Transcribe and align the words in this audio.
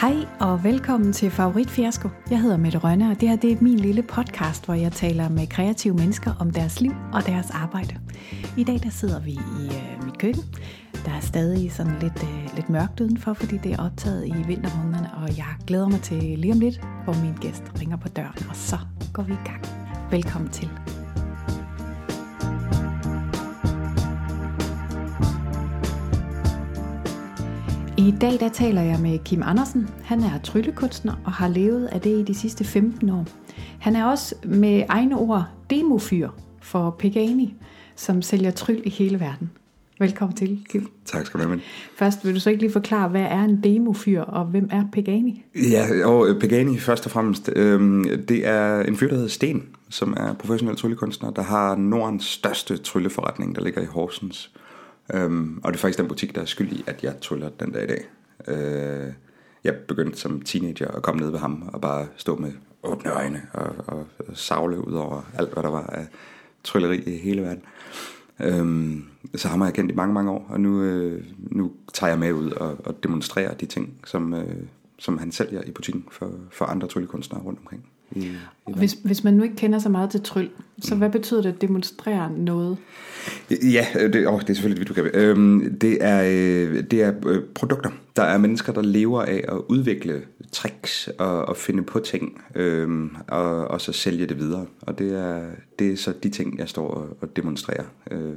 Hej 0.00 0.14
og 0.40 0.64
velkommen 0.64 1.12
til 1.12 1.30
Favorit 1.30 1.70
Fiasko. 1.70 2.08
Jeg 2.30 2.40
hedder 2.40 2.56
Mette 2.56 2.78
Rønne, 2.78 3.10
og 3.10 3.20
det 3.20 3.28
her 3.28 3.36
det 3.36 3.52
er 3.52 3.56
min 3.60 3.80
lille 3.80 4.02
podcast, 4.02 4.64
hvor 4.64 4.74
jeg 4.74 4.92
taler 4.92 5.28
med 5.28 5.46
kreative 5.46 5.94
mennesker 5.94 6.32
om 6.40 6.50
deres 6.50 6.80
liv 6.80 6.92
og 7.12 7.26
deres 7.26 7.50
arbejde. 7.50 7.96
I 8.56 8.64
dag 8.64 8.80
der 8.82 8.90
sidder 8.90 9.20
vi 9.20 9.30
i 9.30 9.66
øh, 9.66 10.04
mit 10.04 10.18
køkken. 10.18 10.42
Der 11.04 11.12
er 11.12 11.20
stadig 11.20 11.72
sådan 11.72 11.98
lidt, 12.00 12.22
øh, 12.22 12.54
lidt 12.54 12.70
mørkt 12.70 13.00
udenfor, 13.00 13.32
fordi 13.32 13.56
det 13.56 13.72
er 13.72 13.82
optaget 13.84 14.26
i 14.26 14.34
vintermånederne, 14.46 15.10
og 15.14 15.36
jeg 15.36 15.54
glæder 15.66 15.88
mig 15.88 16.00
til 16.00 16.22
lige 16.38 16.52
om 16.52 16.60
lidt, 16.60 16.80
hvor 17.04 17.14
min 17.14 17.34
gæst 17.40 17.64
ringer 17.80 17.96
på 17.96 18.08
døren, 18.08 18.46
og 18.48 18.56
så 18.56 18.78
går 19.12 19.22
vi 19.22 19.32
i 19.32 19.48
gang. 19.48 19.66
Velkommen 20.10 20.50
til. 20.50 20.68
I 28.08 28.14
dag 28.20 28.40
der 28.40 28.48
taler 28.48 28.82
jeg 28.82 28.98
med 29.00 29.18
Kim 29.24 29.42
Andersen. 29.42 29.88
Han 30.04 30.20
er 30.20 30.38
tryllekunstner 30.44 31.12
og 31.24 31.32
har 31.32 31.48
levet 31.48 31.86
af 31.86 32.00
det 32.00 32.18
i 32.18 32.22
de 32.22 32.34
sidste 32.34 32.64
15 32.64 33.10
år. 33.10 33.26
Han 33.80 33.96
er 33.96 34.04
også 34.04 34.34
med 34.44 34.82
egne 34.88 35.18
ord 35.18 35.44
demofyr 35.70 36.28
for 36.62 36.96
Pegani, 36.98 37.54
som 37.96 38.22
sælger 38.22 38.50
tryl 38.50 38.80
i 38.84 38.90
hele 38.90 39.20
verden. 39.20 39.50
Velkommen 39.98 40.36
til, 40.36 40.64
Kim. 40.68 40.88
Tak 41.04 41.26
skal 41.26 41.40
du 41.40 41.48
have. 41.48 41.60
Først 41.96 42.24
vil 42.24 42.34
du 42.34 42.40
så 42.40 42.50
ikke 42.50 42.62
lige 42.62 42.72
forklare, 42.72 43.08
hvad 43.08 43.22
er 43.22 43.42
en 43.44 43.60
demofyr, 43.64 44.20
og 44.20 44.44
hvem 44.44 44.68
er 44.70 44.84
Pegani? 44.92 45.44
Ja, 45.70 46.06
og 46.06 46.40
Pegani 46.40 46.78
først 46.78 47.04
og 47.06 47.12
fremmest, 47.12 47.50
øh, 47.56 48.04
det 48.28 48.46
er 48.46 48.80
en 48.80 48.96
fyr, 48.96 49.08
der 49.08 49.14
hedder 49.14 49.28
Sten, 49.28 49.62
som 49.88 50.14
er 50.16 50.34
professionel 50.34 50.76
tryllekunstner, 50.76 51.30
der 51.30 51.42
har 51.42 51.76
Nordens 51.76 52.24
største 52.24 52.76
trylleforretning, 52.76 53.54
der 53.54 53.62
ligger 53.62 53.82
i 53.82 53.86
Horsens. 53.86 54.50
Øhm, 55.14 55.60
og 55.64 55.72
det 55.72 55.78
er 55.78 55.80
faktisk 55.80 55.98
den 55.98 56.08
butik, 56.08 56.34
der 56.34 56.40
er 56.40 56.44
skyld 56.44 56.72
i, 56.72 56.84
at 56.86 57.04
jeg 57.04 57.20
tryller 57.20 57.48
den 57.48 57.72
dag 57.72 57.84
i 57.84 57.86
dag. 57.86 58.04
Øh, 58.48 59.12
jeg 59.64 59.76
begyndte 59.88 60.18
som 60.18 60.42
teenager 60.42 60.88
at 60.88 61.02
komme 61.02 61.20
ned 61.20 61.30
ved 61.30 61.38
ham 61.38 61.70
og 61.72 61.80
bare 61.80 62.06
stå 62.16 62.36
med 62.36 62.52
åbne 62.82 63.10
øjne 63.10 63.42
og, 63.52 63.74
og, 63.86 64.06
og 64.28 64.36
savle 64.36 64.88
ud 64.88 64.92
over 64.92 65.30
alt, 65.34 65.52
hvad 65.52 65.62
der 65.62 65.70
var 65.70 65.86
af 65.86 66.06
trylleri 66.64 67.02
i 67.02 67.16
hele 67.18 67.42
verden. 67.42 67.62
Øhm, 68.40 69.04
så 69.34 69.48
har 69.48 69.64
jeg 69.64 69.74
kendt 69.74 69.90
i 69.92 69.94
mange, 69.94 70.14
mange 70.14 70.30
år, 70.30 70.46
og 70.48 70.60
nu, 70.60 70.82
øh, 70.82 71.24
nu 71.38 71.72
tager 71.92 72.10
jeg 72.10 72.18
med 72.18 72.32
ud 72.32 72.50
og, 72.50 72.76
og 72.84 73.02
demonstrerer 73.02 73.54
de 73.54 73.66
ting, 73.66 74.00
som, 74.04 74.34
øh, 74.34 74.56
som 74.98 75.18
han 75.18 75.32
sælger 75.32 75.62
i 75.62 75.70
butikken 75.70 76.06
for, 76.10 76.30
for 76.50 76.64
andre 76.64 76.88
tryllekunstnere 76.88 77.42
rundt 77.42 77.58
omkring. 77.58 77.86
I, 78.16 78.20
i 78.68 78.72
hvis, 78.76 78.96
hvis 79.04 79.24
man 79.24 79.34
nu 79.34 79.42
ikke 79.42 79.56
kender 79.56 79.78
så 79.78 79.88
meget 79.88 80.10
til 80.10 80.22
tryl, 80.22 80.48
så 80.82 80.94
hvad 80.94 81.10
betyder 81.10 81.42
det 81.42 81.48
at 81.48 81.60
demonstrere 81.60 82.32
noget? 82.32 82.76
Ja, 83.50 83.86
det, 83.94 84.28
oh, 84.28 84.40
det 84.40 84.50
er 84.50 84.54
selvfølgelig 84.54 84.88
det, 84.88 84.96
du 84.96 85.02
kan. 85.02 85.10
Øhm, 85.14 85.78
det 85.78 85.98
er, 86.00 86.22
øh, 86.22 86.84
det 86.90 87.02
er 87.02 87.12
øh, 87.26 87.42
produkter. 87.54 87.90
Der 88.16 88.22
er 88.22 88.38
mennesker, 88.38 88.72
der 88.72 88.82
lever 88.82 89.22
af 89.22 89.44
at 89.48 89.60
udvikle 89.68 90.22
tricks 90.52 91.08
og, 91.18 91.48
og 91.48 91.56
finde 91.56 91.82
på 91.82 91.98
ting, 91.98 92.42
øhm, 92.54 93.16
og, 93.28 93.68
og 93.68 93.80
så 93.80 93.92
sælge 93.92 94.26
det 94.26 94.38
videre. 94.38 94.66
Og 94.80 94.98
det 94.98 95.14
er, 95.14 95.50
det 95.78 95.92
er 95.92 95.96
så 95.96 96.12
de 96.22 96.28
ting, 96.28 96.58
jeg 96.58 96.68
står 96.68 96.88
og, 96.88 97.16
og 97.20 97.36
demonstrerer. 97.36 97.84
Øh, 98.10 98.32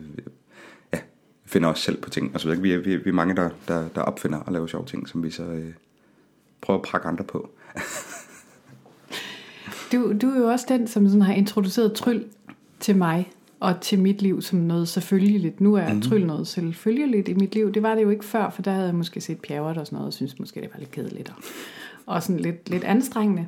ja, 0.93 0.99
finder 1.45 1.69
også 1.69 1.83
selv 1.83 2.01
på 2.01 2.09
ting 2.09 2.31
og 2.33 2.41
så 2.41 2.47
videre. 2.47 2.61
Vi 2.61 2.71
er, 2.71 2.77
vi, 2.77 2.93
er, 2.93 2.97
vi 2.97 3.09
er 3.09 3.13
mange, 3.13 3.35
der, 3.35 3.49
der, 3.67 3.87
der 3.95 4.01
opfinder 4.01 4.39
og 4.39 4.53
laver 4.53 4.67
sjove 4.67 4.85
ting, 4.85 5.09
som 5.09 5.23
vi 5.23 5.31
så 5.31 5.43
øh, 5.43 5.73
prøver 6.61 6.79
at 6.79 6.85
prakke 6.85 7.07
andre 7.07 7.23
på. 7.23 7.49
Du, 9.91 10.13
du 10.21 10.29
er 10.29 10.39
jo 10.39 10.47
også 10.47 10.65
den, 10.69 10.87
som 10.87 11.07
sådan 11.07 11.21
har 11.21 11.33
introduceret 11.33 11.93
tryl 11.93 12.23
til 12.79 12.95
mig 12.95 13.31
og 13.59 13.81
til 13.81 13.99
mit 13.99 14.21
liv 14.21 14.41
som 14.41 14.59
noget 14.59 14.87
selvfølgeligt. 14.87 15.61
Nu 15.61 15.75
er 15.75 15.93
mm. 15.93 16.01
tryl 16.01 16.25
noget 16.25 16.47
selvfølgeligt 16.47 17.27
i 17.27 17.33
mit 17.33 17.55
liv. 17.55 17.73
Det 17.73 17.83
var 17.83 17.95
det 17.95 18.03
jo 18.03 18.09
ikke 18.09 18.25
før, 18.25 18.49
for 18.49 18.61
der 18.61 18.71
havde 18.71 18.85
jeg 18.85 18.95
måske 18.95 19.21
set 19.21 19.39
pjerret 19.39 19.77
og 19.77 19.85
sådan 19.85 19.95
noget, 19.97 20.07
og 20.07 20.13
synes 20.13 20.39
måske, 20.39 20.61
det 20.61 20.69
var 20.73 20.79
lidt 20.79 20.91
kedeligt 20.91 21.29
og, 21.29 21.43
og 22.05 22.23
sådan 22.23 22.39
lidt, 22.39 22.69
lidt 22.69 22.83
anstrengende. 22.83 23.47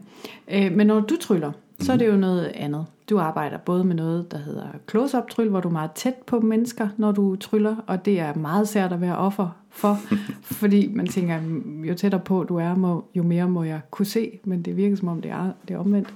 Øh, 0.52 0.72
men 0.72 0.88
når 0.88 1.00
du 1.00 1.16
tryller, 1.22 1.52
så 1.80 1.94
er 1.94 1.98
det 1.98 2.08
jo 2.08 2.16
noget 2.16 2.46
andet. 2.46 2.86
Du 3.10 3.20
arbejder 3.20 3.58
både 3.58 3.84
med 3.84 3.96
noget, 3.96 4.32
der 4.32 4.38
hedder 4.38 4.68
close-up 4.90 5.30
tryl, 5.30 5.50
hvor 5.50 5.60
du 5.60 5.68
er 5.68 5.74
meget 5.74 5.92
tæt 5.92 6.14
på 6.14 6.40
mennesker, 6.40 6.88
når 6.98 7.12
du 7.12 7.36
tryller, 7.36 7.76
og 7.88 8.06
det 8.06 8.20
er 8.20 8.34
meget 8.34 8.68
sært 8.68 8.94
at 8.94 9.02
være 9.02 9.18
offer 9.18 9.58
for, 9.70 9.98
fordi 10.60 10.92
man 10.94 11.08
tænker, 11.08 11.40
jo 11.84 11.94
tættere 11.94 12.22
på 12.22 12.44
du 12.44 12.56
er, 12.56 12.76
må, 12.76 13.06
jo 13.16 13.24
mere 13.24 13.50
må 13.50 13.64
jeg 13.64 13.82
kunne 13.92 14.06
se, 14.06 14.40
men 14.44 14.62
det 14.62 14.78
virker 14.78 14.96
som 14.96 15.08
om 15.08 15.22
det 15.22 15.32
er, 15.32 15.52
det 15.68 15.74
er 15.74 15.78
omvendt. 15.78 16.14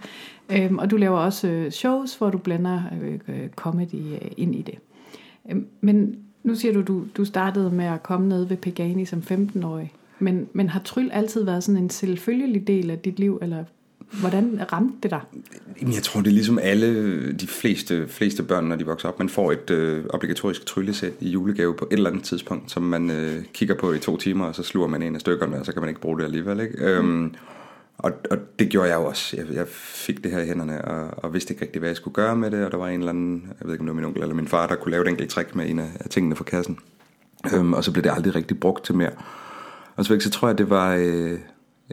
Øhm, 0.51 0.77
og 0.77 0.91
du 0.91 0.97
laver 0.97 1.17
også 1.17 1.47
øh, 1.47 1.71
shows, 1.71 2.15
hvor 2.15 2.29
du 2.29 2.37
blander 2.37 2.81
øh, 3.01 3.19
øh, 3.27 3.49
comedy 3.49 4.13
øh, 4.13 4.31
ind 4.37 4.55
i 4.55 4.61
det. 4.61 4.75
Øhm, 5.49 5.67
men 5.81 6.15
nu 6.43 6.55
siger 6.55 6.73
du, 6.73 6.81
du, 6.81 7.03
du 7.17 7.25
startede 7.25 7.71
med 7.71 7.85
at 7.85 8.03
komme 8.03 8.27
ned 8.27 8.45
ved 8.45 8.57
Pegani 8.57 9.05
som 9.05 9.19
15-årig, 9.19 9.93
men, 10.19 10.49
men 10.53 10.69
har 10.69 10.79
tryl 10.79 11.09
altid 11.11 11.43
været 11.43 11.63
sådan 11.63 11.83
en 11.83 11.89
selvfølgelig 11.89 12.67
del 12.67 12.89
af 12.89 12.99
dit 12.99 13.19
liv, 13.19 13.39
eller 13.41 13.63
Hvordan 14.11 14.59
ramte 14.73 14.97
det 15.03 15.11
dig? 15.11 15.21
Jeg 15.81 16.03
tror, 16.03 16.21
det 16.21 16.27
er 16.27 16.33
ligesom 16.33 16.59
alle 16.59 17.31
de 17.33 17.47
fleste, 17.47 18.07
fleste 18.07 18.43
børn, 18.43 18.65
når 18.65 18.75
de 18.75 18.85
vokser 18.85 19.09
op. 19.09 19.19
Man 19.19 19.29
får 19.29 19.51
et 19.51 19.69
øh, 19.69 20.05
obligatorisk 20.09 20.65
tryllesæt 20.65 21.13
i 21.19 21.29
julegave 21.29 21.75
på 21.75 21.87
et 21.91 21.97
eller 21.97 22.09
andet 22.09 22.23
tidspunkt, 22.23 22.71
som 22.71 22.83
man 22.83 23.09
øh, 23.11 23.43
kigger 23.53 23.75
på 23.75 23.93
i 23.93 23.99
to 23.99 24.17
timer, 24.17 24.45
og 24.45 24.55
så 24.55 24.63
sluger 24.63 24.87
man 24.87 25.01
en 25.01 25.15
af 25.15 25.21
stykkerne, 25.21 25.59
og 25.59 25.65
så 25.65 25.71
kan 25.71 25.81
man 25.81 25.89
ikke 25.89 26.01
bruge 26.01 26.17
det 26.17 26.25
alligevel. 26.25 26.59
Ikke? 26.59 26.77
Mm. 26.77 26.83
Øhm, 26.83 27.35
og, 27.97 28.11
og 28.31 28.37
det 28.59 28.69
gjorde 28.69 28.89
jeg 28.89 28.95
jo 28.95 29.05
også. 29.05 29.37
Jeg, 29.37 29.45
jeg 29.53 29.67
fik 29.67 30.23
det 30.23 30.31
her 30.31 30.39
i 30.39 30.45
hænderne, 30.45 30.85
og, 30.85 31.23
og 31.23 31.33
vidste 31.33 31.53
ikke 31.53 31.65
rigtig, 31.65 31.79
hvad 31.79 31.89
jeg 31.89 31.97
skulle 31.97 32.13
gøre 32.13 32.35
med 32.35 32.51
det. 32.51 32.65
Og 32.65 32.71
der 32.71 32.77
var 32.77 32.87
en 32.87 32.99
eller 32.99 33.09
anden, 33.09 33.43
jeg 33.59 33.67
ved 33.67 33.73
ikke 33.73 33.81
om 33.81 33.85
det 33.85 33.95
var 33.95 34.01
min 34.01 34.05
onkel 34.05 34.21
eller 34.21 34.35
min 34.35 34.47
far, 34.47 34.67
der 34.67 34.75
kunne 34.75 34.91
lave 34.91 35.03
et 35.03 35.09
enkelt 35.09 35.29
trick 35.29 35.55
med 35.55 35.69
en 35.69 35.79
af, 35.79 35.89
af 35.99 36.09
tingene 36.09 36.35
fra 36.35 36.43
kassen. 36.43 36.77
Øhm, 37.53 37.73
og 37.73 37.83
så 37.83 37.91
blev 37.91 38.03
det 38.03 38.11
aldrig 38.11 38.35
rigtig 38.35 38.59
brugt 38.59 38.85
til 38.85 38.95
mere. 38.95 39.11
Og 39.95 40.05
så, 40.05 40.19
så 40.19 40.29
tror 40.29 40.47
jeg, 40.47 40.57
det 40.57 40.69
var... 40.69 40.95
Øh, 40.95 41.39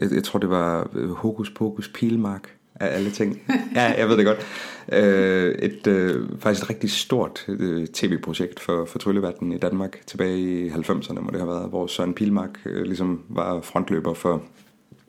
jeg, 0.01 0.13
jeg 0.13 0.25
tror, 0.25 0.39
det 0.39 0.51
var 0.51 0.91
øh, 0.95 1.11
Hokus 1.11 1.51
Pokus 1.51 1.89
Pilmark 1.89 2.59
af 2.81 2.97
alle 2.97 3.11
ting. 3.11 3.43
Ja, 3.75 3.95
jeg 3.99 4.09
ved 4.09 4.17
det 4.17 4.27
godt. 4.27 4.47
Øh, 4.93 5.55
et 5.55 5.87
øh, 5.87 6.29
faktisk 6.39 6.65
et 6.65 6.71
rigtig 6.71 6.91
stort 6.91 7.45
øh, 7.49 7.87
tv-projekt 7.87 8.61
for, 8.61 8.85
for 8.85 8.99
trylleverdenen 8.99 9.53
i 9.53 9.59
Danmark 9.59 9.99
tilbage 10.07 10.39
i 10.39 10.71
90'erne 10.71 11.21
må 11.21 11.31
det 11.31 11.41
have 11.41 11.49
været, 11.49 11.69
hvor 11.69 11.87
Søren 11.87 12.15
Pilmark 12.15 12.59
øh, 12.67 12.83
ligesom 12.83 13.25
var 13.29 13.61
frontløber 13.61 14.15
for, 14.15 14.43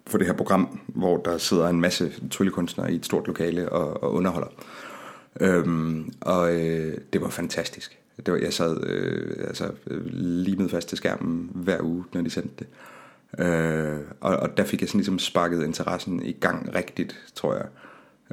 for 0.07 0.17
det 0.17 0.27
her 0.27 0.33
program, 0.33 0.79
hvor 0.87 1.17
der 1.17 1.37
sidder 1.37 1.67
en 1.67 1.81
masse 1.81 2.11
tryllekunstnere 2.31 2.91
i 2.91 2.95
et 2.95 3.05
stort 3.05 3.27
lokale 3.27 3.69
og, 3.69 4.03
og 4.03 4.13
underholder. 4.13 4.49
Øhm, 5.41 6.13
og 6.21 6.55
øh, 6.55 6.97
det 7.13 7.21
var 7.21 7.29
fantastisk. 7.29 7.97
Det 8.25 8.33
var, 8.33 8.39
jeg 8.39 8.53
sad 8.53 8.83
øh, 8.87 9.47
altså, 9.47 9.71
øh, 9.87 10.05
limet 10.15 10.71
fast 10.71 10.89
til 10.89 10.97
skærmen 10.97 11.49
hver 11.53 11.81
uge, 11.81 12.03
når 12.13 12.21
de 12.21 12.29
sendte 12.29 12.53
det. 12.59 12.67
Øh, 12.67 12.98
og, 14.21 14.35
og 14.37 14.57
der 14.57 14.63
fik 14.63 14.81
jeg 14.81 14.89
sådan 14.89 14.99
ligesom 14.99 15.19
sparket 15.19 15.63
interessen 15.63 16.25
i 16.25 16.31
gang 16.31 16.75
rigtigt, 16.75 17.15
tror 17.35 17.53
jeg. 17.53 17.65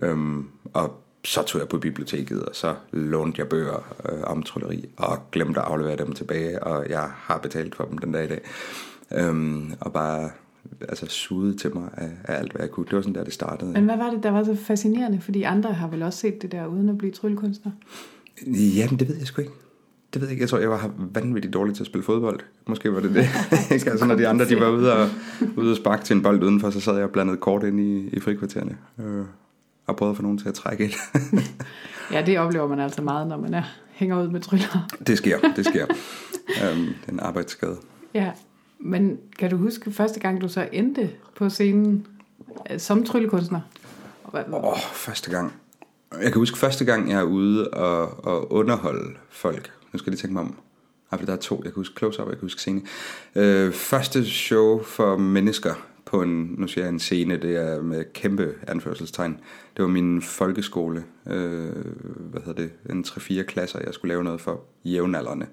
Øhm, 0.03 0.49
og 0.73 1.03
så 1.25 1.43
tog 1.43 1.61
jeg 1.61 1.69
på 1.69 1.79
biblioteket, 1.79 2.43
og 2.43 2.55
så 2.55 2.75
lånte 2.93 3.41
jeg 3.41 3.49
bøger 3.49 3.95
øh, 4.09 4.23
om 4.23 4.43
trylleri, 4.43 4.89
og 4.97 5.19
glemte 5.33 5.61
at 5.61 5.67
aflevere 5.67 5.97
dem 5.97 6.13
tilbage, 6.13 6.63
og 6.63 6.91
jeg 6.91 7.11
har 7.15 7.39
betalt 7.39 7.75
for 7.75 7.85
dem 7.85 7.99
den 7.99 8.13
dag 8.13 8.25
i 8.25 8.29
dag. 8.29 8.41
Øhm, 9.13 9.73
og 9.81 9.93
bare 9.93 10.31
altså 10.89 11.07
suget 11.07 11.61
til 11.61 11.75
mig 11.75 11.89
af, 11.97 12.11
af 12.25 12.39
alt, 12.39 12.53
hvad 12.53 12.61
jeg 12.61 12.71
kunne. 12.71 12.87
Det 12.87 12.97
var 12.97 13.01
sådan 13.01 13.15
der, 13.15 13.25
det 13.25 13.33
startede. 13.33 13.73
Men 13.73 13.85
hvad 13.85 13.97
var 13.97 14.11
det, 14.11 14.23
der 14.23 14.31
var 14.31 14.45
så 14.45 14.55
fascinerende? 14.55 15.21
Fordi 15.21 15.43
andre 15.43 15.73
har 15.73 15.89
vel 15.89 16.03
også 16.03 16.19
set 16.19 16.43
det 16.43 16.53
der, 16.53 16.67
uden 16.67 16.89
at 16.89 16.99
blive 16.99 17.13
tryllekunstner? 17.13 17.73
Jamen, 18.47 18.99
det 18.99 19.09
ved 19.09 19.17
jeg 19.17 19.27
sgu 19.27 19.41
ikke 19.41 19.53
det 20.17 20.23
ved 20.23 20.29
jeg 20.29 20.33
ikke, 20.33 20.43
jeg 20.43 20.49
tror, 20.49 20.59
jeg 20.59 20.71
var 20.71 20.91
vanvittigt 20.97 21.55
dårlig 21.55 21.75
til 21.75 21.83
at 21.83 21.87
spille 21.87 22.05
fodbold. 22.05 22.41
Måske 22.67 22.95
var 22.95 23.01
det 23.01 23.15
det. 23.15 23.29
altså, 23.91 24.07
når 24.07 24.15
de 24.15 24.29
andre 24.29 24.49
de 24.49 24.61
var 24.61 24.69
ude 24.69 24.93
og, 24.93 25.09
ude 25.57 25.71
og 25.71 25.77
sparke 25.77 26.05
til 26.05 26.17
en 26.17 26.23
bold 26.23 26.43
udenfor, 26.43 26.71
så 26.71 26.81
sad 26.81 26.95
jeg 26.95 27.05
og 27.05 27.11
blandede 27.11 27.37
kort 27.37 27.65
ind 27.65 27.81
i, 27.81 28.09
i 28.09 28.21
frikvartererne. 28.21 28.77
Øh, 28.99 29.25
og 29.87 29.97
prøvede 29.97 30.11
at 30.11 30.17
få 30.17 30.23
nogen 30.23 30.39
til 30.39 30.49
at 30.49 30.55
trække 30.55 30.85
et. 30.85 30.95
ja, 32.13 32.23
det 32.27 32.39
oplever 32.39 32.69
man 32.69 32.81
altså 32.81 33.03
meget, 33.03 33.27
når 33.27 33.37
man 33.37 33.55
er, 33.55 33.63
hænger 33.93 34.23
ud 34.23 34.29
med 34.29 34.41
tryller. 34.41 34.89
det 35.07 35.19
sker, 35.19 35.39
det 35.57 35.67
sker. 35.67 35.87
um, 36.73 36.85
det 36.85 37.09
er 37.09 37.13
en 37.13 37.21
arbejdsskade. 37.21 37.77
Ja, 38.15 38.31
men 38.79 39.19
kan 39.39 39.51
du 39.51 39.57
huske 39.57 39.93
første 39.93 40.21
gang, 40.21 40.41
du 40.41 40.49
så 40.49 40.69
endte 40.73 41.11
på 41.37 41.49
scenen 41.49 42.07
øh, 42.71 42.81
som 42.81 43.05
tryllekunstner? 43.05 43.61
Åh, 44.33 44.43
oh, 44.53 44.79
første 44.79 45.31
gang. 45.31 45.53
Jeg 46.13 46.33
kan 46.33 46.39
huske 46.39 46.59
første 46.59 46.85
gang, 46.85 47.11
jeg 47.11 47.19
er 47.19 47.25
ude 47.25 47.69
og, 47.69 48.25
og 48.25 48.53
underholde 48.53 49.15
folk 49.31 49.73
nu 49.93 49.99
skal 49.99 50.11
jeg 50.11 50.13
lige 50.13 50.23
tænke 50.23 50.33
mig 50.33 50.43
om. 50.43 50.59
Ej, 51.13 51.19
der 51.19 51.33
er 51.33 51.37
to. 51.37 51.55
Jeg 51.55 51.73
kan 51.73 51.81
huske 51.81 51.95
close 51.99 52.23
up, 52.23 52.29
jeg 52.29 52.37
kan 52.37 52.45
huske 52.45 52.61
scene. 52.61 52.83
Øh, 53.35 53.73
første 53.73 54.25
show 54.25 54.83
for 54.83 55.17
mennesker 55.17 55.75
på 56.05 56.23
en, 56.23 56.55
nu 56.59 56.67
siger 56.67 56.85
jeg 56.85 56.93
en 56.93 56.99
scene, 56.99 57.37
det 57.37 57.57
er 57.57 57.83
med 57.83 58.05
kæmpe 58.13 58.55
anførselstegn. 58.67 59.41
Det 59.77 59.83
var 59.83 59.89
min 59.89 60.23
folkeskole, 60.23 61.05
øh, 61.27 61.71
hvad 62.17 62.41
hedder 62.41 62.63
det, 62.63 62.71
en 62.91 63.05
3-4 63.09 63.43
klasser, 63.43 63.79
jeg 63.85 63.95
skulle 63.95 64.09
lave 64.09 64.25
noget 64.25 64.41
for 64.41 64.61
jævnaldrende. 64.85 65.47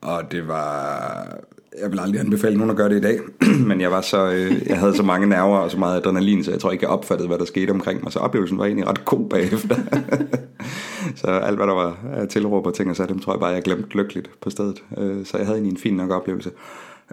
Og 0.00 0.32
det 0.32 0.48
var, 0.48 1.38
jeg 1.82 1.90
vil 1.90 2.00
aldrig 2.00 2.20
anbefale 2.20 2.56
nogen 2.56 2.70
at 2.70 2.76
gøre 2.76 2.88
det 2.88 2.96
i 2.96 3.00
dag, 3.00 3.18
men 3.68 3.80
jeg 3.80 3.90
var 3.90 4.00
så, 4.00 4.32
øh, 4.32 4.66
jeg 4.66 4.78
havde 4.78 4.96
så 4.96 5.02
mange 5.02 5.26
nerver 5.26 5.58
og 5.58 5.70
så 5.70 5.78
meget 5.78 5.96
adrenalin, 5.96 6.44
så 6.44 6.50
jeg 6.50 6.60
tror 6.60 6.70
ikke, 6.70 6.84
jeg 6.84 6.90
opfattede, 6.90 7.28
hvad 7.28 7.38
der 7.38 7.44
skete 7.44 7.70
omkring 7.70 8.02
mig. 8.02 8.12
Så 8.12 8.18
oplevelsen 8.18 8.58
var 8.58 8.64
egentlig 8.64 8.88
ret 8.88 9.04
god 9.04 9.28
bagefter. 9.28 9.76
så 11.20 11.26
alt, 11.26 11.56
hvad 11.56 11.66
der 11.66 11.74
var 11.74 12.26
tilråb 12.30 12.66
og 12.66 12.74
ting, 12.74 12.90
og 12.90 12.96
så 12.96 13.06
dem 13.06 13.18
tror 13.18 13.32
jeg 13.32 13.40
bare, 13.40 13.50
jeg 13.50 13.62
glemte 13.62 13.96
lykkeligt 13.96 14.30
på 14.40 14.50
stedet. 14.50 14.82
Øh, 14.98 15.26
så 15.26 15.36
jeg 15.36 15.46
havde 15.46 15.58
egentlig 15.58 15.72
en 15.72 15.80
fin 15.80 15.94
nok 15.96 16.10
oplevelse. 16.10 16.50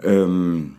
Øhm, 0.04 0.72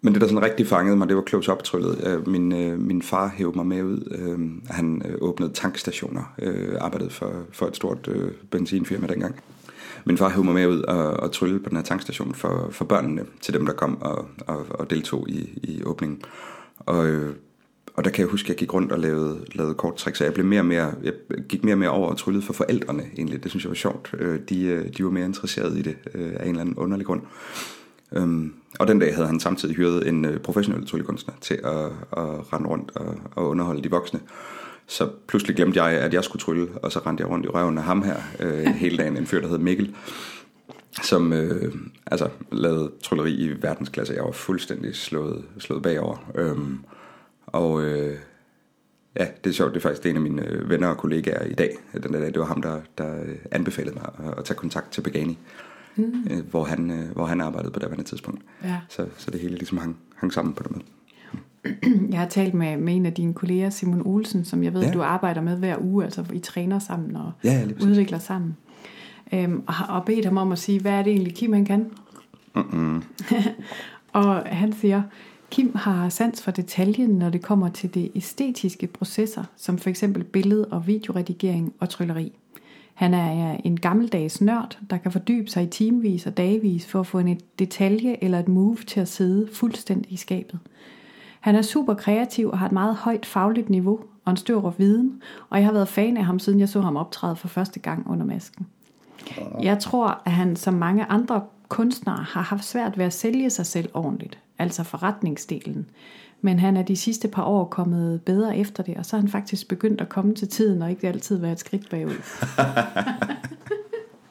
men 0.00 0.12
det, 0.12 0.20
der 0.20 0.28
sådan 0.28 0.42
rigtig 0.42 0.66
fangede 0.66 0.96
mig, 0.96 1.08
det 1.08 1.16
var 1.16 1.24
close 1.28 1.52
up 1.52 1.62
tryllet. 1.62 2.00
Øh, 2.06 2.28
min, 2.28 2.52
øh, 2.52 2.78
min 2.78 3.02
far 3.02 3.28
hævde 3.36 3.56
mig 3.56 3.66
med 3.66 3.82
ud. 3.82 4.18
Øh, 4.18 4.74
han 4.76 5.02
øh, 5.08 5.14
åbnede 5.20 5.52
tankstationer, 5.52 6.34
øh, 6.42 6.74
arbejdede 6.80 7.10
for, 7.10 7.32
for 7.52 7.66
et 7.66 7.76
stort 7.76 8.08
øh, 8.08 8.30
benzinfirma 8.50 9.06
dengang. 9.06 9.34
Min 10.08 10.18
far 10.18 10.28
hævde 10.28 10.44
mig 10.44 10.54
med 10.54 10.66
ud 10.66 10.82
og, 10.82 11.10
og 11.10 11.32
trylle 11.32 11.60
på 11.60 11.68
den 11.68 11.76
her 11.76 11.84
tankstation 11.84 12.34
for, 12.34 12.68
for 12.70 12.84
børnene, 12.84 13.24
til 13.40 13.54
dem, 13.54 13.66
der 13.66 13.72
kom 13.72 14.02
og, 14.02 14.28
og, 14.46 14.66
og 14.70 14.90
deltog 14.90 15.28
i, 15.28 15.58
i 15.62 15.82
åbningen. 15.84 16.22
Og, 16.78 17.06
øh, 17.06 17.34
og 17.96 18.04
der 18.04 18.10
kan 18.10 18.20
jeg 18.20 18.30
huske, 18.30 18.46
at 18.46 18.48
jeg 18.48 18.56
gik 18.56 18.74
rundt 18.74 18.92
og 18.92 18.98
lavede, 18.98 19.44
lavede 19.54 19.74
kort 19.74 19.94
trick, 19.94 20.16
så 20.16 20.24
jeg, 20.24 20.34
blev 20.34 20.46
mere 20.46 20.60
og 20.60 20.66
mere, 20.66 20.94
jeg 21.02 21.12
gik 21.48 21.64
mere 21.64 21.74
og 21.74 21.78
mere 21.78 21.90
over 21.90 22.08
og 22.08 22.18
tryllede 22.18 22.44
for 22.44 22.52
forældrene 22.52 23.02
egentlig. 23.16 23.42
Det 23.42 23.50
synes 23.50 23.64
jeg 23.64 23.70
var 23.70 23.74
sjovt. 23.74 24.14
Øh, 24.18 24.40
de, 24.48 24.62
øh, 24.64 24.88
de 24.96 25.04
var 25.04 25.10
mere 25.10 25.24
interesserede 25.24 25.78
i 25.78 25.82
det 25.82 25.96
øh, 26.14 26.32
af 26.36 26.42
en 26.42 26.48
eller 26.48 26.60
anden 26.60 26.76
underlig 26.76 27.06
grund. 27.06 27.22
Øhm, 28.12 28.54
og 28.80 28.88
den 28.88 28.98
dag 28.98 29.14
havde 29.14 29.26
han 29.26 29.40
samtidig 29.40 29.76
hyret 29.76 30.08
en 30.08 30.24
øh, 30.24 30.40
professionel 30.40 30.86
tryllekunstner 30.86 31.34
til 31.40 31.54
at, 31.54 31.84
at 32.12 32.52
rende 32.52 32.68
rundt 32.68 32.90
og, 32.96 33.14
og 33.34 33.48
underholde 33.48 33.82
de 33.82 33.90
voksne. 33.90 34.20
Så 34.88 35.10
pludselig 35.26 35.56
glemte 35.56 35.82
jeg, 35.82 36.00
at 36.00 36.14
jeg 36.14 36.24
skulle 36.24 36.40
trylle, 36.40 36.68
og 36.82 36.92
så 36.92 36.98
rendte 36.98 37.22
jeg 37.22 37.30
rundt 37.30 37.46
i 37.46 37.48
røven 37.48 37.78
af 37.78 37.84
ham 37.84 38.02
her 38.02 38.16
øh, 38.40 38.66
hele 38.84 38.96
dagen, 38.96 39.16
en 39.16 39.26
fyr, 39.26 39.40
der 39.40 39.48
hed 39.48 39.58
Mikkel, 39.58 39.94
som 41.02 41.32
øh, 41.32 41.74
altså, 42.06 42.28
lavede 42.52 42.92
trylleri 43.02 43.32
i 43.32 43.62
verdensklasse. 43.62 44.14
Jeg 44.14 44.24
var 44.24 44.32
fuldstændig 44.32 44.96
slået, 44.96 45.44
slået 45.58 45.82
bagover. 45.82 46.30
Øhm, 46.34 46.78
og 47.46 47.84
øh, 47.84 48.16
ja, 49.18 49.26
det 49.44 49.50
er 49.50 49.54
sjovt, 49.54 49.74
det 49.74 49.76
er 49.76 49.88
faktisk 49.88 50.06
en 50.06 50.16
af 50.16 50.22
mine 50.22 50.46
øh, 50.46 50.70
venner 50.70 50.88
og 50.88 50.96
kollegaer 50.96 51.44
i 51.44 51.54
dag. 51.54 51.76
Den 51.92 52.12
der 52.12 52.20
dag, 52.20 52.28
det 52.28 52.38
var 52.38 52.46
ham, 52.46 52.62
der, 52.62 52.80
der 52.98 53.14
anbefalede 53.50 53.94
mig 53.94 54.10
at, 54.18 54.38
at 54.38 54.44
tage 54.44 54.58
kontakt 54.58 54.92
til 54.92 55.00
Pagani 55.00 55.38
mm. 55.98 56.26
øh, 56.30 56.50
hvor, 56.50 56.64
han, 56.64 56.90
øh, 56.90 57.10
hvor 57.10 57.26
han 57.26 57.40
arbejdede 57.40 57.72
på 57.72 57.78
det 57.78 58.06
tidspunkt. 58.06 58.42
Ja. 58.64 58.80
Så, 58.88 59.06
så 59.16 59.30
det 59.30 59.40
hele 59.40 59.54
ligesom 59.54 59.78
hang, 59.78 59.96
hang 60.14 60.32
sammen 60.32 60.54
på 60.54 60.62
det 60.62 60.70
måde. 60.70 60.84
Jeg 62.12 62.18
har 62.18 62.26
talt 62.26 62.54
med, 62.54 62.76
med 62.76 62.96
en 62.96 63.06
af 63.06 63.12
dine 63.12 63.34
kolleger, 63.34 63.70
Simon 63.70 64.02
Olsen, 64.04 64.44
som 64.44 64.64
jeg 64.64 64.74
ved, 64.74 64.82
ja. 64.82 64.90
du 64.90 65.02
arbejder 65.02 65.40
med 65.40 65.56
hver 65.56 65.76
uge, 65.80 66.04
altså 66.04 66.24
I 66.32 66.38
træner 66.38 66.78
sammen 66.78 67.16
og 67.16 67.32
ja, 67.44 67.66
udvikler 67.82 68.18
sammen. 68.18 68.56
Øhm, 69.32 69.62
og, 69.66 69.74
og 69.88 70.04
bedt 70.04 70.24
ham 70.24 70.36
om 70.36 70.52
at 70.52 70.58
sige, 70.58 70.80
hvad 70.80 70.92
er 70.92 71.02
det 71.02 71.12
egentlig, 71.12 71.34
Kim 71.34 71.52
han 71.52 71.64
kan? 71.64 71.90
og 74.12 74.34
han 74.34 74.72
siger, 74.72 75.02
Kim 75.50 75.74
har 75.74 76.08
sans 76.08 76.42
for 76.42 76.50
detaljen, 76.50 77.10
når 77.10 77.30
det 77.30 77.42
kommer 77.42 77.68
til 77.68 77.94
de 77.94 78.10
æstetiske 78.16 78.86
processer, 78.86 79.44
som 79.56 79.78
for 79.78 79.90
eksempel 79.90 80.24
billed- 80.24 80.64
og 80.70 80.86
videoredigering 80.86 81.72
og 81.80 81.88
trylleri. 81.88 82.32
Han 82.94 83.14
er 83.14 83.56
en 83.64 83.80
gammeldags 83.80 84.40
nørd, 84.40 84.78
der 84.90 84.96
kan 84.96 85.12
fordybe 85.12 85.50
sig 85.50 85.62
i 85.62 85.66
timevis 85.66 86.26
og 86.26 86.36
dagvis 86.36 86.86
for 86.86 87.00
at 87.00 87.06
få 87.06 87.18
en 87.18 87.40
detalje 87.58 88.16
eller 88.24 88.38
et 88.38 88.48
move 88.48 88.76
til 88.86 89.00
at 89.00 89.08
sidde 89.08 89.48
fuldstændig 89.52 90.12
i 90.12 90.16
skabet. 90.16 90.58
Han 91.40 91.54
er 91.54 91.62
super 91.62 91.94
kreativ 91.94 92.48
og 92.48 92.58
har 92.58 92.66
et 92.66 92.72
meget 92.72 92.96
højt 92.96 93.26
fagligt 93.26 93.70
niveau 93.70 94.00
og 94.24 94.30
en 94.30 94.36
stor 94.36 94.74
viden, 94.78 95.22
og 95.50 95.58
jeg 95.58 95.66
har 95.66 95.72
været 95.72 95.88
fan 95.88 96.16
af 96.16 96.24
ham, 96.24 96.38
siden 96.38 96.60
jeg 96.60 96.68
så 96.68 96.80
ham 96.80 96.96
optræde 96.96 97.36
for 97.36 97.48
første 97.48 97.80
gang 97.80 98.10
under 98.10 98.26
masken. 98.26 98.66
Jeg 99.62 99.78
tror, 99.78 100.22
at 100.24 100.32
han 100.32 100.56
som 100.56 100.74
mange 100.74 101.04
andre 101.04 101.42
kunstnere 101.68 102.16
har 102.28 102.42
haft 102.42 102.64
svært 102.64 102.98
ved 102.98 103.04
at 103.04 103.12
sælge 103.12 103.50
sig 103.50 103.66
selv 103.66 103.88
ordentligt, 103.94 104.38
altså 104.58 104.82
forretningsdelen. 104.82 105.86
Men 106.40 106.58
han 106.58 106.76
er 106.76 106.82
de 106.82 106.96
sidste 106.96 107.28
par 107.28 107.44
år 107.44 107.64
kommet 107.64 108.22
bedre 108.22 108.56
efter 108.56 108.82
det, 108.82 108.96
og 108.96 109.06
så 109.06 109.16
er 109.16 109.20
han 109.20 109.28
faktisk 109.28 109.68
begyndt 109.68 110.00
at 110.00 110.08
komme 110.08 110.34
til 110.34 110.48
tiden, 110.48 110.82
og 110.82 110.90
ikke 110.90 111.08
altid 111.08 111.36
være 111.36 111.52
et 111.52 111.60
skridt 111.60 111.90
bagud. 111.90 112.14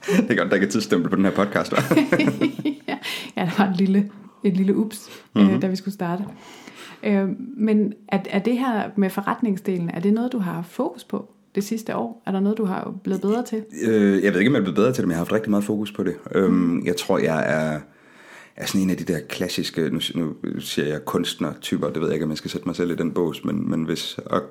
det 0.17 0.31
er 0.31 0.35
godt, 0.35 0.49
der 0.49 0.55
ikke 0.55 0.67
er 0.67 0.71
tidsstempel 0.71 1.09
på 1.09 1.15
den 1.15 1.25
her 1.25 1.31
podcast. 1.31 1.73
ja, 2.87 2.97
der 3.35 3.57
var 3.57 3.67
en 3.67 3.75
lille, 3.75 4.09
et 4.43 4.57
lille 4.57 4.75
ups, 4.75 5.09
mm-hmm. 5.35 5.55
øh, 5.55 5.61
da 5.61 5.67
vi 5.67 5.75
skulle 5.75 5.93
starte. 5.93 6.23
Øh, 7.07 7.29
men 7.57 7.93
er, 8.09 8.19
er 8.29 8.39
det 8.39 8.57
her 8.57 8.89
med 8.95 9.09
forretningsdelen, 9.09 9.89
er 9.89 9.99
det 9.99 10.13
noget, 10.13 10.31
du 10.31 10.39
har 10.39 10.61
fokus 10.61 11.03
på 11.03 11.31
det 11.55 11.63
sidste 11.63 11.95
år? 11.95 12.23
Er 12.25 12.31
der 12.31 12.39
noget, 12.39 12.57
du 12.57 12.65
har 12.65 12.93
blevet 13.03 13.21
bedre 13.21 13.43
til? 13.45 13.63
Øh, 13.87 14.23
jeg 14.23 14.33
ved 14.33 14.39
ikke, 14.39 14.49
om 14.49 14.53
jeg 14.53 14.59
er 14.59 14.63
blevet 14.63 14.75
bedre 14.75 14.93
til 14.93 15.01
det, 15.01 15.07
men 15.07 15.11
jeg 15.11 15.17
har 15.17 15.25
haft 15.25 15.33
rigtig 15.33 15.49
meget 15.49 15.63
fokus 15.63 15.91
på 15.91 16.03
det. 16.03 16.15
Mm. 16.35 16.85
jeg 16.85 16.95
tror, 16.95 17.17
jeg 17.17 17.43
er 17.47 17.79
er 18.57 18.65
sådan 18.65 18.81
en 18.81 18.89
af 18.89 18.97
de 18.97 19.13
der 19.13 19.19
klassiske, 19.29 19.89
nu, 19.89 19.99
nu 20.15 20.33
siger 20.59 20.87
jeg 20.87 21.05
kunstnertyper, 21.05 21.89
det 21.89 22.01
ved 22.01 22.07
jeg 22.07 22.13
ikke, 22.13 22.23
om 22.23 22.29
jeg 22.29 22.37
skal 22.37 22.51
sætte 22.51 22.67
mig 22.67 22.75
selv 22.75 22.91
i 22.91 22.95
den 22.95 23.11
bås, 23.11 23.43
men, 23.43 23.69
men 23.69 23.83
hvis 23.83 24.19
at, 24.31 24.41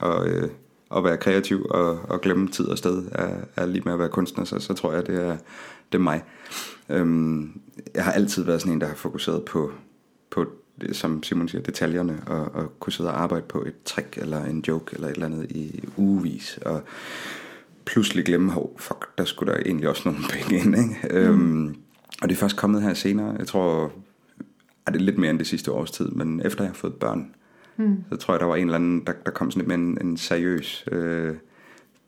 at, 0.00 0.26
øh, 0.28 0.48
at 0.96 1.04
være 1.04 1.16
kreativ 1.16 1.66
og, 1.70 1.98
og 2.08 2.20
glemme 2.20 2.48
tid 2.48 2.64
og 2.64 2.78
sted 2.78 3.04
er, 3.12 3.36
er 3.56 3.66
lige 3.66 3.82
med 3.84 3.92
at 3.92 3.98
være 3.98 4.08
kunstner, 4.08 4.44
så, 4.44 4.58
så 4.58 4.74
tror 4.74 4.92
jeg, 4.92 5.06
det 5.06 5.22
er, 5.22 5.36
det 5.92 5.98
er 5.98 6.02
mig. 6.02 6.22
Øhm, 6.88 7.60
jeg 7.94 8.04
har 8.04 8.12
altid 8.12 8.44
været 8.44 8.60
sådan 8.60 8.72
en, 8.72 8.80
der 8.80 8.86
har 8.86 8.94
fokuseret 8.94 9.44
på, 9.44 9.70
på 10.30 10.46
som 10.92 11.22
Simon 11.22 11.48
siger, 11.48 11.62
detaljerne, 11.62 12.22
og, 12.26 12.54
og 12.54 12.80
kunne 12.80 12.92
sidde 12.92 13.10
og 13.10 13.22
arbejde 13.22 13.44
på 13.48 13.64
et 13.64 13.74
trick 13.84 14.18
eller 14.18 14.44
en 14.44 14.64
joke 14.68 14.94
eller 14.94 15.08
et 15.08 15.12
eller 15.12 15.26
andet 15.26 15.50
i 15.50 15.84
ugevis, 15.96 16.58
og 16.66 16.82
pludselig 17.84 18.24
glemme, 18.24 18.52
hov, 18.52 18.76
fuck, 18.78 19.18
der 19.18 19.24
skulle 19.24 19.52
der 19.52 19.58
egentlig 19.58 19.88
også 19.88 20.02
nogle 20.04 20.24
penge 20.32 20.58
ind, 20.58 20.76
ikke? 20.76 20.96
Mm. 21.10 21.16
Øhm, 21.16 21.76
og 22.22 22.28
det 22.28 22.34
er 22.34 22.38
først 22.38 22.56
kommet 22.56 22.82
her 22.82 22.94
senere. 22.94 23.36
Jeg 23.38 23.46
tror, 23.46 23.92
at 24.86 24.92
det 24.92 25.00
er 25.00 25.04
lidt 25.04 25.18
mere 25.18 25.30
end 25.30 25.38
det 25.38 25.46
sidste 25.46 25.72
års 25.72 25.90
tid, 25.90 26.08
men 26.08 26.42
efter 26.44 26.64
jeg 26.64 26.70
har 26.70 26.74
fået 26.74 26.94
børn, 26.94 27.34
mm. 27.76 28.04
så 28.10 28.16
tror 28.16 28.34
jeg, 28.34 28.40
der 28.40 28.46
var 28.46 28.56
en 28.56 28.64
eller 28.64 28.74
anden, 28.74 29.06
der, 29.06 29.12
der 29.24 29.30
kom 29.30 29.50
sådan 29.50 29.60
lidt 29.60 29.68
mere 29.68 29.88
en, 29.88 30.08
en 30.08 30.16
seriøs 30.16 30.84
øh, 30.92 31.34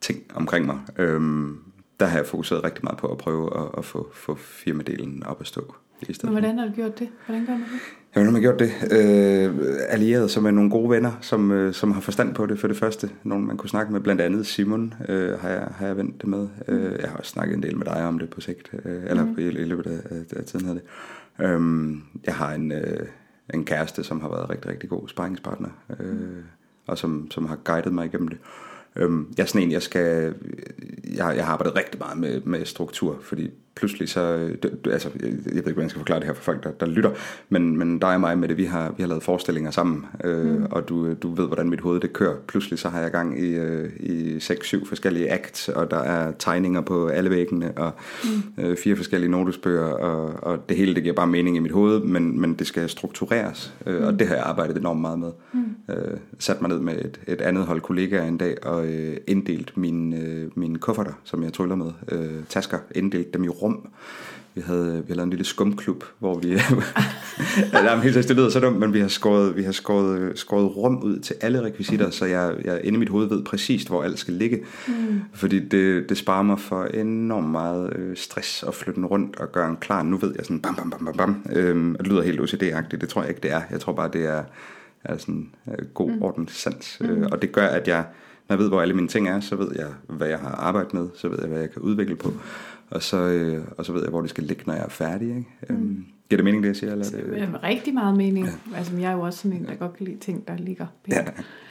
ting 0.00 0.22
omkring 0.34 0.66
mig. 0.66 0.78
Øhm, 0.98 1.58
der 2.00 2.06
har 2.06 2.16
jeg 2.16 2.26
fokuseret 2.26 2.64
rigtig 2.64 2.84
meget 2.84 2.98
på 2.98 3.06
at 3.06 3.18
prøve 3.18 3.60
at, 3.60 3.68
at 3.78 3.84
få, 3.84 4.10
få 4.14 4.34
firmadelen 4.34 5.22
op 5.22 5.40
at 5.40 5.46
stå. 5.46 5.74
I 6.00 6.12
stedet 6.12 6.24
Men 6.24 6.42
hvordan 6.42 6.58
har 6.58 6.66
du 6.66 6.72
gjort 6.72 6.98
det? 6.98 7.08
Hvordan 7.26 7.46
gør 7.46 7.52
man 7.52 7.60
det? 7.60 7.80
Ja, 8.16 8.20
hvordan 8.20 8.26
har 8.26 8.32
man 8.32 8.42
gjort 8.42 8.58
det? 8.58 8.70
Øh, 8.90 9.76
allieret 9.88 10.30
som 10.30 10.46
er 10.46 10.50
nogle 10.50 10.70
gode 10.70 10.90
venner, 10.90 11.12
som, 11.20 11.50
øh, 11.50 11.74
som 11.74 11.92
har 11.92 12.00
forstand 12.00 12.34
på 12.34 12.46
det 12.46 12.58
for 12.58 12.68
det 12.68 12.76
første. 12.76 13.10
Nogle 13.22 13.46
man 13.46 13.56
kunne 13.56 13.70
snakke 13.70 13.92
med, 13.92 14.00
blandt 14.00 14.20
andet 14.20 14.46
Simon 14.46 14.94
øh, 15.08 15.38
har, 15.38 15.48
jeg, 15.48 15.68
har 15.76 15.86
jeg 15.86 15.96
vendt 15.96 16.20
det 16.20 16.28
med. 16.28 16.48
Mm. 16.68 16.74
Øh, 16.74 16.98
jeg 17.00 17.10
har 17.10 17.16
også 17.16 17.30
snakket 17.30 17.56
en 17.56 17.62
del 17.62 17.76
med 17.76 17.86
dig 17.86 18.04
om 18.04 18.18
det 18.18 18.30
på 18.30 18.40
sigt, 18.40 18.70
øh, 18.84 19.02
eller 19.06 19.24
mm. 19.24 19.34
i, 19.38 19.42
i 19.42 19.64
løbet 19.64 19.86
af, 19.86 20.16
af, 20.16 20.38
af 20.38 20.44
tiden 20.44 20.66
hedder 20.66 20.80
det. 20.80 21.44
Øh, 21.44 21.96
jeg 22.26 22.34
har 22.34 22.54
en, 22.54 22.72
øh, 22.72 23.06
en 23.54 23.64
kæreste, 23.64 24.04
som 24.04 24.20
har 24.20 24.28
været 24.28 24.50
rigtig, 24.50 24.70
rigtig 24.70 24.90
god 24.90 25.08
sparringspartner, 25.08 25.68
øh, 26.00 26.10
mm. 26.10 26.44
og 26.86 26.98
som, 26.98 27.30
som 27.30 27.46
har 27.46 27.56
guidet 27.56 27.94
mig 27.94 28.06
igennem 28.06 28.28
det. 28.28 28.38
Øh, 28.96 29.10
jeg 29.36 29.42
er 29.42 29.46
sådan 29.46 29.62
en, 29.62 29.72
jeg 29.72 29.82
skal, 29.82 30.34
jeg, 31.16 31.36
jeg 31.36 31.44
har 31.44 31.52
arbejdet 31.52 31.76
rigtig 31.76 31.98
meget 32.00 32.18
med, 32.18 32.40
med 32.40 32.64
struktur, 32.64 33.18
fordi 33.22 33.50
pludselig 33.78 34.08
så, 34.08 34.50
det, 34.62 34.78
altså, 34.92 35.08
jeg 35.22 35.32
ved 35.32 35.56
ikke, 35.56 35.62
hvordan 35.62 35.82
jeg 35.82 35.90
skal 35.90 36.00
forklare 36.00 36.20
det 36.20 36.26
her 36.26 36.34
for 36.34 36.42
folk, 36.42 36.64
der, 36.64 36.70
der 36.70 36.86
lytter, 36.86 37.10
men, 37.48 37.78
men 37.78 37.98
dig 37.98 38.14
og 38.14 38.20
mig 38.20 38.38
med 38.38 38.48
det, 38.48 38.56
vi 38.56 38.64
har, 38.64 38.94
vi 38.96 39.02
har 39.02 39.08
lavet 39.08 39.22
forestillinger 39.22 39.70
sammen, 39.70 40.06
øh, 40.24 40.46
mm. 40.46 40.66
og 40.70 40.88
du, 40.88 41.14
du 41.14 41.34
ved, 41.34 41.46
hvordan 41.46 41.70
mit 41.70 41.80
hoved 41.80 42.00
det 42.00 42.12
kører. 42.12 42.36
Pludselig 42.46 42.78
så 42.78 42.88
har 42.88 43.00
jeg 43.00 43.10
gang 43.10 43.40
i, 43.40 43.48
øh, 43.48 43.90
i 44.00 44.36
6-7 44.36 44.88
forskellige 44.88 45.32
acts, 45.32 45.68
og 45.68 45.90
der 45.90 45.98
er 45.98 46.32
tegninger 46.38 46.80
på 46.80 47.06
alle 47.06 47.30
væggene, 47.30 47.72
og 47.76 47.92
mm. 48.24 48.64
øh, 48.64 48.76
fire 48.76 48.96
forskellige 48.96 49.30
notesbøger, 49.30 49.84
og, 49.84 50.34
og 50.42 50.68
det 50.68 50.76
hele, 50.76 50.94
det 50.94 51.02
giver 51.02 51.14
bare 51.14 51.26
mening 51.26 51.56
i 51.56 51.60
mit 51.60 51.72
hoved, 51.72 52.00
men, 52.00 52.40
men 52.40 52.54
det 52.54 52.66
skal 52.66 52.88
struktureres, 52.88 53.74
øh, 53.86 54.00
mm. 54.00 54.06
og 54.06 54.18
det 54.18 54.28
har 54.28 54.34
jeg 54.34 54.44
arbejdet 54.44 54.76
enormt 54.76 55.00
meget 55.00 55.18
med. 55.18 55.30
Mm. 55.52 55.94
Øh, 55.94 56.18
sat 56.38 56.60
mig 56.60 56.70
ned 56.70 56.78
med 56.78 56.98
et, 56.98 57.20
et 57.26 57.40
andet 57.40 57.64
hold 57.64 57.80
kollegaer 57.80 58.24
en 58.24 58.36
dag, 58.36 58.66
og 58.66 58.86
øh, 58.86 59.16
inddelt 59.26 59.76
mine, 59.76 60.16
øh, 60.16 60.50
mine 60.54 60.78
kufferter, 60.78 61.12
som 61.24 61.42
jeg 61.42 61.52
tryller 61.52 61.74
med, 61.74 61.92
øh, 62.12 62.44
tasker, 62.48 62.78
inddelt 62.94 63.34
dem 63.34 63.44
i 63.44 63.48
rum, 63.48 63.67
rum. 63.68 63.88
Vi 64.58 64.62
havde, 64.66 64.86
vi 64.86 64.92
havde 64.92 65.14
lavet 65.14 65.26
en 65.26 65.30
lille 65.30 65.44
skumklub, 65.44 66.04
hvor 66.18 66.38
vi... 66.38 66.48
ja, 67.72 68.00
helt 68.00 68.14
det 68.14 68.36
lyder 68.36 68.50
så 68.50 68.60
dumt, 68.60 68.78
men 68.78 68.94
vi 68.94 69.00
har 69.00 69.08
skåret, 69.08 69.56
vi 69.56 69.62
har 69.62 69.72
skåret, 69.72 70.38
skåret 70.38 70.76
rum 70.76 71.02
ud 71.02 71.18
til 71.18 71.36
alle 71.40 71.62
rekvisitter, 71.62 72.10
så 72.10 72.24
jeg, 72.24 72.54
jeg 72.64 72.80
inde 72.84 72.96
i 72.96 72.98
mit 72.98 73.08
hoved 73.08 73.28
ved 73.28 73.44
præcist, 73.44 73.88
hvor 73.88 74.02
alt 74.02 74.18
skal 74.18 74.34
ligge. 74.34 74.60
Mm. 74.88 75.20
Fordi 75.34 75.68
det, 75.68 76.08
det 76.08 76.18
sparer 76.18 76.42
mig 76.42 76.60
for 76.60 76.84
enormt 76.84 77.50
meget 77.50 77.96
øh, 77.96 78.16
stress 78.16 78.62
at 78.62 78.74
flytte 78.74 79.00
den 79.00 79.06
rundt 79.06 79.36
og 79.36 79.52
gøre 79.52 79.70
en 79.70 79.76
klar. 79.76 80.02
Nu 80.02 80.16
ved 80.16 80.34
jeg 80.36 80.44
sådan 80.44 80.60
bam, 80.60 80.74
bam, 80.74 80.90
bam, 80.90 81.04
bam, 81.04 81.16
bam. 81.16 81.42
Øhm, 81.52 81.96
det 81.98 82.06
lyder 82.06 82.22
helt 82.22 82.40
OCD-agtigt, 82.40 83.00
det 83.00 83.08
tror 83.08 83.22
jeg 83.22 83.28
ikke, 83.28 83.40
det 83.40 83.52
er. 83.52 83.62
Jeg 83.70 83.80
tror 83.80 83.92
bare, 83.92 84.10
det 84.12 84.26
er, 84.26 84.42
er 85.04 85.16
sådan 85.16 85.48
øh, 85.68 85.86
god 85.94 86.10
mm. 86.10 86.22
ordenssans. 86.22 86.98
Mm. 87.00 87.06
Øh, 87.06 87.28
og 87.32 87.42
det 87.42 87.52
gør, 87.52 87.66
at 87.66 87.88
jeg, 87.88 88.04
når 88.48 88.56
jeg 88.56 88.58
ved, 88.58 88.68
hvor 88.68 88.80
alle 88.80 88.94
mine 88.94 89.08
ting 89.08 89.28
er, 89.28 89.40
så 89.40 89.56
ved 89.56 89.68
jeg, 89.76 89.88
hvad 90.08 90.28
jeg 90.28 90.38
har 90.38 90.50
arbejdet 90.50 90.94
med, 90.94 91.08
så 91.14 91.28
ved 91.28 91.38
jeg, 91.40 91.48
hvad 91.48 91.60
jeg 91.60 91.70
kan 91.70 91.82
udvikle 91.82 92.16
på 92.16 92.32
og 92.90 93.02
så, 93.02 93.16
øh, 93.16 93.64
og 93.78 93.86
så 93.86 93.92
ved 93.92 94.02
jeg, 94.02 94.10
hvor 94.10 94.20
det 94.20 94.30
skal 94.30 94.44
ligge, 94.44 94.62
når 94.66 94.74
jeg 94.74 94.84
er 94.84 94.88
færdig. 94.88 95.28
Ikke? 95.28 95.44
Mm. 95.68 95.74
Øhm, 95.76 96.04
giver 96.28 96.36
det 96.36 96.44
mening, 96.44 96.62
det 96.62 96.68
jeg 96.68 96.76
siger? 96.76 96.92
Eller 96.92 97.04
det, 97.04 97.24
det 97.30 97.42
er 97.42 97.62
rigtig 97.64 97.94
meget 97.94 98.16
mening. 98.16 98.46
Ja. 98.46 98.76
Altså, 98.76 98.96
jeg 98.96 99.10
er 99.10 99.16
jo 99.16 99.20
også 99.20 99.38
sådan 99.38 99.56
en, 99.56 99.66
der 99.66 99.74
godt 99.74 99.96
kan 99.96 100.06
lide 100.06 100.18
ting, 100.18 100.48
der 100.48 100.56
ligger 100.56 100.86
pænt. 101.04 101.16
Ja. 101.16 101.24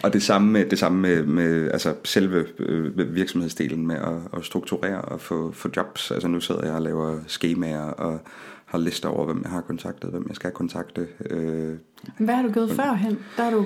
Og 0.04 0.14
det 0.14 0.24
samme 0.24 0.52
med, 0.52 0.66
det 0.66 0.80
samme 0.80 1.02
med, 1.02 1.26
med 1.26 1.72
altså 1.72 1.96
selve 2.04 2.46
øh, 2.60 3.16
virksomhedsdelen 3.16 3.88
med 3.88 3.96
at, 3.96 4.38
at 4.38 4.46
strukturere 4.46 5.02
og 5.02 5.22
få, 5.22 5.52
få 5.52 5.70
jobs. 5.76 6.12
Altså 6.12 6.28
nu 6.28 6.40
sidder 6.40 6.66
jeg 6.66 6.76
og 6.76 6.82
laver 6.82 7.20
skemaer 7.28 7.84
og 7.84 8.20
har 8.68 8.78
lister 8.78 9.10
over, 9.10 9.26
hvem 9.26 9.42
jeg 9.44 9.52
har 9.52 9.62
kontaktet, 9.62 10.10
hvem 10.10 10.26
jeg 10.28 10.36
skal 10.36 10.52
kontakte. 10.52 11.08
Øh, 11.30 11.76
hvad 12.20 12.36
har 12.36 12.42
du 12.44 12.52
gjort 12.52 12.70
førhen? 12.72 13.18
Der 13.38 13.44
har 13.44 13.52
du 13.52 13.66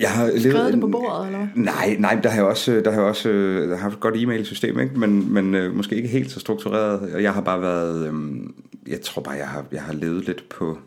jeg 0.00 0.10
har 0.10 0.26
skrevet 0.26 0.42
levet, 0.42 0.72
det 0.72 0.80
på 0.80 0.88
bordet, 0.88 1.26
eller 1.26 1.46
Nej, 1.54 1.96
nej, 1.98 2.20
der 2.22 2.28
har 2.28 2.36
jeg 2.36 2.44
også, 2.44 2.82
der 2.84 2.90
har 2.90 3.00
jeg 3.00 3.08
også 3.08 3.28
der 3.28 3.68
har 3.68 3.82
haft 3.82 3.94
et 3.94 4.00
godt 4.00 4.16
e-mail-system, 4.16 4.80
ikke? 4.80 4.98
men, 4.98 5.32
men 5.32 5.54
øh, 5.54 5.76
måske 5.76 5.96
ikke 5.96 6.08
helt 6.08 6.30
så 6.30 6.40
struktureret. 6.40 7.14
Og 7.14 7.22
jeg 7.22 7.34
har 7.34 7.40
bare 7.40 7.62
været, 7.62 8.08
øh, 8.08 8.14
jeg 8.86 9.00
tror 9.00 9.22
bare, 9.22 9.34
jeg 9.34 9.48
har, 9.48 9.64
jeg 9.72 9.82
har 9.82 9.92
levet 9.92 10.26
lidt 10.26 10.48
på, 10.48 10.78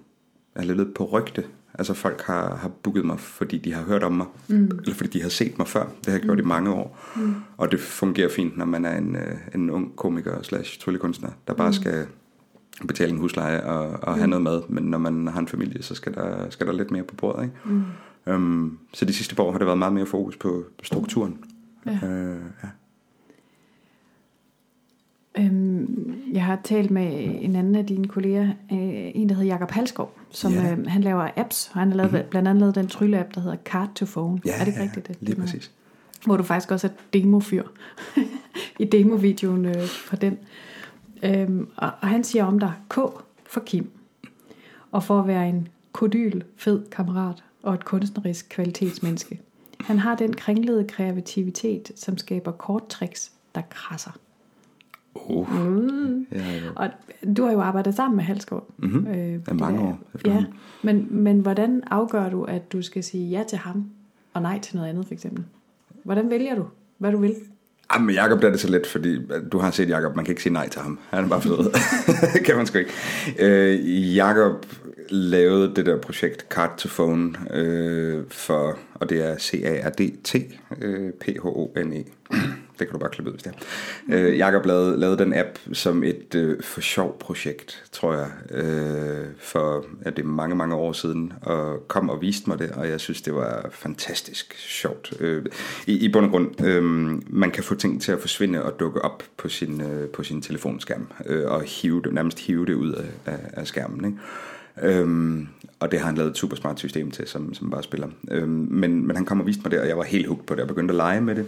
jeg 0.56 0.62
har 0.62 0.68
levet 0.68 0.86
lidt 0.86 0.96
på 0.96 1.06
rygte. 1.06 1.44
Altså 1.74 1.94
folk 1.94 2.22
har, 2.22 2.56
har 2.56 2.70
booket 2.84 3.06
mig, 3.06 3.20
fordi 3.20 3.58
de 3.58 3.74
har 3.74 3.84
hørt 3.84 4.04
om 4.04 4.14
mig, 4.14 4.26
mm. 4.48 4.72
eller 4.84 4.96
fordi 4.96 5.10
de 5.10 5.22
har 5.22 5.30
set 5.30 5.58
mig 5.58 5.68
før. 5.68 5.84
Det 5.84 6.06
har 6.06 6.12
jeg 6.12 6.22
gjort 6.22 6.38
mm. 6.38 6.44
i 6.44 6.48
mange 6.48 6.72
år. 6.72 7.00
Mm. 7.16 7.36
Og 7.58 7.72
det 7.72 7.80
fungerer 7.80 8.30
fint, 8.30 8.58
når 8.58 8.66
man 8.66 8.86
er 8.86 8.98
en, 8.98 9.16
øh, 9.16 9.38
en 9.56 9.70
ung 9.70 9.96
komiker 9.96 10.42
slash 10.42 10.80
tryllekunstner, 10.80 11.30
der 11.48 11.54
bare 11.54 11.70
mm. 11.70 11.74
skal 11.74 12.06
betale 12.88 13.12
en 13.12 13.18
husleje 13.18 13.64
og, 13.64 13.88
og 13.90 14.14
mm. 14.14 14.18
have 14.18 14.28
noget 14.28 14.44
mad. 14.44 14.62
Men 14.70 14.84
når 14.84 14.98
man 14.98 15.28
har 15.28 15.40
en 15.40 15.48
familie, 15.48 15.84
så 15.84 15.96
skal 15.96 16.14
der, 16.14 16.50
skal 16.50 16.68
der 16.68 16.74
lidt 16.74 16.92
mere 16.92 17.04
på 17.04 17.16
bordet. 17.16 17.44
Ikke? 17.44 17.56
Mm. 17.66 17.84
Um, 18.34 18.80
så 18.94 19.06
de 19.06 19.14
sidste 19.14 19.36
par 19.36 19.44
år 19.44 19.52
har 19.52 19.58
det 19.58 19.68
været 19.68 19.78
meget 19.78 19.94
mere 19.94 20.06
fokus 20.06 20.38
på 20.38 20.64
strukturen. 20.84 21.38
Ja. 21.86 22.00
Uh, 22.04 22.40
ja. 22.64 22.70
Øhm, 25.38 26.14
jeg 26.34 26.44
har 26.44 26.60
talt 26.64 26.92
med 26.92 27.38
en 27.42 27.56
anden 27.56 27.76
af 27.76 27.86
dine 27.86 28.08
kolleger, 28.08 28.44
øh, 28.44 29.12
en 29.16 29.30
der 29.30 29.36
hedder 29.36 29.48
Jakob 29.48 29.72
Halskov, 29.72 30.18
som 30.30 30.54
ja. 30.54 30.72
øh, 30.72 30.88
han 30.88 31.02
laver 31.02 31.30
apps, 31.36 31.72
og 31.74 31.80
han 31.80 31.90
har 31.90 31.98
lavet, 31.98 32.12
mm-hmm. 32.12 32.30
blandt 32.30 32.48
andet 32.48 32.60
lavet 32.60 32.76
den 32.76 32.88
trylleapp, 32.88 33.36
der 33.36 33.42
hedder 33.42 33.58
Card 33.66 33.90
to 33.96 34.06
Phone. 34.06 34.40
Ja, 34.46 34.52
er 34.52 34.60
det 34.60 34.68
ikke 34.68 34.80
ja, 34.80 34.84
rigtigt? 34.84 35.08
Det, 35.08 35.18
lige 35.20 35.36
præcis. 35.36 35.72
Hvor 36.26 36.38
du 36.38 36.44
faktisk 36.44 36.72
også 36.72 36.88
er 36.88 36.92
demofyr 37.14 37.64
i 38.80 38.86
demovideoen 38.86 39.66
øh, 39.66 39.88
fra 39.88 40.18
den. 40.18 40.38
Øhm, 41.24 41.68
og, 41.78 41.92
og 42.02 42.08
han 42.08 42.24
siger 42.24 42.46
om 42.46 42.60
dig, 42.60 42.74
K 42.90 42.94
for 43.46 43.60
Kim, 43.66 43.90
og 44.92 45.04
for 45.04 45.20
at 45.20 45.28
være 45.28 45.50
en 45.50 45.68
kodyl, 45.92 46.42
fed 46.58 46.86
kammerat 46.92 47.44
og 47.64 47.74
et 47.74 47.86
kunstnerisk 47.86 48.46
kvalitetsmenneske. 48.50 49.42
Han 49.80 50.00
har 50.00 50.16
den 50.16 50.34
kringlede 50.34 50.88
kreativitet, 50.88 51.92
som 51.96 52.18
skaber 52.18 52.52
korttricks, 52.52 53.32
der 53.56 53.62
krasser. 53.70 54.12
Oh. 55.16 55.66
Mm. 55.66 56.28
Ja, 56.32 56.38
ja. 56.54 56.62
Og 56.76 56.90
du 57.38 57.44
har 57.46 57.52
jo 57.52 57.62
arbejdet 57.62 57.96
sammen 57.96 58.16
med 58.16 58.24
Halskov. 58.24 58.72
Mm-hmm. 58.78 59.08
Øh, 59.08 59.32
Ja, 59.48 59.54
mange 59.54 59.80
der. 59.80 59.86
år 59.86 59.90
Ja, 59.90 60.16
efterhånden. 60.16 60.54
men, 60.84 61.08
men 61.12 61.40
hvordan 61.40 61.84
afgør 61.92 62.30
du, 62.30 62.44
at 62.44 62.72
du 62.72 62.82
skal 62.82 63.04
sige 63.04 63.30
ja 63.30 63.44
til 63.50 63.58
ham, 63.58 63.90
og 64.34 64.42
nej 64.42 64.60
til 64.60 64.76
noget 64.76 64.90
andet 64.90 65.06
for 65.06 65.14
eksempel? 65.14 65.46
Hvordan 66.04 66.30
vælger 66.30 66.56
du, 66.56 66.66
hvad 66.98 67.12
du 67.12 67.18
vil? 67.18 67.36
Ah, 67.90 67.96
Jamen, 67.96 68.06
med 68.06 68.14
Jacob 68.16 68.42
der 68.42 68.48
er 68.48 68.52
det 68.52 68.60
så 68.60 68.68
let, 68.70 68.88
fordi 68.88 69.14
øh, 69.16 69.22
du 69.52 69.58
har 69.58 69.72
set 69.72 69.90
Jacob, 69.90 70.16
man 70.16 70.26
kan 70.26 70.32
ikke 70.32 70.44
sige 70.44 70.54
nej 70.54 70.70
til 70.70 70.82
ham. 70.82 71.00
Han 71.10 71.24
er 71.24 71.30
bare 71.30 71.42
fed. 71.42 71.72
kan 72.46 72.58
man 72.58 72.66
sgu 72.66 72.78
ikke. 72.78 72.92
Øh, 73.40 74.16
Jacob 74.16 74.66
lavede 75.10 75.76
det 75.76 75.86
der 75.86 75.98
projekt 75.98 76.46
Card 76.50 76.78
to 76.78 76.90
Phone 76.90 77.34
øh, 77.54 78.24
for, 78.30 78.78
og 78.94 79.10
det 79.10 79.26
er 79.26 79.38
C-A-R-D-T-P-H-O-N-E. 79.38 80.76
Øh, 82.32 82.40
det 82.80 82.88
kan 82.88 82.94
du 82.94 82.98
bare 82.98 83.10
klippe 83.10 83.32
ud, 83.32 83.36
hvis 83.36 83.44
det 83.44 83.54
er. 84.10 84.28
Øh, 84.28 84.38
Jacob 84.38 84.66
lavede, 84.66 85.00
lavede 85.00 85.18
den 85.18 85.34
app 85.34 85.60
som 85.74 86.04
et 86.04 86.36
øh, 86.36 86.64
for 86.64 86.82
sjov 86.82 87.20
projekt, 87.20 87.84
tror 87.92 88.14
jeg, 88.14 88.28
øh, 88.52 89.26
for 89.40 89.86
ja, 90.06 90.10
det 90.10 90.20
er 90.20 90.28
mange, 90.28 90.56
mange 90.56 90.76
år 90.76 90.94
siden, 90.94 91.34
og 91.42 91.88
kom 91.88 92.10
og 92.10 92.22
viste 92.22 92.50
mig 92.50 92.60
det, 92.60 92.72
og 92.72 92.90
jeg 92.90 93.00
synes, 93.00 93.22
det 93.22 93.36
var 93.36 93.70
fantastisk 93.72 94.56
sjovt. 94.58 95.14
Øh, 95.20 95.46
i, 95.88 96.06
I 96.06 96.12
bund 96.12 96.26
og 96.26 96.32
grund, 96.32 96.66
øh, 96.66 96.84
man 97.28 97.52
kan 97.52 97.64
få 97.64 97.76
ting 97.76 98.02
til 98.02 98.12
at 98.12 98.20
forsvinde 98.20 98.64
og 98.64 98.80
dukke 98.80 99.02
op 99.02 99.24
på 99.38 99.50
sin, 99.50 99.82
øh, 99.82 100.10
på 100.10 100.24
sin 100.24 100.42
telefonskærm, 100.42 101.08
øh, 101.26 101.52
og 101.52 101.62
hive 101.62 102.02
det, 102.02 102.14
nærmest 102.14 102.40
hive 102.40 102.66
det 102.66 102.74
ud 102.74 102.92
af, 102.92 103.06
af, 103.26 103.40
af 103.54 103.68
skærmen, 103.68 104.06
ikke? 104.06 104.18
Øhm, 104.82 105.48
og 105.80 105.92
det 105.92 106.00
har 106.00 106.06
han 106.06 106.16
lavet 106.16 106.32
et 106.32 106.38
super 106.38 106.56
smart 106.56 106.80
system 106.80 107.12
til, 107.12 107.28
som, 107.28 107.54
som 107.54 107.70
bare 107.70 107.84
spiller. 107.84 108.08
Øhm, 108.32 108.68
men, 108.72 109.08
men 109.08 109.16
han 109.16 109.26
kom 109.26 109.40
og 109.40 109.48
viste 109.48 109.62
mig 109.64 109.72
det, 109.72 109.80
og 109.80 109.88
jeg 109.88 109.98
var 109.98 110.04
helt 110.04 110.28
hooked 110.28 110.46
på 110.46 110.56
det, 110.56 110.62
og 110.62 110.68
begyndte 110.68 110.92
at 110.92 110.96
lege 110.96 111.22
med 111.22 111.36
det. 111.36 111.46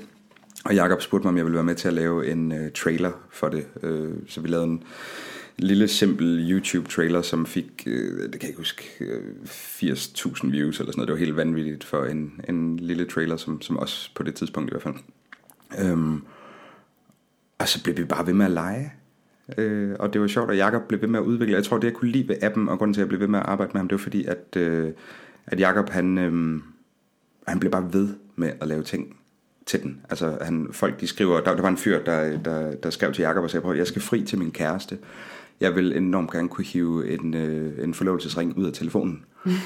Og 0.68 0.76
Jakob 0.76 1.02
spurgte 1.02 1.26
mig, 1.26 1.30
om 1.30 1.38
jeg 1.38 1.46
ville 1.46 1.56
være 1.56 1.64
med 1.64 1.76
til 1.76 1.88
at 1.88 1.94
lave 1.94 2.32
en 2.32 2.52
øh, 2.52 2.72
trailer 2.72 3.12
for 3.30 3.50
det. 3.50 3.68
Øh, 3.84 4.14
så 4.28 4.42
vi 4.42 4.48
lavede 4.48 4.68
en 4.68 4.84
lille, 5.58 5.88
simpel 5.88 6.52
YouTube-trailer, 6.52 7.22
som 7.22 7.46
fik, 7.46 7.84
øh, 7.86 8.24
det 8.24 8.32
kan 8.32 8.42
jeg 8.42 8.50
ikke 8.50 8.58
huske, 8.58 8.84
øh, 9.00 9.34
80.000 9.46 10.52
views 10.52 10.80
eller 10.80 10.92
sådan 10.92 11.00
noget. 11.00 11.08
Det 11.08 11.14
var 11.14 11.20
helt 11.20 11.36
vanvittigt 11.36 11.84
for 11.84 12.06
en, 12.06 12.42
en 12.50 12.78
lille 12.78 13.06
trailer, 13.06 13.38
som, 13.38 13.62
som 13.62 13.78
også 13.78 14.12
på 14.16 14.24
det 14.24 14.36
tidspunkt 14.36 14.70
i 14.70 14.74
hvert 14.74 14.84
fald. 14.84 14.96
Øhm, 15.80 16.22
og 17.58 17.68
så 17.68 17.84
blev 17.84 17.98
vi 17.98 18.04
bare 18.04 18.28
ved 18.28 18.34
med 18.34 18.46
at 18.46 18.52
lege. 18.52 18.94
Øh, 19.58 19.96
og 20.00 20.14
det 20.14 20.22
var 20.22 20.28
sjovt, 20.28 20.52
at 20.52 20.58
Jakob 20.58 20.82
blev 20.88 21.02
ved 21.02 21.08
med 21.08 21.20
at 21.20 21.26
udvikle. 21.26 21.56
Jeg 21.56 21.64
tror, 21.64 21.78
det 21.78 21.88
jeg 21.88 21.94
kunne 21.94 22.12
lide 22.12 22.28
ved 22.28 22.36
appen, 22.42 22.70
og 22.70 22.78
grunden 22.78 22.94
til, 22.94 23.02
at 23.02 23.04
jeg 23.04 23.10
blev 23.10 23.20
ved 23.20 23.28
med 23.28 23.40
at 23.40 23.46
arbejde 23.46 23.72
med 23.74 23.80
ham, 23.80 23.88
det 23.88 23.96
var 23.96 24.04
fordi, 24.04 24.26
at, 24.26 24.56
øh, 24.58 24.92
at 25.46 25.60
Jakob, 25.60 25.90
han, 25.90 26.18
øh, 26.18 26.62
han 27.48 27.60
blev 27.60 27.72
bare 27.72 27.94
ved 27.94 28.10
med 28.36 28.52
at 28.62 28.68
lave 28.68 28.84
ting 28.84 29.18
til 29.68 29.84
den. 29.84 30.02
Altså, 30.10 30.38
han, 30.42 30.68
folk 30.72 31.02
de 31.02 31.08
skriver, 31.08 31.40
der, 31.40 31.56
der 31.56 31.62
var 31.62 31.70
en 31.70 31.78
fyr, 31.78 32.04
der, 32.04 32.38
der, 32.38 32.76
der 32.76 32.90
skrev 32.90 33.14
til 33.14 33.22
Jakob 33.22 33.44
og 33.44 33.50
sagde, 33.50 33.62
prøv, 33.62 33.76
jeg 33.76 33.88
skal 33.88 34.02
fri 34.02 34.24
til 34.24 34.40
min 34.40 34.52
kæreste. 34.52 34.98
Jeg 35.62 35.76
vil 35.76 35.98
enormt 35.98 36.32
gerne 36.32 36.50
kunne 36.50 36.66
hive 36.66 37.14
en, 37.14 37.34
øh, 37.34 37.84
en 37.84 37.94
forlovelsesring 37.94 38.58
ud 38.58 38.66
af 38.66 38.74
telefonen. 38.74 39.26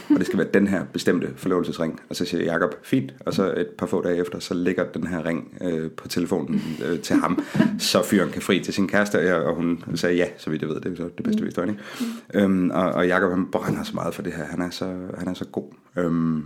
og 0.09 0.15
det 0.17 0.25
skal 0.25 0.39
være 0.39 0.47
den 0.53 0.67
her 0.67 0.83
bestemte 0.93 1.29
forlovelsesring. 1.35 1.99
Og 2.09 2.15
så 2.15 2.25
siger 2.25 2.43
Jakob, 2.43 2.75
fint. 2.83 3.13
Og 3.25 3.33
så 3.33 3.53
et 3.57 3.67
par 3.77 3.85
få 3.85 4.01
dage 4.01 4.17
efter, 4.17 4.39
så 4.39 4.53
ligger 4.53 4.85
den 4.85 5.07
her 5.07 5.25
ring 5.25 5.57
øh, 5.61 5.91
på 5.91 6.07
telefonen 6.07 6.61
øh, 6.85 6.99
til 6.99 7.15
ham. 7.15 7.43
så 7.79 8.03
fyren 8.03 8.29
kan 8.31 8.41
fri 8.41 8.59
til 8.59 8.73
sin 8.73 8.87
kæreste. 8.87 9.15
Og, 9.19 9.25
jeg, 9.25 9.35
og 9.35 9.55
hun 9.55 9.83
sagde 9.95 10.15
ja, 10.15 10.25
så 10.37 10.49
vidt 10.49 10.61
jeg 10.61 10.69
ved. 10.69 10.81
Det 10.81 10.91
er 10.91 10.95
så 10.95 11.09
det 11.17 11.23
bedste 11.23 11.41
vi 11.41 11.47
ikke? 11.47 11.79
Øhm, 12.33 12.69
og, 12.69 12.91
og 12.91 13.07
Jakob 13.07 13.31
han 13.31 13.51
brænder 13.51 13.83
så 13.83 13.95
meget 13.95 14.15
for 14.15 14.21
det 14.21 14.33
her. 14.33 14.45
Han 14.45 14.61
er 14.61 14.69
så, 14.69 14.97
han 15.17 15.27
er 15.27 15.33
så 15.33 15.45
god. 15.45 15.73
Øhm, 15.97 16.43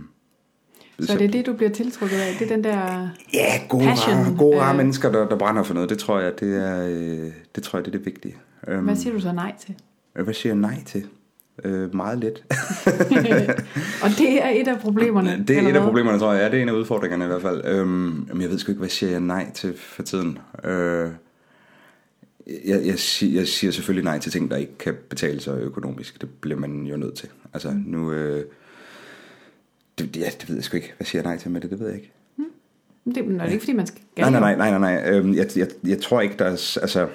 så 1.00 1.12
er 1.12 1.18
det 1.18 1.32
det, 1.32 1.46
du 1.46 1.52
bliver 1.52 1.70
tiltrukket 1.70 2.16
af? 2.16 2.36
Det 2.38 2.50
er 2.50 2.54
den 2.54 2.64
der... 2.64 3.08
Ja, 3.34 3.66
gode, 3.68 3.84
Passion, 3.84 4.14
rare, 4.14 4.34
gode 4.38 4.60
rare 4.60 4.72
øh. 4.72 4.76
mennesker, 4.76 5.12
der, 5.12 5.28
der 5.28 5.36
brænder 5.36 5.62
for 5.62 5.74
noget. 5.74 5.90
Det 5.90 5.98
tror 5.98 6.20
jeg, 6.20 6.40
det 6.40 6.56
er, 6.56 6.86
øh, 6.86 7.32
det 7.54 7.62
tror 7.62 7.78
jeg, 7.78 7.84
det 7.84 7.94
er 7.94 7.98
det 7.98 8.06
vigtige. 8.06 8.36
Øhm, 8.68 8.84
Hvad 8.84 8.96
siger 8.96 9.12
du 9.12 9.20
så 9.20 9.32
nej 9.32 9.54
til? 9.66 9.74
Hvad 10.24 10.34
siger 10.34 10.52
jeg 10.52 10.60
nej 10.60 10.82
til? 10.86 11.06
Øh, 11.64 11.94
meget 11.94 12.18
lidt. 12.18 12.44
og 14.04 14.10
det 14.18 14.44
er 14.44 14.48
et 14.48 14.68
af 14.68 14.80
problemerne. 14.80 15.44
det 15.48 15.58
er 15.58 15.68
et 15.68 15.76
af 15.76 15.82
problemerne, 15.82 16.18
tror 16.18 16.32
jeg. 16.32 16.42
Ja, 16.42 16.50
det 16.50 16.58
er 16.58 16.62
en 16.62 16.68
af 16.68 16.72
udfordringerne 16.72 17.24
i 17.24 17.28
hvert 17.28 17.42
fald. 17.42 17.64
Øhm, 17.64 18.28
men 18.32 18.40
jeg 18.40 18.50
ved 18.50 18.58
sgu 18.58 18.72
ikke, 18.72 18.78
hvad 18.78 18.88
siger 18.88 19.10
jeg 19.10 19.20
nej 19.20 19.50
til 19.54 19.74
for 19.78 20.02
tiden. 20.02 20.38
Øh, 20.64 21.10
jeg, 22.66 22.86
jeg, 22.86 22.98
siger, 22.98 23.38
jeg 23.38 23.48
siger 23.48 23.70
selvfølgelig 23.70 24.04
nej 24.04 24.18
til 24.18 24.32
ting, 24.32 24.50
der 24.50 24.56
ikke 24.56 24.78
kan 24.78 24.94
betale 25.10 25.40
sig 25.40 25.58
økonomisk. 25.58 26.20
Det 26.20 26.28
bliver 26.40 26.58
man 26.58 26.82
jo 26.82 26.96
nødt 26.96 27.14
til. 27.14 27.28
Altså 27.54 27.74
nu... 27.86 28.12
Øh, 28.12 28.44
det, 29.98 30.16
ja, 30.16 30.30
det 30.40 30.48
ved 30.48 30.56
jeg 30.56 30.64
sgu 30.64 30.76
ikke. 30.76 30.94
Hvad 30.96 31.06
siger 31.06 31.22
jeg 31.22 31.30
nej 31.30 31.38
til 31.38 31.50
med 31.50 31.60
det? 31.60 31.70
Det 31.70 31.80
ved 31.80 31.86
jeg 31.86 31.96
ikke. 31.96 32.12
Det, 33.14 33.28
nå, 33.28 33.32
det 33.32 33.40
er 33.40 33.44
ikke, 33.46 33.60
fordi 33.60 33.72
man 33.72 33.86
skal... 33.86 34.00
Nej, 34.18 34.30
nej, 34.30 34.40
nej, 34.40 34.56
nej, 34.56 34.78
nej, 34.78 35.00
nej. 35.00 35.10
Øhm, 35.10 35.34
jeg, 35.34 35.46
jeg, 35.56 35.68
jeg 35.86 36.00
tror 36.00 36.20
ikke, 36.20 36.34
der 36.38 36.44
er... 36.44 36.50
Altså, 36.82 37.08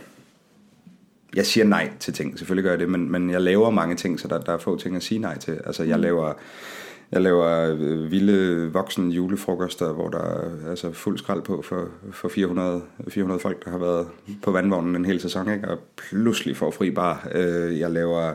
jeg 1.35 1.45
siger 1.45 1.65
nej 1.65 1.89
til 1.99 2.13
ting, 2.13 2.37
selvfølgelig 2.37 2.63
gør 2.63 2.71
jeg 2.71 2.79
det, 2.79 2.89
men, 2.89 3.11
men 3.11 3.29
jeg 3.29 3.41
laver 3.41 3.69
mange 3.69 3.95
ting, 3.95 4.19
så 4.19 4.27
der, 4.27 4.41
der 4.41 4.53
er 4.53 4.57
få 4.57 4.77
ting 4.77 4.95
at 4.95 5.03
sige 5.03 5.19
nej 5.19 5.37
til. 5.37 5.59
Altså, 5.65 5.83
jeg 5.83 5.99
laver, 5.99 6.33
jeg 7.11 7.21
laver 7.21 7.75
øh, 7.79 8.11
vilde 8.11 8.71
voksen 8.73 9.11
julefrokoster, 9.11 9.93
hvor 9.93 10.09
der 10.09 10.19
er 10.19 10.69
altså, 10.69 10.91
fuld 10.91 11.17
skrald 11.17 11.41
på 11.41 11.61
for, 11.61 11.89
for 12.11 12.29
400, 12.29 12.81
400 13.07 13.39
folk, 13.39 13.65
der 13.65 13.71
har 13.71 13.77
været 13.77 14.07
på 14.43 14.51
vandvognen 14.51 14.95
en 14.95 15.05
hel 15.05 15.19
sæson, 15.19 15.53
ikke? 15.53 15.67
og 15.67 15.79
pludselig 15.97 16.57
får 16.57 16.71
fri 16.71 16.91
bar. 16.91 17.27
Øh, 17.31 17.79
jeg 17.79 17.91
laver 17.91 18.33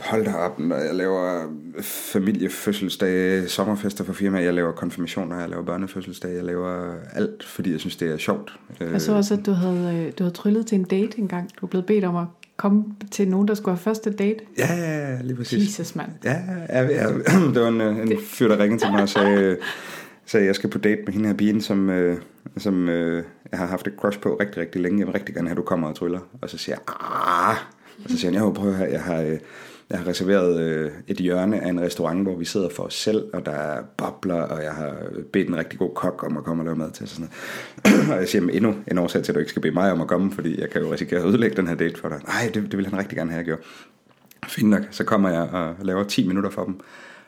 hold 0.00 0.24
da 0.24 0.34
op, 0.34 0.58
når 0.58 0.76
jeg 0.76 0.94
laver 0.94 1.42
familiefødselsdage, 1.82 3.48
sommerfester 3.48 4.04
for 4.04 4.12
firmaer, 4.12 4.42
jeg 4.42 4.54
laver 4.54 4.72
konfirmationer, 4.72 5.40
jeg 5.40 5.48
laver 5.48 5.62
børnefødselsdage, 5.64 6.34
jeg 6.34 6.44
laver 6.44 6.94
alt, 7.12 7.44
fordi 7.44 7.72
jeg 7.72 7.80
synes, 7.80 7.96
det 7.96 8.12
er 8.12 8.16
sjovt. 8.16 8.58
Øh, 8.80 8.92
Jeg 8.92 9.00
så 9.00 9.12
også, 9.14 9.34
at 9.34 9.46
du 9.46 9.52
havde, 9.52 9.96
øh, 10.06 10.12
du 10.18 10.22
havde 10.24 10.34
tryllet 10.34 10.66
til 10.66 10.78
en 10.78 10.84
date 10.84 11.18
engang. 11.18 11.50
Du 11.60 11.66
er 11.66 11.70
blevet 11.70 11.86
bedt 11.86 12.04
om 12.04 12.16
at 12.16 12.24
komme 12.56 12.84
til 13.10 13.28
nogen, 13.28 13.48
der 13.48 13.54
skulle 13.54 13.76
have 13.76 13.82
første 13.82 14.10
date. 14.10 14.38
Ja, 14.58 14.74
ja, 14.74 15.10
ja, 15.10 15.22
lige 15.22 15.36
præcis. 15.36 15.78
Jesus, 15.78 15.96
mand. 15.96 16.08
Ja, 16.24 16.36
ja, 16.68 16.82
ja, 16.82 17.08
det 17.54 17.62
var 17.62 17.68
en, 17.68 17.80
øh, 17.80 17.98
en 17.98 18.12
fyr, 18.26 18.48
der 18.48 18.58
ringede 18.58 18.82
til 18.82 18.90
mig 18.90 19.02
og 19.02 19.08
sagde, 19.08 19.56
sagde, 20.26 20.46
jeg 20.46 20.54
skal 20.54 20.70
på 20.70 20.78
date 20.78 21.00
med 21.06 21.12
hende 21.12 21.28
her 21.28 21.36
pigen, 21.36 21.60
som, 21.60 21.90
øh, 21.90 22.18
som 22.56 22.88
øh, 22.88 23.24
jeg 23.50 23.58
har 23.58 23.66
haft 23.66 23.86
et 23.86 23.92
crush 23.98 24.20
på 24.20 24.36
rigtig, 24.40 24.56
rigtig 24.62 24.80
længe. 24.80 24.98
Jeg 24.98 25.06
vil 25.06 25.12
rigtig 25.12 25.34
gerne 25.34 25.48
have, 25.48 25.52
at 25.52 25.56
du 25.56 25.62
kommer 25.62 25.88
og 25.88 25.94
tryller. 25.96 26.20
Og 26.42 26.50
så 26.50 26.58
siger 26.58 26.76
jeg, 26.76 26.94
ah. 27.50 27.56
Og 28.04 28.10
så 28.10 28.18
siger 28.18 28.32
han, 28.32 28.40
jo, 28.42 28.50
prøv 28.50 28.70
at 28.70 28.76
høre, 28.76 28.90
jeg 28.90 29.02
har, 29.02 29.20
øh, 29.20 29.38
jeg 29.90 29.98
har 29.98 30.06
reserveret 30.06 30.60
øh, 30.60 30.90
et 31.06 31.16
hjørne 31.16 31.60
af 31.60 31.68
en 31.68 31.80
restaurant, 31.80 32.22
hvor 32.22 32.36
vi 32.36 32.44
sidder 32.44 32.68
for 32.68 32.82
os 32.82 32.94
selv, 32.94 33.24
og 33.32 33.46
der 33.46 33.52
er 33.52 33.82
bobler, 33.96 34.42
og 34.42 34.62
jeg 34.62 34.72
har 34.72 34.96
bedt 35.32 35.48
en 35.48 35.56
rigtig 35.56 35.78
god 35.78 35.94
kok 35.94 36.24
om 36.26 36.36
at 36.36 36.44
komme 36.44 36.62
og 36.62 36.64
lave 36.64 36.76
mad 36.76 36.90
til 36.90 37.02
og 37.02 37.08
Sådan 37.08 37.28
noget. 37.84 38.08
og 38.12 38.18
jeg 38.18 38.28
siger, 38.28 38.42
men 38.42 38.54
endnu 38.54 38.74
en 38.90 38.98
årsag 38.98 39.22
til, 39.22 39.32
at 39.32 39.34
du 39.34 39.38
ikke 39.40 39.50
skal 39.50 39.62
bede 39.62 39.74
mig 39.74 39.92
om 39.92 40.00
at 40.00 40.08
komme, 40.08 40.32
fordi 40.32 40.60
jeg 40.60 40.70
kan 40.70 40.82
jo 40.82 40.92
risikere 40.92 41.20
at 41.20 41.26
ødelægge 41.26 41.56
den 41.56 41.66
her 41.66 41.74
date 41.74 42.00
for 42.00 42.08
dig. 42.08 42.20
Nej, 42.26 42.50
det, 42.54 42.62
det 42.62 42.76
vil 42.76 42.86
han 42.86 42.98
rigtig 42.98 43.18
gerne 43.18 43.30
have, 43.30 43.38
jeg 43.38 43.44
gjorde. 43.44 43.62
Fint 44.46 44.70
nok, 44.70 44.82
så 44.90 45.04
kommer 45.04 45.28
jeg 45.30 45.48
og 45.52 45.74
laver 45.82 46.04
10 46.04 46.28
minutter 46.28 46.50
for 46.50 46.64
dem. 46.64 46.80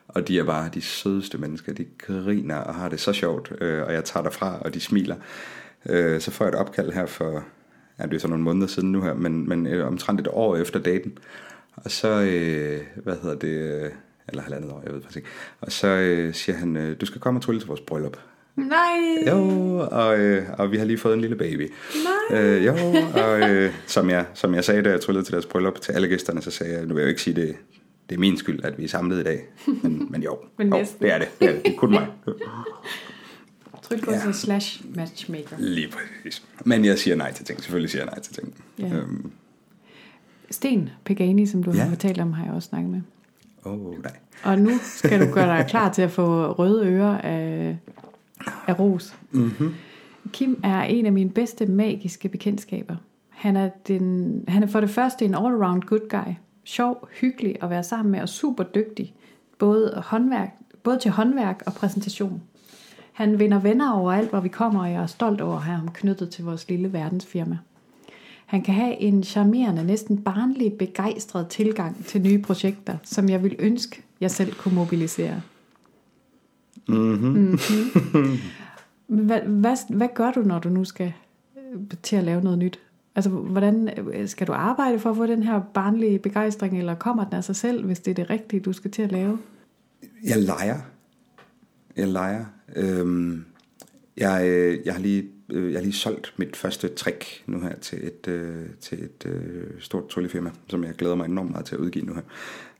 Og 0.08 0.28
de 0.28 0.38
er 0.38 0.44
bare 0.44 0.70
de 0.74 0.82
sødeste 0.82 1.38
mennesker. 1.38 1.72
De 1.72 1.86
griner 1.98 2.56
og 2.56 2.74
har 2.74 2.88
det 2.88 3.00
så 3.00 3.12
sjovt. 3.12 3.52
Øh, 3.60 3.82
og 3.82 3.92
jeg 3.92 4.04
tager 4.04 4.24
derfra, 4.24 4.58
og 4.60 4.74
de 4.74 4.80
smiler. 4.80 5.16
Øh, 5.88 6.20
så 6.20 6.30
får 6.30 6.44
jeg 6.44 6.52
et 6.52 6.58
opkald 6.58 6.92
her 6.92 7.06
for... 7.06 7.44
Ja, 7.98 8.04
det 8.06 8.14
er 8.14 8.18
så 8.18 8.28
nogle 8.28 8.44
måneder 8.44 8.66
siden 8.66 8.92
nu 8.92 9.02
her, 9.02 9.14
men, 9.14 9.48
men 9.48 9.66
øh, 9.66 9.86
omtrent 9.86 10.20
et 10.20 10.28
år 10.30 10.56
efter 10.56 10.78
daten. 10.78 11.18
Og 11.76 11.90
så, 11.90 12.08
øh, 12.08 12.80
hvad 13.04 13.16
hedder 13.22 13.36
det, 13.36 13.48
øh, 13.48 13.90
eller 14.28 14.42
halvandet 14.42 14.70
år, 14.70 14.82
jeg 14.84 14.92
ved 14.94 15.02
faktisk 15.02 15.16
ikke. 15.16 15.28
Og 15.60 15.72
så 15.72 15.86
øh, 15.86 16.34
siger 16.34 16.56
han, 16.56 16.76
øh, 16.76 16.96
du 17.00 17.06
skal 17.06 17.20
komme 17.20 17.38
og 17.38 17.42
trylle 17.42 17.60
til 17.60 17.68
vores 17.68 17.80
bryllup. 17.80 18.16
Nej! 18.56 19.28
Jo, 19.28 19.76
og, 19.90 20.18
øh, 20.20 20.46
og 20.58 20.70
vi 20.72 20.76
har 20.76 20.84
lige 20.84 20.98
fået 20.98 21.14
en 21.14 21.20
lille 21.20 21.36
baby. 21.36 21.72
Nej! 22.30 22.40
Øh, 22.40 22.66
jo, 22.66 22.72
og 23.14 23.50
øh, 23.50 23.72
som, 23.86 24.10
jeg, 24.10 24.26
som 24.34 24.54
jeg 24.54 24.64
sagde, 24.64 24.82
da 24.82 24.90
jeg 24.90 25.00
tryllede 25.00 25.24
til 25.24 25.32
deres 25.32 25.46
bryllup 25.46 25.80
til 25.80 25.92
alle 25.92 26.08
gæsterne, 26.08 26.42
så 26.42 26.50
sagde 26.50 26.72
jeg, 26.72 26.86
nu 26.86 26.94
vil 26.94 27.00
jeg 27.00 27.06
jo 27.06 27.08
ikke 27.08 27.22
sige 27.22 27.36
det, 27.36 27.56
det 28.08 28.14
er 28.16 28.20
min 28.20 28.36
skyld, 28.36 28.64
at 28.64 28.78
vi 28.78 28.84
er 28.84 28.88
samlet 28.88 29.20
i 29.20 29.22
dag. 29.22 29.46
Men, 29.82 30.06
men 30.10 30.22
jo, 30.22 30.38
Men 30.58 30.68
jo 30.68 30.86
det 31.00 31.12
er 31.12 31.18
det. 31.18 31.28
Det 31.40 31.48
er, 31.48 31.52
det. 31.52 31.64
det 31.66 31.76
kun 31.76 31.90
mig. 31.90 32.06
Tryllekunstner 33.82 34.26
Ja. 34.26 34.32
slash 34.32 34.82
matchmaker. 34.96 35.56
Lige 35.58 35.88
præcis. 35.88 36.42
Men 36.64 36.84
jeg 36.84 36.98
siger 36.98 37.16
nej 37.16 37.32
til 37.32 37.44
ting. 37.44 37.62
Selvfølgelig 37.62 37.90
siger 37.90 38.02
jeg 38.02 38.10
nej 38.14 38.20
til 38.20 38.34
ting. 38.34 38.64
Ja. 38.78 38.84
Øhm, 38.96 39.30
Sten 40.50 40.88
Pegani, 41.04 41.46
som 41.46 41.62
du 41.62 41.70
Ja. 41.70 41.82
har 41.82 41.88
fortalt 41.88 42.20
om, 42.20 42.32
har 42.32 42.44
jeg 42.44 42.52
også 42.54 42.68
snakket 42.68 42.90
med. 42.90 43.00
Åh, 43.64 43.72
oh, 43.72 44.02
nej. 44.02 44.12
Og 44.44 44.58
nu 44.58 44.70
skal 44.82 45.26
du 45.28 45.32
gøre 45.34 45.58
dig 45.58 45.66
klar 45.68 45.92
til 45.92 46.02
at 46.02 46.10
få 46.10 46.52
røde 46.52 46.86
ører 46.86 47.18
af, 47.18 47.76
af 48.66 48.78
ros. 48.78 49.16
Mm-hmm. 49.30 49.74
Kim 50.32 50.60
er 50.64 50.82
en 50.82 51.06
af 51.06 51.12
mine 51.12 51.30
bedste 51.30 51.66
magiske 51.66 52.28
bekendtskaber. 52.28 52.96
Han 53.28 53.56
er, 53.56 53.68
den, 53.88 54.44
han 54.48 54.62
er 54.62 54.66
for 54.66 54.80
det 54.80 54.90
første 54.90 55.24
en 55.24 55.34
all-around 55.34 55.80
good 55.80 56.08
guy. 56.08 56.32
Sjov, 56.64 57.08
hyggelig 57.20 57.56
at 57.62 57.70
være 57.70 57.82
sammen 57.82 58.12
med 58.12 58.20
og 58.20 58.28
super 58.28 58.64
dygtig. 58.64 59.14
Både, 59.58 60.02
håndværk, 60.06 60.50
både 60.82 60.98
til 60.98 61.10
håndværk 61.10 61.62
og 61.66 61.72
præsentation. 61.72 62.42
Han 63.12 63.38
vinder 63.38 63.58
venner 63.58 63.92
overalt, 63.92 64.30
hvor 64.30 64.40
vi 64.40 64.48
kommer, 64.48 64.80
og 64.80 64.90
jeg 64.92 65.02
er 65.02 65.06
stolt 65.06 65.40
over 65.40 65.56
at 65.56 65.62
have 65.62 65.76
ham 65.78 65.88
knyttet 65.88 66.30
til 66.30 66.44
vores 66.44 66.68
lille 66.68 66.92
verdensfirma. 66.92 67.58
Han 68.50 68.62
kan 68.62 68.74
have 68.74 68.96
en 69.00 69.22
charmerende, 69.22 69.84
næsten 69.84 70.22
barnlig, 70.22 70.72
begejstret 70.72 71.48
tilgang 71.48 72.04
til 72.04 72.20
nye 72.20 72.38
projekter, 72.38 72.96
som 73.04 73.28
jeg 73.28 73.42
vil 73.42 73.56
ønske, 73.58 74.02
jeg 74.20 74.30
selv 74.30 74.54
kunne 74.54 74.74
mobilisere. 74.74 75.42
Mm-hmm. 76.88 77.58
Men 79.08 79.24
Hvad, 79.26 79.40
hvad, 79.40 79.94
hvad 79.96 80.08
gør 80.14 80.30
du, 80.30 80.40
når 80.40 80.58
du 80.58 80.68
nu 80.68 80.84
skal 80.84 81.12
øh, 81.56 81.80
til 82.02 82.16
at 82.16 82.24
lave 82.24 82.42
noget 82.42 82.58
nyt? 82.58 82.80
Altså, 83.14 83.30
hvordan 83.30 83.90
øh, 84.12 84.28
skal 84.28 84.46
du 84.46 84.52
arbejde 84.52 84.98
for 84.98 85.10
at 85.10 85.16
få 85.16 85.26
den 85.26 85.42
her 85.42 85.60
barnlige 85.74 86.18
begejstring, 86.18 86.78
eller 86.78 86.94
kommer 86.94 87.24
den 87.24 87.34
af 87.34 87.44
sig 87.44 87.56
selv, 87.56 87.86
hvis 87.86 88.00
det 88.00 88.10
er 88.10 88.14
det 88.14 88.30
rigtige, 88.30 88.60
du 88.60 88.72
skal 88.72 88.90
til 88.90 89.02
at 89.02 89.12
lave? 89.12 89.38
Jeg 90.24 90.42
leger. 90.42 90.78
Jeg 91.96 92.08
leger. 92.08 92.44
Øhm, 92.76 93.44
jeg, 94.16 94.48
øh, 94.48 94.78
jeg, 94.84 94.94
har 94.94 95.00
lige, 95.00 95.28
øh, 95.52 95.72
jeg 95.72 95.78
har 95.78 95.84
lige 95.84 95.92
solgt 95.92 96.34
mit 96.36 96.56
første 96.56 96.88
trick 96.88 97.42
nu 97.46 97.60
her 97.60 97.76
til 97.76 98.06
et, 98.06 98.28
øh, 98.28 98.66
til 98.80 98.98
et 99.04 99.26
øh, 99.26 99.66
stort 99.80 100.08
tryllefirma, 100.08 100.50
som 100.68 100.84
jeg 100.84 100.94
glæder 100.94 101.14
mig 101.14 101.24
enormt 101.24 101.50
meget 101.50 101.66
til 101.66 101.74
at 101.74 101.80
udgive 101.80 102.04
nu 102.04 102.14
her. 102.14 102.22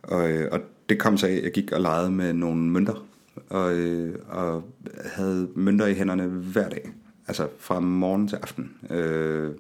Og, 0.02 0.30
øh, 0.30 0.48
og 0.52 0.60
det 0.88 0.98
kom 0.98 1.16
så 1.16 1.26
af, 1.26 1.32
at 1.32 1.42
jeg 1.42 1.52
gik 1.52 1.72
og 1.72 1.80
legede 1.80 2.10
med 2.10 2.32
nogle 2.32 2.62
mønter, 2.62 3.06
og, 3.48 3.74
øh, 3.74 4.14
og 4.28 4.64
havde 5.04 5.48
mønter 5.54 5.86
i 5.86 5.94
hænderne 5.94 6.26
hver 6.26 6.68
dag. 6.68 6.90
Altså 7.28 7.48
fra 7.58 7.80
morgen 7.80 8.28
til 8.28 8.36
aften. 8.36 8.72
Øh, 8.90 9.50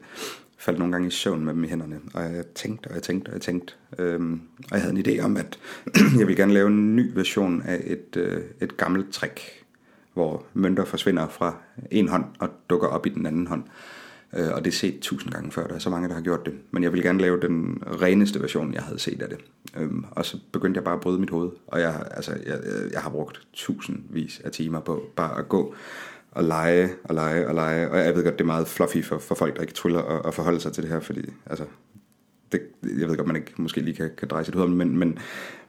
faldt 0.60 0.78
nogle 0.78 0.92
gange 0.92 1.08
i 1.08 1.10
søvn 1.10 1.44
med 1.44 1.54
dem 1.54 1.64
i 1.64 1.68
hænderne, 1.68 2.00
og 2.14 2.22
jeg 2.22 2.44
tænkte, 2.54 2.88
og 2.88 2.94
jeg 2.94 3.02
tænkte, 3.02 3.28
og 3.28 3.34
jeg 3.34 3.40
tænkte. 3.40 3.74
Øhm, 3.98 4.40
og 4.70 4.72
jeg 4.72 4.80
havde 4.80 4.98
en 4.98 5.06
idé 5.06 5.24
om, 5.24 5.36
at 5.36 5.58
jeg 6.18 6.26
ville 6.26 6.36
gerne 6.36 6.52
lave 6.52 6.66
en 6.68 6.96
ny 6.96 7.12
version 7.14 7.62
af 7.62 7.82
et, 7.84 8.16
øh, 8.16 8.42
et 8.60 8.76
gammelt 8.76 9.12
trick, 9.12 9.40
hvor 10.20 10.44
mønter 10.54 10.84
forsvinder 10.84 11.28
fra 11.28 11.54
en 11.90 12.08
hånd 12.08 12.24
og 12.38 12.48
dukker 12.70 12.88
op 12.88 13.06
i 13.06 13.08
den 13.08 13.26
anden 13.26 13.46
hånd. 13.46 13.62
Øh, 14.36 14.48
og 14.54 14.64
det 14.64 14.70
er 14.70 14.74
set 14.74 15.00
tusind 15.00 15.32
gange 15.32 15.52
før, 15.52 15.66
der 15.66 15.74
er 15.74 15.78
så 15.78 15.90
mange, 15.90 16.08
der 16.08 16.14
har 16.14 16.20
gjort 16.20 16.46
det. 16.46 16.54
Men 16.70 16.82
jeg 16.82 16.92
ville 16.92 17.06
gerne 17.06 17.20
lave 17.20 17.40
den 17.40 17.82
reneste 18.02 18.40
version, 18.40 18.74
jeg 18.74 18.82
havde 18.82 18.98
set 18.98 19.22
af 19.22 19.28
det. 19.28 19.38
Øhm, 19.76 20.04
og 20.10 20.24
så 20.24 20.38
begyndte 20.52 20.78
jeg 20.78 20.84
bare 20.84 20.94
at 20.94 21.00
bryde 21.00 21.18
mit 21.18 21.30
hoved. 21.30 21.50
Og 21.66 21.80
jeg, 21.80 22.06
altså, 22.10 22.32
jeg, 22.46 22.58
jeg 22.92 23.00
har 23.00 23.10
brugt 23.10 23.40
tusindvis 23.52 24.40
af 24.44 24.50
timer 24.50 24.80
på 24.80 25.02
bare 25.16 25.38
at 25.38 25.48
gå 25.48 25.74
og 26.30 26.44
lege 26.44 26.90
og 27.04 27.14
lege 27.14 27.48
og 27.48 27.54
lege. 27.54 27.90
Og 27.90 27.98
jeg 27.98 28.14
ved 28.14 28.24
godt, 28.24 28.38
det 28.38 28.44
er 28.44 28.46
meget 28.46 28.68
fluffy 28.68 29.02
for, 29.04 29.18
for 29.18 29.34
folk, 29.34 29.56
der 29.56 29.62
ikke 29.62 29.74
tryller 29.74 30.00
og, 30.00 30.24
og 30.24 30.34
forholde 30.34 30.60
sig 30.60 30.72
til 30.72 30.82
det 30.82 30.92
her, 30.92 31.00
fordi 31.00 31.20
altså, 31.46 31.64
det, 32.52 32.60
jeg 32.82 33.08
ved 33.08 33.16
godt, 33.16 33.26
man 33.26 33.36
ikke 33.36 33.52
måske 33.56 33.80
lige 33.80 33.96
kan, 33.96 34.10
kan 34.18 34.28
dreje 34.28 34.44
sit 34.44 34.54
hoved 34.54 34.68
om, 34.68 34.76
men, 34.76 34.98
men, 34.98 35.18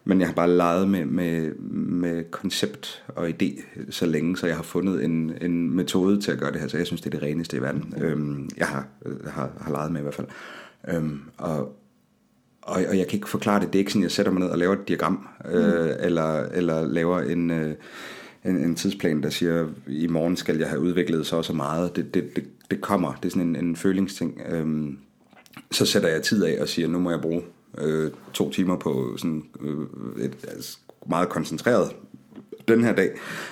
men 0.03 0.19
jeg 0.19 0.27
har 0.27 0.33
bare 0.33 0.49
leget 0.49 0.87
med, 0.87 1.05
med, 1.05 1.55
med 1.71 2.23
koncept 2.31 3.03
og 3.07 3.29
idé 3.29 3.61
så 3.89 4.05
længe, 4.05 4.37
så 4.37 4.47
jeg 4.47 4.55
har 4.55 4.63
fundet 4.63 5.03
en, 5.03 5.33
en 5.41 5.75
metode 5.75 6.21
til 6.21 6.31
at 6.31 6.39
gøre 6.39 6.51
det 6.51 6.61
her, 6.61 6.67
så 6.67 6.77
jeg 6.77 6.85
synes, 6.85 7.01
det 7.01 7.13
er 7.13 7.19
det 7.19 7.27
reneste 7.27 7.57
i 7.57 7.61
verden. 7.61 7.93
Øhm, 7.97 8.49
jeg 8.57 8.67
har, 8.67 8.87
har, 9.27 9.51
har 9.61 9.71
leget 9.71 9.91
med 9.91 9.99
i 9.99 10.03
hvert 10.03 10.15
fald. 10.15 10.27
Øhm, 10.87 11.21
og, 11.37 11.57
og, 12.61 12.83
og 12.89 12.97
jeg 12.97 13.07
kan 13.07 13.17
ikke 13.17 13.29
forklare 13.29 13.59
det. 13.59 13.67
Det 13.67 13.75
er 13.75 13.79
ikke 13.79 13.91
sådan, 13.91 14.03
jeg 14.03 14.11
sætter 14.11 14.31
mig 14.31 14.41
ned 14.41 14.49
og 14.49 14.57
laver 14.57 14.73
et 14.73 14.87
diagram, 14.87 15.27
øh, 15.51 15.89
eller, 15.99 16.43
eller 16.43 16.87
laver 16.87 17.19
en, 17.19 17.51
øh, 17.51 17.75
en, 18.45 18.57
en 18.57 18.75
tidsplan, 18.75 19.23
der 19.23 19.29
siger, 19.29 19.67
i 19.87 20.07
morgen 20.07 20.37
skal 20.37 20.57
jeg 20.57 20.69
have 20.69 20.81
udviklet 20.81 21.25
så 21.25 21.35
og 21.35 21.45
så 21.45 21.53
meget. 21.53 21.95
Det, 21.95 22.13
det, 22.13 22.35
det, 22.35 22.43
det 22.71 22.81
kommer. 22.81 23.13
Det 23.13 23.25
er 23.25 23.29
sådan 23.29 23.47
en, 23.47 23.55
en 23.55 23.75
følingsting. 23.75 24.41
Øhm, 24.49 24.97
så 25.71 25.85
sætter 25.85 26.09
jeg 26.09 26.21
tid 26.21 26.43
af 26.43 26.61
og 26.61 26.67
siger, 26.67 26.87
nu 26.87 26.99
må 26.99 27.11
jeg 27.11 27.21
bruge 27.21 27.41
øh, 27.77 28.11
to 28.33 28.51
timer 28.51 28.75
på 28.75 29.17
sådan 29.17 29.43
øh, 29.61 30.25
et 30.25 30.35
altså, 30.47 30.77
meget 31.09 31.29
koncentreret 31.29 31.91
den 32.67 32.83
her 32.83 32.93
dag. 32.93 33.09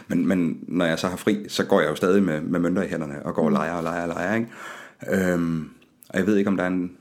Men, 0.07 0.27
men 0.27 0.59
når 0.67 0.85
jeg 0.85 0.99
så 0.99 1.07
har 1.07 1.17
fri, 1.17 1.45
så 1.47 1.63
går 1.63 1.81
jeg 1.81 1.89
jo 1.89 1.95
stadig 1.95 2.23
med, 2.23 2.41
med 2.41 2.59
mønter 2.59 2.83
i 2.83 2.87
hænderne 2.87 3.25
og 3.25 3.33
går 3.33 3.45
og 3.45 3.51
leger 3.51 3.73
og 3.73 3.83
leger 3.83 4.01
og 4.01 4.07
leger. 4.07 4.35
Ikke? 4.35 5.31
Øhm, 5.31 5.69
og 6.09 6.19
jeg 6.19 6.27
ved 6.27 6.37
ikke, 6.37 6.47
om 6.47 6.57
der 6.57 6.63
er 6.63 6.67
en... 6.67 6.91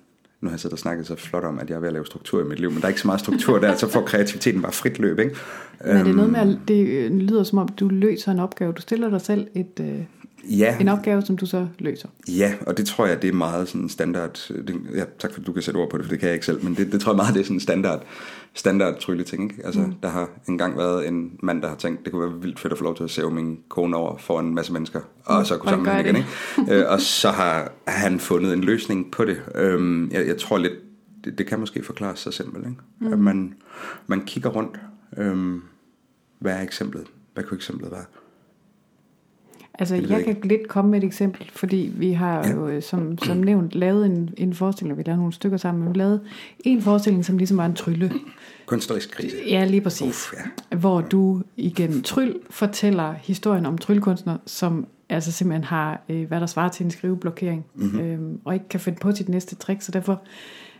Nu 0.41 0.49
har 0.49 0.53
jeg 0.53 0.61
siddet 0.61 0.73
og 0.73 0.79
snakket 0.79 1.07
så 1.07 1.17
flot 1.17 1.45
om, 1.45 1.59
at 1.59 1.71
jeg 1.71 1.77
er 1.77 1.81
ved 1.81 1.89
at 1.89 1.93
lave 1.93 2.07
struktur 2.07 2.41
i 2.41 2.45
mit 2.45 2.61
liv, 2.61 2.71
men 2.71 2.79
der 2.79 2.85
er 2.85 2.89
ikke 2.89 3.01
så 3.01 3.09
meget 3.09 3.21
struktur 3.21 3.59
der, 3.59 3.77
så 3.77 3.89
får 3.89 4.03
kreativiteten 4.03 4.63
bare 4.63 4.73
frit 4.73 4.99
løb. 4.99 5.19
Ikke? 5.19 5.37
Men 5.85 5.97
er 5.97 6.05
det 6.05 6.17
noget 6.17 6.33
med, 6.33 6.41
at 6.41 6.59
det 6.69 6.87
øh, 6.89 7.13
lyder 7.13 7.43
som 7.43 7.59
om, 7.59 7.69
du 7.69 7.89
løser 7.89 8.33
en 8.33 8.39
opgave. 8.39 8.73
Du 8.73 8.83
stiller 8.83 9.11
dig 9.11 9.21
selv 9.21 9.47
et, 9.55 9.81
øh, 9.81 10.01
Ja, 10.45 10.77
en 10.81 10.89
opgave, 10.89 11.23
som 11.23 11.37
du 11.37 11.47
så 11.47 11.69
løser. 11.79 12.09
Ja, 12.29 12.55
og 12.67 12.79
det 12.79 12.87
tror 12.87 13.07
jeg, 13.07 13.23
det 13.23 13.29
er 13.29 13.33
meget 13.33 13.69
sådan 13.69 13.89
standard, 13.89 14.53
det, 14.67 14.77
ja, 14.95 15.05
tak 15.19 15.33
for 15.33 15.41
at 15.41 15.47
du 15.47 15.53
kan 15.53 15.63
sætte 15.63 15.79
ord 15.79 15.91
på 15.91 15.99
det, 15.99 16.05
for 16.05 16.11
det 16.11 16.21
kan 16.21 16.27
jeg 16.27 16.35
ikke 16.35 16.47
selv, 16.47 16.65
men 16.65 16.75
det, 16.75 16.93
det 16.93 17.01
tror 17.01 17.13
jeg 17.13 17.17
meget, 17.17 17.35
det 17.35 17.41
er 17.41 17.45
sådan 17.45 17.57
en 17.57 17.61
standard, 17.61 18.03
standard 18.55 19.01
trylleting, 19.01 19.43
ikke? 19.43 19.67
Altså, 19.67 19.81
mm. 19.81 19.95
der 20.03 20.09
har 20.09 20.31
engang 20.49 20.79
været 20.79 21.09
en 21.09 21.33
mand, 21.43 21.63
der 21.63 21.69
har 21.69 21.77
tænkt, 21.77 22.05
det 22.05 22.13
kunne 22.13 22.31
være 22.31 22.41
vildt 22.41 22.61
fedt 22.61 22.73
at 22.73 22.79
få 22.79 22.85
lov 22.85 22.97
til 22.97 23.05
at 23.05 23.11
sæve 23.11 23.31
min 23.31 23.59
kone 23.69 23.97
over 23.97 24.19
for 24.19 24.41
en 24.41 24.55
masse 24.55 24.73
mennesker, 24.73 25.01
og 25.25 25.47
så 25.47 25.57
kunne 25.57 25.77
hende 25.77 26.01
igen, 26.01 26.17
ikke? 26.17 26.29
Øh, 26.75 26.93
og 26.93 27.01
så 27.01 27.31
har 27.31 27.73
han 27.87 28.21
fundet 28.21 28.53
en 28.53 28.61
løsning 28.61 29.11
på 29.11 29.25
det. 29.25 29.43
Øhm, 29.55 30.11
jeg, 30.11 30.27
jeg 30.27 30.39
tror 30.39 30.59
lidt, 30.59 30.73
det, 31.25 31.39
det 31.39 31.47
kan 31.47 31.61
måske 31.61 31.83
forklares 31.83 32.19
så 32.19 32.31
simpelt, 32.31 32.67
ikke? 32.67 32.81
Mm. 33.01 33.13
At 33.13 33.19
man, 33.19 33.55
man 34.07 34.21
kigger 34.27 34.51
rundt, 34.51 34.81
øhm, 35.17 35.63
hvad 36.39 36.53
er 36.53 36.63
eksemplet? 36.63 37.07
Hvad 37.35 37.45
kunne 37.45 37.57
eksemplet 37.57 37.91
være? 37.91 38.05
Altså, 39.79 39.95
jeg 39.95 40.11
jeg 40.11 40.25
kan 40.25 40.37
lidt 40.43 40.69
komme 40.69 40.91
med 40.91 40.99
et 40.99 41.05
eksempel, 41.05 41.51
fordi 41.53 41.93
vi 41.95 42.13
har 42.13 42.49
jo, 42.51 42.69
øh, 42.69 42.83
som, 42.83 43.19
som 43.19 43.37
nævnt, 43.37 43.75
lavet 43.75 44.07
en, 44.07 44.35
en 44.37 44.55
forestilling, 44.55 44.93
og 44.93 44.99
vi 44.99 45.03
lavede 45.07 45.19
nogle 45.19 45.33
stykker 45.33 45.59
sammen, 45.59 45.85
men 45.85 45.95
vi 45.95 45.99
lavede 45.99 46.21
en 46.65 46.83
forestilling, 46.83 47.25
som 47.25 47.39
ligesom 47.39 47.57
var 47.57 47.67
en 47.67 47.75
trylle. 47.75 48.13
Kunstnerisk 48.67 49.11
krise. 49.11 49.37
Ja, 49.47 49.65
lige 49.65 49.81
præcis. 49.81 50.09
Uff, 50.09 50.33
ja. 50.71 50.77
Hvor 50.77 51.01
du 51.01 51.43
igennem 51.57 52.03
tryl 52.03 52.35
fortæller 52.51 53.13
historien 53.13 53.67
om 53.67 53.79
tryllekunstner, 53.79 54.37
som 54.47 54.87
altså 55.09 55.33
simpelthen 55.33 55.65
har, 55.65 56.03
øh, 56.09 56.29
hvad 56.29 56.41
der 56.41 56.47
svarer 56.47 56.69
til 56.69 56.85
en 56.85 56.91
skriveblokering, 56.91 57.67
mm-hmm. 57.75 58.01
øhm, 58.01 58.41
og 58.45 58.55
ikke 58.55 58.69
kan 58.69 58.81
finde 58.81 58.99
på 58.99 59.13
sit 59.13 59.29
næste 59.29 59.57
trick, 59.57 59.83
så 59.83 59.93
derfor 59.93 60.23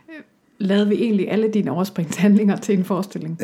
øh, 0.09 0.23
lavede 0.57 0.87
vi 0.87 0.95
egentlig 0.95 1.31
alle 1.31 1.49
dine 1.53 1.71
overspringshandlinger 1.71 2.55
til 2.65 2.77
en 2.77 2.85
forestilling. 2.85 3.39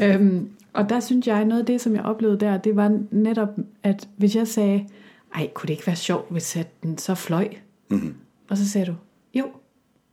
Ja. 0.00 0.14
øhm, 0.14 0.48
og 0.72 0.88
der 0.88 1.00
synes 1.00 1.26
jeg, 1.26 1.44
noget 1.44 1.60
af 1.60 1.66
det, 1.66 1.80
som 1.80 1.94
jeg 1.94 2.02
oplevede 2.02 2.40
der, 2.40 2.56
det 2.56 2.76
var 2.76 2.98
netop, 3.10 3.48
at 3.82 4.08
hvis 4.16 4.36
jeg 4.36 4.48
sagde, 4.48 4.88
ej, 5.34 5.50
kunne 5.54 5.66
det 5.66 5.72
ikke 5.72 5.86
være 5.86 5.96
sjovt, 5.96 6.30
hvis 6.30 6.58
den 6.82 6.98
så 6.98 7.14
fløj? 7.14 7.48
Mm-hmm. 7.88 8.14
Og 8.50 8.56
så 8.56 8.68
sagde 8.68 8.86
du, 8.86 8.94
jo. 9.34 9.46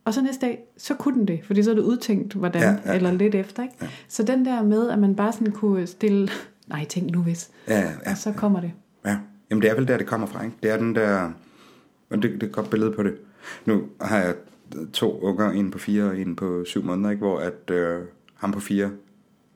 Og 0.04 0.14
så 0.14 0.22
næste 0.22 0.46
dag, 0.46 0.64
så 0.76 0.94
kunne 0.94 1.14
den 1.14 1.28
det, 1.28 1.40
fordi 1.44 1.62
så 1.62 1.70
er 1.70 1.74
det 1.74 1.82
udtænkt, 1.82 2.34
hvordan, 2.34 2.62
Ja, 2.62 2.76
ja, 2.86 2.96
eller 2.96 3.12
lidt 3.12 3.34
efter. 3.34 3.62
Ikke? 3.62 3.74
Ja. 3.82 3.88
Så 4.08 4.22
den 4.22 4.44
der 4.44 4.62
med, 4.62 4.90
at 4.90 4.98
man 4.98 5.16
bare 5.16 5.32
sådan 5.32 5.52
kunne 5.52 5.86
stille, 5.86 6.28
nej, 6.68 6.84
tænk 6.84 7.10
nu 7.10 7.22
hvis, 7.22 7.50
Ja, 7.68 7.80
ja, 7.80 7.90
ja. 8.06 8.10
og 8.10 8.16
så 8.16 8.32
kommer 8.32 8.60
det. 8.60 8.72
Ja, 9.06 9.16
jamen 9.50 9.62
det 9.62 9.70
er 9.70 9.74
vel 9.74 9.88
der, 9.88 9.98
det 9.98 10.06
kommer 10.06 10.26
fra, 10.26 10.44
ikke? 10.44 10.56
Det 10.62 10.70
er 10.70 10.76
den 10.76 10.94
der, 10.94 11.30
og 12.10 12.22
det, 12.22 12.22
det 12.22 12.42
er 12.42 12.46
et 12.46 12.52
godt 12.52 12.70
billede 12.70 12.92
på 12.92 13.02
det. 13.02 13.14
Nu 13.66 13.82
har 14.00 14.18
jeg 14.18 14.34
to 14.92 15.20
unger, 15.20 15.50
en 15.50 15.70
på 15.70 15.78
fire 15.78 16.04
og 16.04 16.18
en 16.18 16.36
på 16.36 16.64
syv 16.64 16.84
måneder, 16.84 17.10
ikke? 17.10 17.20
Hvor 17.20 17.38
at 17.38 17.70
øh, 17.70 17.98
ham 18.34 18.52
på 18.52 18.60
fire, 18.60 18.90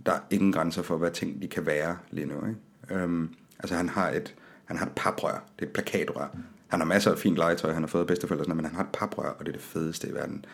der 0.06 0.12
er 0.12 0.20
ingen 0.30 0.52
grænser 0.52 0.82
for, 0.82 0.96
hvad 0.96 1.10
ting 1.10 1.42
de 1.42 1.48
kan 1.48 1.66
være 1.66 1.98
lige 2.10 2.26
nu, 2.26 2.34
ikke? 2.34 3.02
Øhm, 3.02 3.34
altså 3.58 3.74
han 3.74 3.88
har 3.88 4.10
et, 4.10 4.34
han 4.64 4.76
har 4.76 4.86
et 4.86 4.92
paprør, 4.96 5.44
det 5.58 5.64
er 5.64 5.66
et 5.66 5.72
plakatrør. 5.72 6.36
Han 6.68 6.80
har 6.80 6.84
masser 6.86 7.10
af 7.10 7.18
fint 7.18 7.36
legetøj, 7.36 7.72
han 7.72 7.82
har 7.82 7.88
fået 7.88 8.06
bedsteforældre, 8.06 8.54
men 8.54 8.64
han 8.64 8.74
har 8.74 8.82
et 8.82 8.92
paprør, 8.92 9.28
og 9.28 9.46
det 9.46 9.48
er 9.48 9.52
det 9.52 9.62
fedeste 9.62 10.08
i 10.08 10.14
verden. 10.14 10.44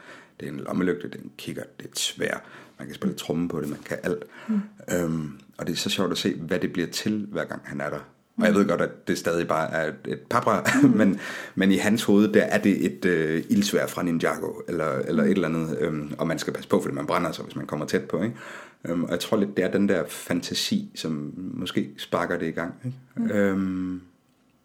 Det 0.40 0.48
er 0.48 0.52
en 0.52 0.60
lommelygte, 0.60 1.08
det 1.08 1.14
er 1.14 1.22
en 1.22 1.32
kikkert, 1.38 1.78
det 1.80 1.86
er 1.86 1.90
et 1.90 1.98
svær. 1.98 2.42
Man 2.78 2.86
kan 2.86 2.94
spille 2.94 3.16
tromme 3.16 3.48
på 3.48 3.60
det, 3.60 3.68
man 3.68 3.78
kan 3.84 3.98
alt. 4.02 4.24
Mm. 4.48 4.60
Øhm, 4.92 5.40
og 5.58 5.66
det 5.66 5.72
er 5.72 5.76
så 5.76 5.90
sjovt 5.90 6.12
at 6.12 6.18
se, 6.18 6.34
hvad 6.34 6.58
det 6.58 6.72
bliver 6.72 6.88
til, 6.88 7.26
hver 7.30 7.44
gang 7.44 7.62
han 7.64 7.80
er 7.80 7.90
der. 7.90 8.00
Og 8.40 8.46
jeg 8.46 8.54
ved 8.54 8.68
godt, 8.68 8.80
at 8.80 9.08
det 9.08 9.18
stadig 9.18 9.48
bare 9.48 9.70
er 9.70 9.88
et, 9.88 10.12
et 10.12 10.20
paprør, 10.30 10.82
men, 10.98 11.20
men 11.54 11.72
i 11.72 11.76
hans 11.76 12.04
hoved, 12.04 12.32
der 12.32 12.42
er 12.42 12.58
det 12.58 12.86
et 12.86 13.04
øh, 13.04 13.44
ildsvær 13.48 13.86
fra 13.86 14.02
Ninjago, 14.02 14.52
eller, 14.68 14.92
eller 14.92 15.22
et 15.22 15.30
eller 15.30 15.48
andet, 15.48 15.78
øhm, 15.80 16.14
og 16.18 16.26
man 16.26 16.38
skal 16.38 16.52
passe 16.52 16.68
på, 16.68 16.82
fordi 16.82 16.94
man 16.94 17.06
brænder 17.06 17.32
sig, 17.32 17.44
hvis 17.44 17.56
man 17.56 17.66
kommer 17.66 17.86
tæt 17.86 18.04
på. 18.04 18.22
Ikke? 18.22 18.36
Øhm, 18.84 19.04
og 19.04 19.10
jeg 19.10 19.20
tror 19.20 19.36
lidt, 19.36 19.56
det 19.56 19.64
er 19.64 19.70
den 19.70 19.88
der 19.88 20.04
fantasi, 20.08 20.90
som 20.94 21.32
måske 21.36 21.90
sparker 21.98 22.38
det 22.38 22.46
i 22.46 22.50
gang. 22.50 22.74
Ikke? 22.84 22.96
Mm. 23.16 23.30
Øhm, 23.30 24.00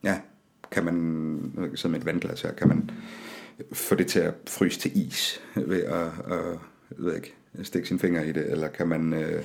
ja, 0.04 0.20
kan 0.72 0.86
man, 0.86 1.72
som 1.76 1.96
et 1.96 2.06
vandglas 2.06 2.42
her, 2.42 2.52
kan 2.52 2.68
man 2.68 2.92
få 3.74 3.96
det 3.96 4.08
til 4.08 4.20
at 4.20 4.34
fryse 4.48 4.80
til 4.80 4.92
is 5.08 5.42
ved 5.56 5.84
at, 5.84 6.08
at 6.32 6.60
ved 6.98 7.16
ikke, 7.16 7.36
stikke 7.64 7.88
sin 7.88 8.00
finger 8.00 8.22
i 8.22 8.32
det, 8.32 8.52
eller 8.52 8.68
kan 8.68 8.88
man... 8.88 9.14
Øh... 9.14 9.44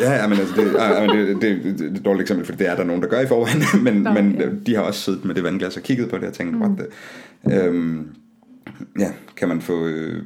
ja, 0.00 0.12
ja, 0.12 0.26
men 0.26 0.38
altså, 0.38 0.54
det, 0.56 0.72
men 1.00 1.18
det, 1.18 1.42
det, 1.42 1.78
det, 1.78 1.86
er 1.86 1.90
et 1.90 2.04
dårligt 2.04 2.22
eksempel, 2.22 2.46
for 2.46 2.52
det 2.52 2.68
er 2.68 2.76
der 2.76 2.84
nogen, 2.84 3.02
der 3.02 3.08
gør 3.08 3.20
i 3.20 3.26
forvejen, 3.26 3.62
men, 3.84 4.02
Nå, 4.02 4.12
men 4.12 4.62
de 4.66 4.74
har 4.74 4.82
også 4.82 5.00
siddet 5.00 5.24
med 5.24 5.34
det 5.34 5.44
vandglas 5.44 5.76
og 5.76 5.82
kigget 5.82 6.10
på 6.10 6.18
det 6.18 6.28
og 6.28 6.34
tænkt, 6.34 6.54
mm. 6.54 6.62
what 6.62 6.78
the... 6.78 6.86
Øhm, 7.66 8.08
ja, 8.98 9.12
kan 9.36 9.48
man 9.48 9.60
få 9.60 9.86
øh, 9.86 10.22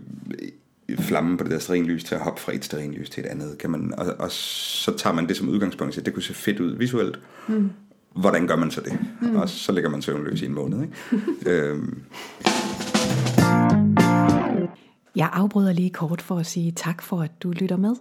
flammen 0.98 1.36
på 1.36 1.44
det 1.44 1.52
der 1.52 1.58
sterinlys 1.58 2.04
til 2.04 2.14
at 2.14 2.20
hoppe 2.20 2.40
fra 2.40 2.54
et 2.54 2.64
sterinlys 2.64 3.10
til 3.10 3.24
et 3.24 3.26
andet, 3.26 3.58
kan 3.58 3.70
man, 3.70 3.94
og, 3.98 4.06
og 4.18 4.30
så 4.30 4.96
tager 4.96 5.14
man 5.14 5.28
det 5.28 5.36
som 5.36 5.48
udgangspunkt, 5.48 5.94
så 5.94 6.00
det 6.00 6.14
kunne 6.14 6.22
se 6.22 6.34
fedt 6.34 6.60
ud 6.60 6.76
visuelt. 6.76 7.20
Mm. 7.48 7.70
Hvordan 8.16 8.46
gør 8.46 8.56
man 8.56 8.70
så 8.70 8.80
det? 8.80 8.98
Mm. 9.22 9.36
Og 9.36 9.48
så 9.48 9.72
ligger 9.72 9.90
man 9.90 10.02
søvnløs 10.02 10.42
i 10.42 10.46
en 10.46 10.54
måned. 10.54 10.82
Ikke? 10.82 10.94
øhm. 11.70 12.02
Jeg 15.18 15.30
afbryder 15.32 15.72
lige 15.72 15.90
kort 15.90 16.22
for 16.22 16.36
at 16.36 16.46
sige 16.46 16.72
tak 16.72 17.02
for, 17.02 17.22
at 17.22 17.42
du 17.42 17.50
lytter 17.50 17.76
med. 17.76 17.94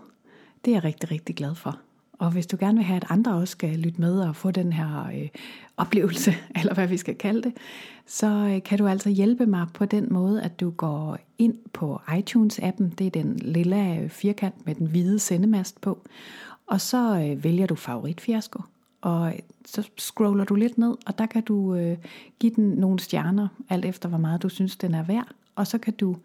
Det 0.65 0.71
er 0.71 0.75
jeg 0.75 0.83
rigtig, 0.83 1.11
rigtig 1.11 1.35
glad 1.35 1.55
for. 1.55 1.79
Og 2.13 2.31
hvis 2.31 2.47
du 2.47 2.57
gerne 2.59 2.77
vil 2.77 2.85
have, 2.85 2.95
at 2.97 3.05
andre 3.09 3.33
også 3.35 3.51
skal 3.51 3.79
lytte 3.79 4.01
med 4.01 4.19
og 4.19 4.35
få 4.35 4.51
den 4.51 4.73
her 4.73 5.07
øh, 5.07 5.27
oplevelse, 5.77 6.33
eller 6.59 6.73
hvad 6.73 6.87
vi 6.87 6.97
skal 6.97 7.15
kalde 7.15 7.41
det, 7.41 7.53
så 8.05 8.27
øh, 8.27 8.63
kan 8.63 8.77
du 8.77 8.87
altså 8.87 9.09
hjælpe 9.09 9.45
mig 9.45 9.67
på 9.73 9.85
den 9.85 10.13
måde, 10.13 10.41
at 10.41 10.59
du 10.59 10.69
går 10.69 11.17
ind 11.37 11.55
på 11.73 12.01
iTunes-appen. 12.09 12.89
Det 12.97 13.07
er 13.07 13.11
den 13.11 13.35
lille 13.35 13.95
øh, 13.95 14.09
firkant 14.09 14.65
med 14.65 14.75
den 14.75 14.87
hvide 14.87 15.19
sendemast 15.19 15.81
på. 15.81 15.99
Og 16.67 16.81
så 16.81 17.19
øh, 17.19 17.43
vælger 17.43 17.67
du 17.67 17.75
favoritfiasko. 17.75 18.61
Og 19.01 19.27
øh, 19.27 19.39
så 19.65 19.89
scroller 19.97 20.43
du 20.43 20.55
lidt 20.55 20.77
ned, 20.77 20.95
og 21.05 21.17
der 21.17 21.25
kan 21.25 21.43
du 21.43 21.75
øh, 21.75 21.97
give 22.39 22.53
den 22.55 22.69
nogle 22.69 22.99
stjerner, 22.99 23.47
alt 23.69 23.85
efter 23.85 24.09
hvor 24.09 24.17
meget 24.17 24.43
du 24.43 24.49
synes, 24.49 24.75
den 24.75 24.93
er 24.93 25.03
værd. 25.03 25.27
Og 25.55 25.67
så 25.67 25.77
kan 25.77 25.93
du 25.93 26.15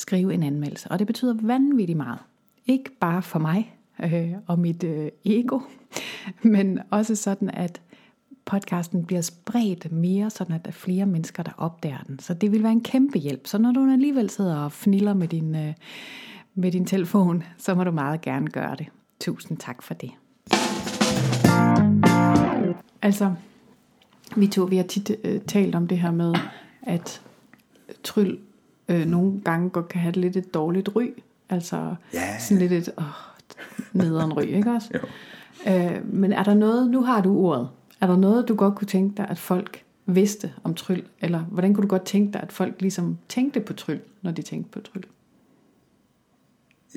skrive 0.00 0.34
en 0.34 0.42
anmeldelse. 0.42 0.90
Og 0.90 0.98
det 0.98 1.06
betyder 1.06 1.34
vanvittigt 1.42 1.96
meget. 1.96 2.18
Ikke 2.66 2.90
bare 3.00 3.22
for 3.22 3.38
mig 3.38 3.76
øh, 4.04 4.32
og 4.46 4.58
mit 4.58 4.84
øh, 4.84 5.08
ego, 5.24 5.60
men 6.42 6.80
også 6.90 7.14
sådan, 7.14 7.50
at 7.50 7.80
podcasten 8.44 9.04
bliver 9.04 9.22
spredt 9.22 9.92
mere, 9.92 10.30
sådan 10.30 10.54
at 10.54 10.64
der 10.64 10.68
er 10.68 10.72
flere 10.72 11.06
mennesker, 11.06 11.42
der 11.42 11.52
opdager 11.56 12.02
den. 12.06 12.18
Så 12.18 12.34
det 12.34 12.52
vil 12.52 12.62
være 12.62 12.72
en 12.72 12.82
kæmpe 12.82 13.18
hjælp. 13.18 13.46
Så 13.46 13.58
når 13.58 13.72
du 13.72 13.92
alligevel 13.92 14.30
sidder 14.30 14.56
og 14.56 14.72
fniller 14.72 15.14
med 15.14 15.28
din, 15.28 15.54
øh, 15.54 15.74
med 16.54 16.72
din 16.72 16.84
telefon, 16.84 17.42
så 17.58 17.74
må 17.74 17.84
du 17.84 17.90
meget 17.90 18.20
gerne 18.20 18.48
gøre 18.48 18.76
det. 18.76 18.86
Tusind 19.20 19.58
tak 19.58 19.82
for 19.82 19.94
det. 19.94 20.10
Altså, 23.02 23.34
vi 24.36 24.46
to 24.46 24.64
vi 24.64 24.76
har 24.76 24.84
tit 24.84 25.10
øh, 25.24 25.40
talt 25.40 25.74
om 25.74 25.88
det 25.88 25.98
her 25.98 26.10
med, 26.10 26.34
at 26.82 27.22
tryl 28.02 28.38
øh, 28.90 29.06
nogle 29.06 29.40
gange 29.44 29.70
godt 29.70 29.88
kan 29.88 30.00
have 30.00 30.12
lidt 30.12 30.36
et 30.36 30.54
dårligt 30.54 30.96
ry. 30.96 31.06
Altså 31.48 31.94
yeah. 32.14 32.40
sådan 32.40 32.58
lidt 32.58 32.72
et 32.72 32.92
åh, 32.98 33.04
nederen 33.92 34.32
ry, 34.32 34.42
ikke 34.42 34.70
også? 34.70 34.90
jo. 34.94 35.00
Øh, 35.72 36.14
men 36.14 36.32
er 36.32 36.42
der 36.42 36.54
noget, 36.54 36.90
nu 36.90 37.02
har 37.02 37.20
du 37.20 37.36
ordet, 37.36 37.68
er 38.00 38.06
der 38.06 38.16
noget, 38.16 38.48
du 38.48 38.54
godt 38.54 38.74
kunne 38.74 38.86
tænke 38.86 39.16
dig, 39.16 39.26
at 39.28 39.38
folk 39.38 39.82
vidste 40.06 40.52
om 40.64 40.74
tryl? 40.74 41.02
Eller 41.20 41.40
hvordan 41.40 41.74
kunne 41.74 41.82
du 41.82 41.88
godt 41.88 42.04
tænke 42.04 42.32
dig, 42.32 42.42
at 42.42 42.52
folk 42.52 42.74
ligesom 42.80 43.18
tænkte 43.28 43.60
på 43.60 43.72
tryl, 43.72 43.98
når 44.22 44.30
de 44.30 44.42
tænkte 44.42 44.70
på 44.70 44.80
tryl? 44.80 45.02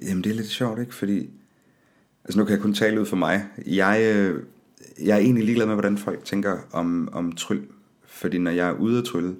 Jamen 0.01 0.23
det 0.23 0.31
er 0.31 0.35
lidt 0.35 0.47
sjovt, 0.47 0.79
ikke? 0.79 0.95
Fordi, 0.95 1.29
altså 2.25 2.39
nu 2.39 2.45
kan 2.45 2.53
jeg 2.53 2.61
kun 2.61 2.73
tale 2.73 3.01
ud 3.01 3.05
for 3.05 3.15
mig. 3.15 3.45
Jeg, 3.65 4.15
øh, 4.15 4.43
jeg 5.03 5.15
er 5.15 5.21
egentlig 5.21 5.45
ligeglad 5.45 5.65
med, 5.65 5.75
hvordan 5.75 5.97
folk 5.97 6.25
tænker 6.25 6.57
om, 6.71 7.09
om 7.11 7.31
tryl. 7.31 7.63
Fordi 8.05 8.37
når 8.37 8.51
jeg 8.51 8.67
er 8.67 8.73
ude 8.73 8.97
at 8.97 9.03
trylle, 9.03 9.35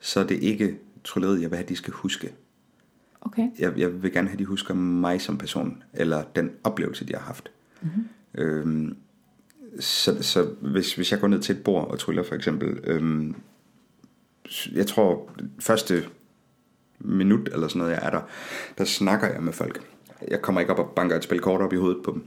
så 0.00 0.20
er 0.20 0.24
det 0.24 0.42
ikke 0.42 0.78
tryllet, 1.04 1.40
jeg 1.40 1.50
vil 1.50 1.56
have, 1.56 1.62
at 1.62 1.68
de 1.68 1.76
skal 1.76 1.92
huske. 1.92 2.32
Okay. 3.20 3.48
Jeg, 3.58 3.72
jeg 3.76 4.02
vil 4.02 4.12
gerne 4.12 4.28
have, 4.28 4.32
at 4.32 4.38
de 4.38 4.44
husker 4.44 4.74
mig 4.74 5.20
som 5.20 5.38
person, 5.38 5.82
eller 5.92 6.22
den 6.36 6.50
oplevelse, 6.64 7.04
de 7.04 7.12
har 7.12 7.20
haft. 7.20 7.50
Mm-hmm. 7.82 8.08
Øhm, 8.34 8.96
så 9.80 10.22
så 10.22 10.48
hvis, 10.60 10.94
hvis 10.94 11.12
jeg 11.12 11.20
går 11.20 11.28
ned 11.28 11.40
til 11.40 11.56
et 11.56 11.64
bord 11.64 11.88
og 11.88 11.98
tryller 11.98 12.22
for 12.22 12.34
eksempel, 12.34 12.80
øhm, 12.84 13.34
jeg 14.72 14.86
tror 14.86 15.30
første 15.58 16.04
minut 16.98 17.48
eller 17.52 17.68
sådan 17.68 17.78
noget, 17.78 17.92
jeg 17.92 18.00
er 18.02 18.10
der, 18.10 18.20
der 18.78 18.84
snakker 18.84 19.28
jeg 19.28 19.42
med 19.42 19.52
folk. 19.52 19.80
Jeg 20.28 20.42
kommer 20.42 20.60
ikke 20.60 20.72
op 20.72 20.78
og 20.78 20.94
banker 20.96 21.16
et 21.16 21.24
spil 21.24 21.40
kort 21.40 21.60
op 21.60 21.72
i 21.72 21.76
hovedet 21.76 22.02
på 22.04 22.10
dem. 22.10 22.24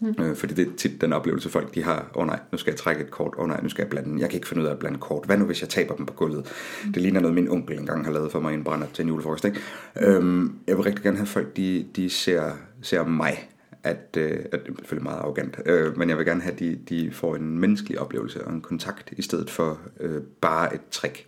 Mm. 0.00 0.14
Øh, 0.24 0.36
fordi 0.36 0.54
det 0.54 0.68
er 0.68 0.76
tit 0.76 1.00
den 1.00 1.12
oplevelse, 1.12 1.50
folk 1.50 1.74
de 1.74 1.82
har, 1.82 2.10
åh 2.14 2.22
oh, 2.22 2.26
nej, 2.26 2.40
nu 2.52 2.58
skal 2.58 2.70
jeg 2.70 2.78
trække 2.78 3.02
et 3.02 3.10
kort, 3.10 3.34
åh 3.36 3.42
oh, 3.42 3.48
nej, 3.48 3.60
nu 3.62 3.68
skal 3.68 3.82
jeg 3.82 3.90
blande 3.90 4.20
Jeg 4.20 4.30
kan 4.30 4.36
ikke 4.36 4.48
finde 4.48 4.62
ud 4.62 4.66
af 4.66 4.72
at 4.72 4.78
blande 4.78 4.98
kort. 4.98 5.26
Hvad 5.26 5.36
nu, 5.36 5.44
hvis 5.44 5.60
jeg 5.60 5.68
taber 5.68 5.94
dem 5.94 6.06
på 6.06 6.12
gulvet? 6.12 6.52
Mm. 6.84 6.92
Det 6.92 7.02
ligner 7.02 7.20
noget, 7.20 7.34
min 7.34 7.48
onkel 7.48 7.78
engang 7.78 8.04
har 8.04 8.12
lavet 8.12 8.32
for 8.32 8.40
mig 8.40 8.52
i 8.52 8.54
en 8.54 8.64
brænder 8.64 8.86
til 8.94 9.02
en 9.02 9.08
julefrokost. 9.08 9.44
Ikke? 9.44 9.60
Mm. 9.96 10.02
Øhm, 10.02 10.58
jeg 10.66 10.76
vil 10.76 10.84
rigtig 10.84 11.02
gerne 11.02 11.16
have 11.16 11.26
folk, 11.26 11.56
de, 11.56 11.86
de 11.96 12.10
ser, 12.10 12.52
ser 12.82 13.04
mig 13.04 13.48
at, 13.82 14.16
øh, 14.16 14.30
at 14.52 14.66
det 14.66 14.72
er 14.72 14.76
selvfølgelig 14.78 15.02
meget 15.02 15.18
arrogant, 15.18 15.56
øh, 15.66 15.98
men 15.98 16.08
jeg 16.08 16.18
vil 16.18 16.26
gerne 16.26 16.42
have, 16.42 16.52
at 16.52 16.58
de, 16.58 16.78
de 16.88 17.10
får 17.12 17.36
en 17.36 17.58
menneskelig 17.58 18.00
oplevelse 18.00 18.44
og 18.44 18.52
en 18.52 18.60
kontakt, 18.60 19.12
i 19.16 19.22
stedet 19.22 19.50
for 19.50 19.80
øh, 20.00 20.22
bare 20.40 20.74
et 20.74 20.80
trick. 20.90 21.26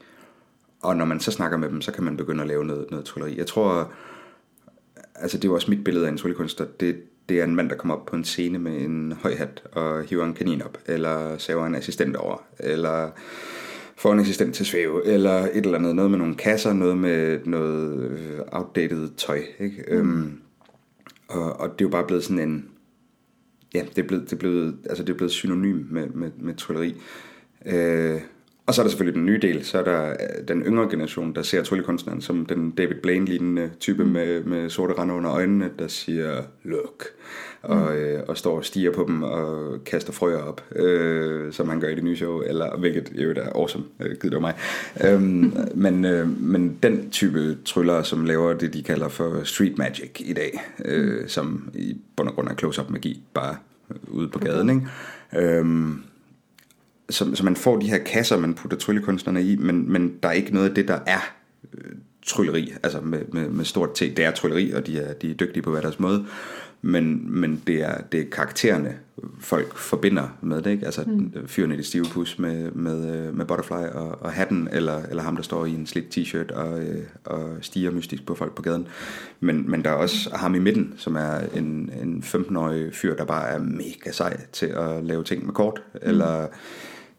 Og 0.83 0.97
når 0.97 1.05
man 1.05 1.21
så 1.21 1.31
snakker 1.31 1.59
med 1.59 1.69
dem, 1.69 1.81
så 1.81 1.93
kan 1.93 2.05
man 2.05 2.17
begynde 2.17 2.43
at 2.43 2.49
lave 2.49 2.65
noget, 2.65 2.87
noget 2.91 3.07
trylleri. 3.07 3.39
Jeg 3.39 3.47
tror, 3.47 3.93
altså 5.15 5.37
det 5.37 5.45
er 5.45 5.49
jo 5.49 5.55
også 5.55 5.71
mit 5.71 5.85
billede 5.85 6.07
af 6.07 6.11
en 6.11 6.17
tryllekunstner, 6.17 6.67
det, 6.81 7.03
det 7.31 7.41
er 7.41 7.45
en 7.45 7.57
mand, 7.57 7.71
der 7.71 7.77
kommer 7.77 7.95
op 7.95 8.07
på 8.07 8.17
en 8.17 8.25
scene 8.25 8.59
med 8.59 8.81
en 8.81 9.13
høj 9.23 9.35
hat 9.35 9.63
og 9.73 10.05
hiver 10.05 10.25
en 10.25 10.35
kanin 10.35 10.63
op, 10.63 10.79
eller 10.87 11.39
saver 11.39 11.67
en 11.67 11.75
assistent 11.75 12.17
over, 12.17 12.45
eller 12.59 13.11
får 13.97 14.13
en 14.13 14.21
assistent 14.21 14.55
til 14.55 14.67
svæve, 14.67 15.07
eller 15.07 15.33
et 15.33 15.57
eller 15.57 15.79
andet, 15.79 15.97
noget 15.97 16.11
med 16.11 16.19
nogle 16.19 16.35
kasser, 16.35 16.73
noget 16.73 16.99
med 16.99 17.41
noget 17.45 18.45
outdated 18.53 19.09
tøj, 19.17 19.43
ikke? 19.59 19.85
Mm. 19.89 19.97
Øhm, 19.97 20.41
og, 21.29 21.61
og 21.61 21.69
det 21.69 21.85
er 21.85 21.89
jo 21.89 21.89
bare 21.89 22.07
blevet 22.07 22.25
sådan 22.25 22.49
en, 22.49 22.69
ja, 23.75 23.85
det 23.97 23.99
er 23.99 24.07
blevet, 24.09 24.25
det 24.25 24.33
er 24.33 24.37
blevet, 24.37 24.77
altså 24.89 25.05
det 25.05 25.13
er 25.13 25.17
blevet 25.17 25.33
synonym 25.33 25.87
med, 25.91 26.09
med, 26.09 26.31
med 26.39 26.55
trylleri. 26.55 26.95
Øh, 27.67 28.21
og 28.71 28.75
så 28.75 28.83
er 28.83 28.85
der 28.85 28.91
selvfølgelig 28.91 29.15
den 29.15 29.27
nye 29.27 29.39
del, 29.39 29.65
så 29.65 29.79
er 29.79 29.85
der 29.85 30.11
øh, 30.11 30.49
den 30.49 30.63
yngre 30.63 30.89
generation, 30.91 31.35
der 31.35 31.43
ser 31.43 31.63
tryllekunstneren 31.63 32.21
som 32.21 32.47
den 32.47 32.71
David 32.71 32.97
Blaine-lignende 33.03 33.71
type 33.81 34.05
mm. 34.05 34.11
med, 34.11 34.45
med 34.45 34.71
sorte 34.71 34.95
rande 34.99 35.15
under 35.15 35.33
øjnene, 35.33 35.71
der 35.79 35.89
siger, 35.89 36.43
look, 36.63 37.05
og, 37.63 37.77
mm. 37.77 37.97
øh, 37.97 38.23
og 38.29 38.37
står 38.37 38.57
og 38.57 38.65
stiger 38.65 38.93
på 38.93 39.05
dem 39.09 39.23
og 39.23 39.75
kaster 39.85 40.13
frøer 40.13 40.43
op, 40.43 40.65
øh, 40.77 41.53
som 41.53 41.69
han 41.69 41.81
gør 41.81 41.89
i 41.89 41.95
det 41.95 42.05
nye 42.05 42.17
show, 42.17 42.41
eller 42.41 42.77
hvilket 42.79 43.13
jo 43.15 43.31
er 43.31 43.49
awesome, 43.55 43.85
øh, 44.01 44.17
gider 44.23 44.31
det 44.31 44.41
mig. 44.41 44.55
Øhm, 45.05 45.55
men, 45.75 46.05
øh, 46.05 46.43
men 46.43 46.79
den 46.83 47.11
type 47.11 47.59
tryller, 47.65 48.03
som 48.03 48.25
laver 48.25 48.53
det, 48.53 48.75
de 48.75 48.83
kalder 48.83 49.09
for 49.09 49.45
street 49.45 49.79
magic 49.79 50.11
i 50.21 50.33
dag, 50.33 50.61
øh, 50.85 51.21
mm. 51.21 51.29
som 51.29 51.71
i 51.75 51.97
bund 52.17 52.29
og 52.29 52.35
grund 52.35 52.49
er 52.49 52.55
close-up 52.55 52.91
magi, 52.91 53.23
bare 53.35 53.57
ude 54.09 54.29
på 54.29 54.39
gaden, 54.39 54.71
ikke? 54.71 54.87
Øhm, 55.37 56.03
så, 57.11 57.35
så 57.35 57.45
man 57.45 57.57
får 57.57 57.77
de 57.77 57.91
her 57.91 57.99
kasser, 57.99 58.39
man 58.39 58.55
putter 58.55 58.77
tryllekunstnerne 58.77 59.43
i, 59.43 59.57
men, 59.57 59.93
men 59.93 60.15
der 60.23 60.29
er 60.29 60.33
ikke 60.33 60.55
noget 60.55 60.69
af 60.69 60.75
det, 60.75 60.89
der 60.89 60.99
er 61.07 61.35
øh, 61.75 61.93
trylleri, 62.27 62.73
altså 62.83 63.01
med, 63.01 63.21
med, 63.33 63.49
med 63.49 63.65
stort 63.65 63.95
T. 63.95 64.01
Det 64.01 64.19
er 64.19 64.31
trylleri, 64.31 64.71
og 64.71 64.87
de 64.87 64.99
er, 64.99 65.13
de 65.13 65.31
er 65.31 65.35
dygtige 65.35 65.63
på 65.63 65.71
hver 65.71 65.81
deres 65.81 66.01
måde, 66.01 66.27
men, 66.83 67.41
men 67.41 67.63
det, 67.67 67.83
er, 67.83 68.01
det 68.13 68.21
er 68.21 68.25
karaktererne, 68.33 68.95
folk 69.41 69.77
forbinder 69.77 70.39
med 70.41 70.63
det, 70.63 70.71
ikke? 70.71 70.87
Altså 70.87 71.03
mm. 71.07 71.33
fyren 71.47 71.73
i 71.73 71.77
det 71.77 71.87
stive 71.87 72.05
pus 72.05 72.39
med, 72.39 72.71
med, 72.71 73.17
øh, 73.17 73.37
med 73.37 73.47
Butterfly 73.47 73.75
og, 73.75 74.23
og 74.23 74.33
hatten, 74.33 74.69
eller, 74.73 75.03
eller 75.03 75.23
ham, 75.23 75.37
der 75.37 75.43
står 75.43 75.65
i 75.65 75.71
en 75.71 75.87
slidt 75.87 76.19
t-shirt 76.19 76.55
og, 76.55 76.81
øh, 76.81 77.03
og 77.25 77.57
stiger 77.61 77.91
mystisk 77.91 78.27
på 78.27 78.35
folk 78.35 78.55
på 78.55 78.63
gaden. 78.63 78.89
Men, 79.41 79.71
men 79.71 79.85
der 79.85 79.91
er 79.91 79.95
også 79.95 80.31
ham 80.35 80.55
i 80.55 80.59
midten, 80.59 80.95
som 80.97 81.17
er 81.17 81.39
en, 81.55 81.91
en 82.03 82.25
15-årig 82.27 82.95
fyr, 82.95 83.17
der 83.17 83.25
bare 83.25 83.49
er 83.49 83.59
mega 83.59 84.13
sej 84.13 84.41
til 84.53 84.67
at 84.67 85.05
lave 85.05 85.25
ting 85.25 85.47
med 85.47 85.55
kort, 85.55 85.83
mm. 85.95 86.01
eller 86.03 86.47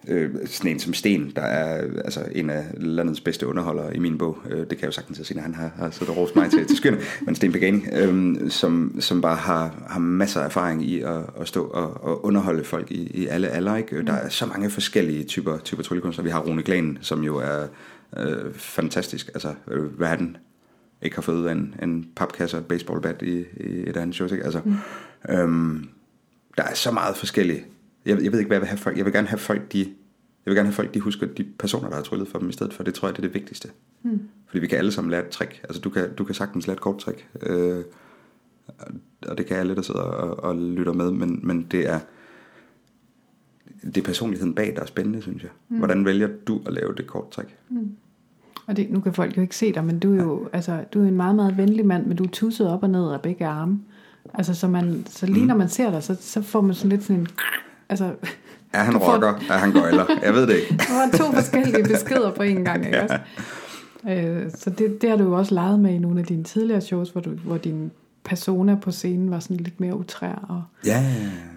øh, 0.07 0.29
sådan 0.45 0.71
en 0.71 0.79
som 0.79 0.93
Sten, 0.93 1.31
der 1.35 1.41
er 1.41 1.87
altså, 2.05 2.25
en 2.31 2.49
af 2.49 2.65
landets 2.77 3.21
bedste 3.21 3.47
underholdere 3.47 3.95
i 3.95 3.99
min 3.99 4.17
bog. 4.17 4.37
Øh, 4.49 4.59
det 4.59 4.67
kan 4.69 4.79
jeg 4.79 4.87
jo 4.87 4.91
sagtens 4.91 5.27
sige, 5.27 5.37
at 5.37 5.43
han 5.43 5.55
har, 5.55 5.71
har 5.75 5.89
siddet 5.89 6.09
og 6.09 6.17
rost 6.17 6.35
mig 6.35 6.51
til, 6.51 6.65
til 6.65 6.77
skynde, 6.77 6.99
men 7.21 7.35
Sten 7.35 7.51
Pagani, 7.51 7.81
øh, 7.93 8.35
som, 8.49 8.95
som 8.99 9.21
bare 9.21 9.35
har, 9.35 9.85
har 9.87 9.99
masser 9.99 10.41
af 10.41 10.45
erfaring 10.45 10.85
i 10.85 11.01
at, 11.01 11.23
at 11.39 11.47
stå 11.47 11.63
og, 11.63 12.03
og 12.03 12.25
underholde 12.25 12.63
folk 12.63 12.91
i, 12.91 13.11
i 13.23 13.27
alle 13.27 13.49
aldre. 13.49 13.77
Ikke? 13.77 14.05
Der 14.05 14.13
er 14.13 14.29
så 14.29 14.45
mange 14.45 14.69
forskellige 14.69 15.23
typer, 15.23 15.57
typer 15.57 15.83
tryllekunstnere. 15.83 16.25
Vi 16.25 16.31
har 16.31 16.39
Rune 16.39 16.63
Glan, 16.63 16.97
som 17.01 17.23
jo 17.23 17.37
er 17.37 17.67
øh, 18.17 18.53
fantastisk. 18.53 19.27
Altså, 19.27 19.53
øh, 19.71 19.83
hvad 19.83 20.09
er 20.09 20.15
den? 20.15 20.37
Ikke 21.01 21.15
har 21.15 21.21
fået 21.21 21.51
en, 21.51 21.75
en 21.83 22.07
papkasse 22.15 22.57
og 22.57 22.61
et 22.61 22.67
baseballbat 22.67 23.21
i, 23.21 23.45
i 23.57 23.89
et 23.89 23.97
andet 23.97 24.15
show. 24.15 24.27
Ikke? 24.31 24.43
Altså, 24.43 24.61
mm. 24.65 24.75
øhm, 25.29 25.89
der 26.57 26.63
er 26.63 26.73
så 26.73 26.91
meget 26.91 27.17
forskelligt 27.17 27.65
jeg, 28.05 28.23
jeg 28.23 28.31
ved 28.31 28.39
ikke, 28.39 28.47
hvad 28.47 28.57
jeg 28.57 28.61
vil 28.61 28.67
have 28.67 28.77
folk. 28.77 28.97
Jeg 28.97 29.05
vil 29.05 29.13
gerne 29.13 29.27
have 29.27 29.39
folk, 29.39 29.73
de, 29.73 29.79
jeg 29.79 29.85
vil 30.45 30.55
gerne 30.55 30.67
have 30.67 30.73
folk, 30.73 30.93
de 30.93 30.99
husker 30.99 31.27
de 31.27 31.43
personer, 31.59 31.89
der 31.89 31.95
har 31.95 32.03
tryllet 32.03 32.27
for 32.27 32.39
dem 32.39 32.49
i 32.49 32.53
stedet 32.53 32.73
for. 32.73 32.83
Det 32.83 32.93
tror 32.93 33.07
jeg, 33.07 33.15
det 33.15 33.23
er 33.23 33.27
det 33.27 33.33
vigtigste. 33.33 33.69
Mm. 34.03 34.19
Fordi 34.47 34.59
vi 34.59 34.67
kan 34.67 34.77
alle 34.77 34.91
sammen 34.91 35.11
lære 35.11 35.25
et 35.25 35.29
trick. 35.29 35.61
Altså, 35.63 35.81
du 35.81 35.89
kan, 35.89 36.13
du 36.15 36.23
kan 36.23 36.35
sagtens 36.35 36.67
lære 36.67 36.75
et 36.75 36.81
kort 36.81 36.97
trick. 36.97 37.27
Øh, 37.43 37.83
og 39.27 39.37
det 39.37 39.45
kan 39.45 39.57
alle, 39.57 39.75
der 39.75 39.81
sidder 39.81 40.01
og, 40.01 40.43
og 40.43 40.55
lytter 40.55 40.93
med. 40.93 41.11
Men, 41.11 41.39
men 41.43 41.67
det 41.71 41.89
er 41.89 41.99
det 43.85 43.97
er 43.97 44.01
personligheden 44.01 44.53
bag, 44.53 44.73
der 44.75 44.81
er 44.81 44.85
spændende, 44.85 45.21
synes 45.21 45.43
jeg. 45.43 45.51
Mm. 45.69 45.77
Hvordan 45.77 46.05
vælger 46.05 46.29
du 46.47 46.61
at 46.65 46.73
lave 46.73 46.95
det 46.97 47.07
kort 47.07 47.29
trick? 47.29 47.55
Mm. 47.69 47.95
Og 48.67 48.77
det, 48.77 48.91
nu 48.91 48.99
kan 48.99 49.13
folk 49.13 49.37
jo 49.37 49.41
ikke 49.41 49.55
se 49.55 49.73
dig, 49.73 49.85
men 49.85 49.99
du 49.99 50.13
er 50.13 50.23
jo, 50.23 50.43
ja. 50.43 50.47
altså, 50.53 50.83
du 50.93 51.03
er 51.03 51.07
en 51.07 51.15
meget, 51.15 51.35
meget 51.35 51.57
venlig 51.57 51.85
mand, 51.85 52.05
men 52.05 52.17
du 52.17 52.23
er 52.23 52.27
tusset 52.27 52.69
op 52.69 52.83
og 52.83 52.89
ned 52.89 53.11
af 53.11 53.21
begge 53.21 53.45
arme. 53.45 53.79
Altså, 54.33 54.53
så, 54.53 54.67
man, 54.67 55.03
så 55.07 55.25
lige 55.25 55.45
når 55.45 55.55
man 55.55 55.69
ser 55.69 55.91
dig, 55.91 56.03
så, 56.03 56.17
så 56.19 56.41
får 56.41 56.61
man 56.61 56.75
sådan 56.75 56.89
lidt 56.89 57.03
sådan 57.03 57.19
en... 57.19 57.27
Altså, 57.91 58.11
Er 58.73 58.79
han 58.83 58.93
Du 58.93 58.99
får- 58.99 59.13
rocker? 59.13 59.33
Er 59.49 59.57
han 59.57 59.71
gøjler? 59.71 60.05
Jeg 60.23 60.33
ved 60.33 60.47
det 60.47 60.55
ikke. 60.55 60.77
der 60.77 60.93
var 61.11 61.17
to 61.17 61.31
forskellige 61.35 61.83
beskeder 61.93 62.31
på 62.31 62.43
en 62.43 62.65
gang, 62.65 62.85
ikke 62.85 62.97
Ja. 62.97 63.03
også? 63.03 63.17
Øh, 64.09 64.51
så 64.55 64.69
det, 64.69 65.01
det 65.01 65.09
har 65.09 65.17
du 65.17 65.23
jo 65.23 65.33
også 65.37 65.53
leget 65.53 65.79
med 65.79 65.93
i 65.93 65.97
nogle 65.97 66.19
af 66.19 66.25
dine 66.25 66.43
tidligere 66.43 66.81
shows, 66.81 67.09
hvor, 67.09 67.21
du, 67.21 67.29
hvor 67.29 67.57
din 67.57 67.91
persona 68.23 68.75
på 68.75 68.91
scenen 68.91 69.31
var 69.31 69.39
sådan 69.39 69.57
lidt 69.57 69.79
mere 69.79 69.95
utrær. 69.97 70.45
Og, 70.49 70.63
Ja, 70.85 71.05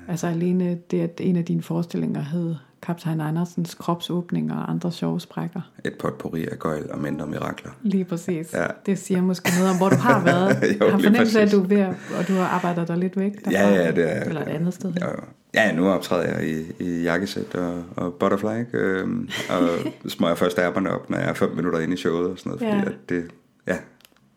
altså 0.09 0.27
alene 0.27 0.79
det, 0.91 1.01
at 1.01 1.21
en 1.25 1.37
af 1.37 1.45
dine 1.45 1.63
forestillinger 1.63 2.23
hed 2.23 2.55
Kaptajn 2.87 3.21
Andersens 3.21 3.75
kropsåbning 3.75 4.53
og 4.53 4.71
andre 4.71 4.93
sjove 4.93 5.21
sprækker. 5.21 5.61
et 5.85 5.95
potpourri 5.99 6.47
af 6.47 6.59
gøjl 6.59 6.91
og 6.91 6.99
mindre 6.99 7.27
mirakler. 7.27 7.71
Lige 7.83 8.05
præcis. 8.05 8.53
Ja. 8.53 8.67
Det 8.87 8.99
siger 8.99 9.23
måske 9.23 9.51
noget 9.59 9.71
om, 9.71 9.77
hvor 9.77 9.89
du 9.89 9.97
har 9.97 10.25
været. 10.25 10.63
Jo, 10.81 10.85
har 10.91 10.99
fornemmelse 10.99 11.41
af, 11.41 11.47
at 11.47 11.53
du 11.53 11.63
er 11.63 11.67
ved, 11.67 11.85
og 12.19 12.29
du 12.29 12.33
har 12.33 12.47
arbejdet 12.49 12.89
dig 12.89 12.97
lidt 12.99 13.17
væk 13.19 13.33
derfra. 13.45 13.51
Ja, 13.51 13.69
ja, 13.85 13.91
det 13.91 14.17
er- 14.17 14.21
Eller 14.25 14.41
et 14.43 14.49
andet 14.49 14.75
sted. 14.75 14.93
Ja, 15.01 15.07
ja 15.55 15.73
nu 15.77 15.89
optræder 15.89 16.23
jeg 16.39 16.49
i, 16.49 16.85
i 16.85 17.03
jakkesæt 17.03 17.55
og, 17.55 17.83
og 17.97 18.15
butterfly, 18.15 18.59
ikke? 18.59 18.79
Øhm, 18.79 19.29
og 19.51 19.69
smøger 20.11 20.35
først 20.35 20.59
ærmerne 20.59 20.91
op, 20.91 21.11
når 21.11 21.19
jeg 21.19 21.29
er 21.29 21.35
fem 21.35 21.51
minutter 21.57 21.79
inde 21.79 21.95
i 21.95 21.97
showet 21.97 22.27
og 22.31 22.39
sådan 22.39 22.51
noget, 22.51 22.61
fordi 22.61 22.77
Ja. 22.77 22.95
at 22.95 23.09
det, 23.09 23.25
ja, 23.67 23.77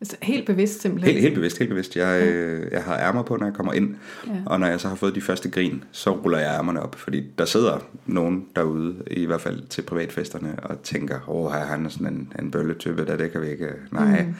Altså, 0.01 0.15
helt 0.21 0.45
bevidst 0.45 0.81
simpelthen. 0.81 1.11
helt, 1.11 1.21
helt 1.21 1.35
bevidst, 1.35 1.57
helt 1.57 1.69
bevidst. 1.69 1.95
Jeg, 1.95 2.21
øh, 2.27 2.71
jeg 2.71 2.83
har 2.83 2.97
ærmer 2.99 3.23
på, 3.23 3.35
når 3.37 3.45
jeg 3.45 3.53
kommer 3.53 3.73
ind, 3.73 3.95
Ja. 4.27 4.31
og 4.45 4.59
når 4.59 4.67
jeg 4.67 4.79
så 4.79 4.87
har 4.87 4.95
fået 4.95 5.15
de 5.15 5.21
første 5.21 5.49
grin, 5.49 5.83
så 5.91 6.11
ruller 6.11 6.39
jeg 6.39 6.55
ærmerne 6.57 6.81
op, 6.81 6.95
fordi 6.95 7.23
der 7.37 7.45
sidder 7.45 7.79
nogen 8.05 8.45
derude, 8.55 8.95
i 9.11 9.25
hvert 9.25 9.41
fald 9.41 9.61
til 9.69 9.81
privatfesterne, 9.81 10.55
og 10.63 10.81
tænker, 10.83 11.29
åh, 11.29 11.51
her 11.51 11.59
er 11.59 11.65
han 11.65 11.85
er 11.85 11.89
sådan 11.89 12.07
en, 12.07 12.33
en 12.39 12.51
bølletype, 12.51 13.05
der 13.05 13.17
det 13.17 13.31
kan 13.31 13.41
vi 13.41 13.47
ikke, 13.49 13.69
nej. 13.91 14.21
Mm. 14.23 14.33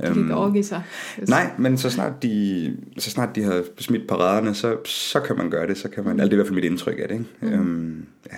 De 0.00 0.06
kan 0.06 0.22
ikke 0.22 0.34
overgive 0.34 0.64
sig. 0.64 0.82
Nej, 1.28 1.50
men 1.58 1.78
så 1.78 1.90
snart 1.90 2.22
de, 2.22 2.76
så 2.98 3.10
snart 3.10 3.36
de 3.36 3.42
har 3.42 3.64
smidt 3.78 4.08
paraderne, 4.08 4.54
så, 4.54 4.76
så 4.84 5.20
kan 5.20 5.36
man 5.36 5.50
gøre 5.50 5.66
det. 5.66 5.78
Så 5.78 5.88
kan 5.88 6.04
man, 6.04 6.20
altså 6.20 6.24
det 6.24 6.30
er 6.30 6.34
i 6.34 6.36
hvert 6.36 6.46
fald 6.46 6.54
mit 6.54 6.64
indtryk 6.64 6.98
af 6.98 7.08
det. 7.08 7.14
Ikke? 7.14 7.56
Mm. 7.56 7.62
Øhm, 7.62 8.06
ja. 8.32 8.36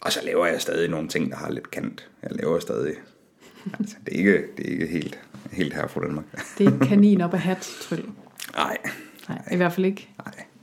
Og 0.00 0.12
så 0.12 0.20
laver 0.24 0.46
jeg 0.46 0.60
stadig 0.60 0.88
nogle 0.90 1.08
ting, 1.08 1.30
der 1.30 1.36
har 1.36 1.50
lidt 1.50 1.70
kant. 1.70 2.08
Jeg 2.22 2.30
laver 2.32 2.58
stadig... 2.58 2.92
Altså, 3.78 3.96
det 4.06 4.14
er 4.14 4.18
ikke, 4.18 4.42
det 4.56 4.66
er 4.66 4.70
ikke 4.70 4.86
helt, 4.86 5.18
helt 5.52 5.74
her 5.74 5.86
fra 5.86 6.00
Danmark. 6.00 6.24
Det 6.58 6.66
er 6.66 6.72
ikke 6.72 6.86
kanin 6.86 7.20
op 7.20 7.34
af 7.34 7.40
hat, 7.40 7.70
tryl. 7.82 8.02
Nej, 8.56 8.76
Nej, 9.28 9.42
i 9.52 9.56
hvert 9.56 9.72
fald 9.72 9.86
ikke 9.86 10.08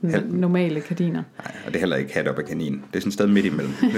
nej. 0.02 0.12
Hel- 0.12 0.26
normale 0.34 0.80
kaniner. 0.80 1.22
nej. 1.38 1.52
Og 1.66 1.68
det 1.72 1.76
er 1.76 1.80
heller 1.80 1.96
ikke 1.96 2.14
hat 2.14 2.28
op 2.28 2.38
af 2.38 2.44
kanin. 2.44 2.72
Det 2.72 2.80
er 2.96 3.00
sådan 3.00 3.08
et 3.08 3.12
sted 3.14 3.26
midt 3.26 3.46
imellem. 3.46 3.72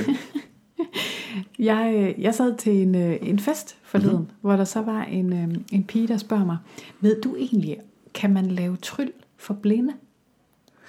Jeg, 1.58 1.92
øh, 1.96 2.22
jeg 2.22 2.34
sad 2.34 2.56
til 2.58 2.72
en, 2.72 2.94
øh, 2.94 3.16
en 3.22 3.38
fest 3.38 3.76
forleden, 3.82 4.12
Mhm. 4.12 4.20
mm-hmm. 4.20 4.36
hvor 4.40 4.56
der 4.56 4.64
så 4.64 4.82
var 4.82 5.02
en, 5.02 5.32
øh, 5.32 5.48
en 5.72 5.84
pige, 5.84 6.08
der 6.08 6.16
spørger 6.16 6.44
mig, 6.44 6.56
ved 7.00 7.20
du 7.20 7.36
egentlig, 7.36 7.76
kan 8.14 8.32
man 8.32 8.46
lave 8.46 8.76
tryl 8.76 9.10
for 9.38 9.54
blinde? 9.54 9.92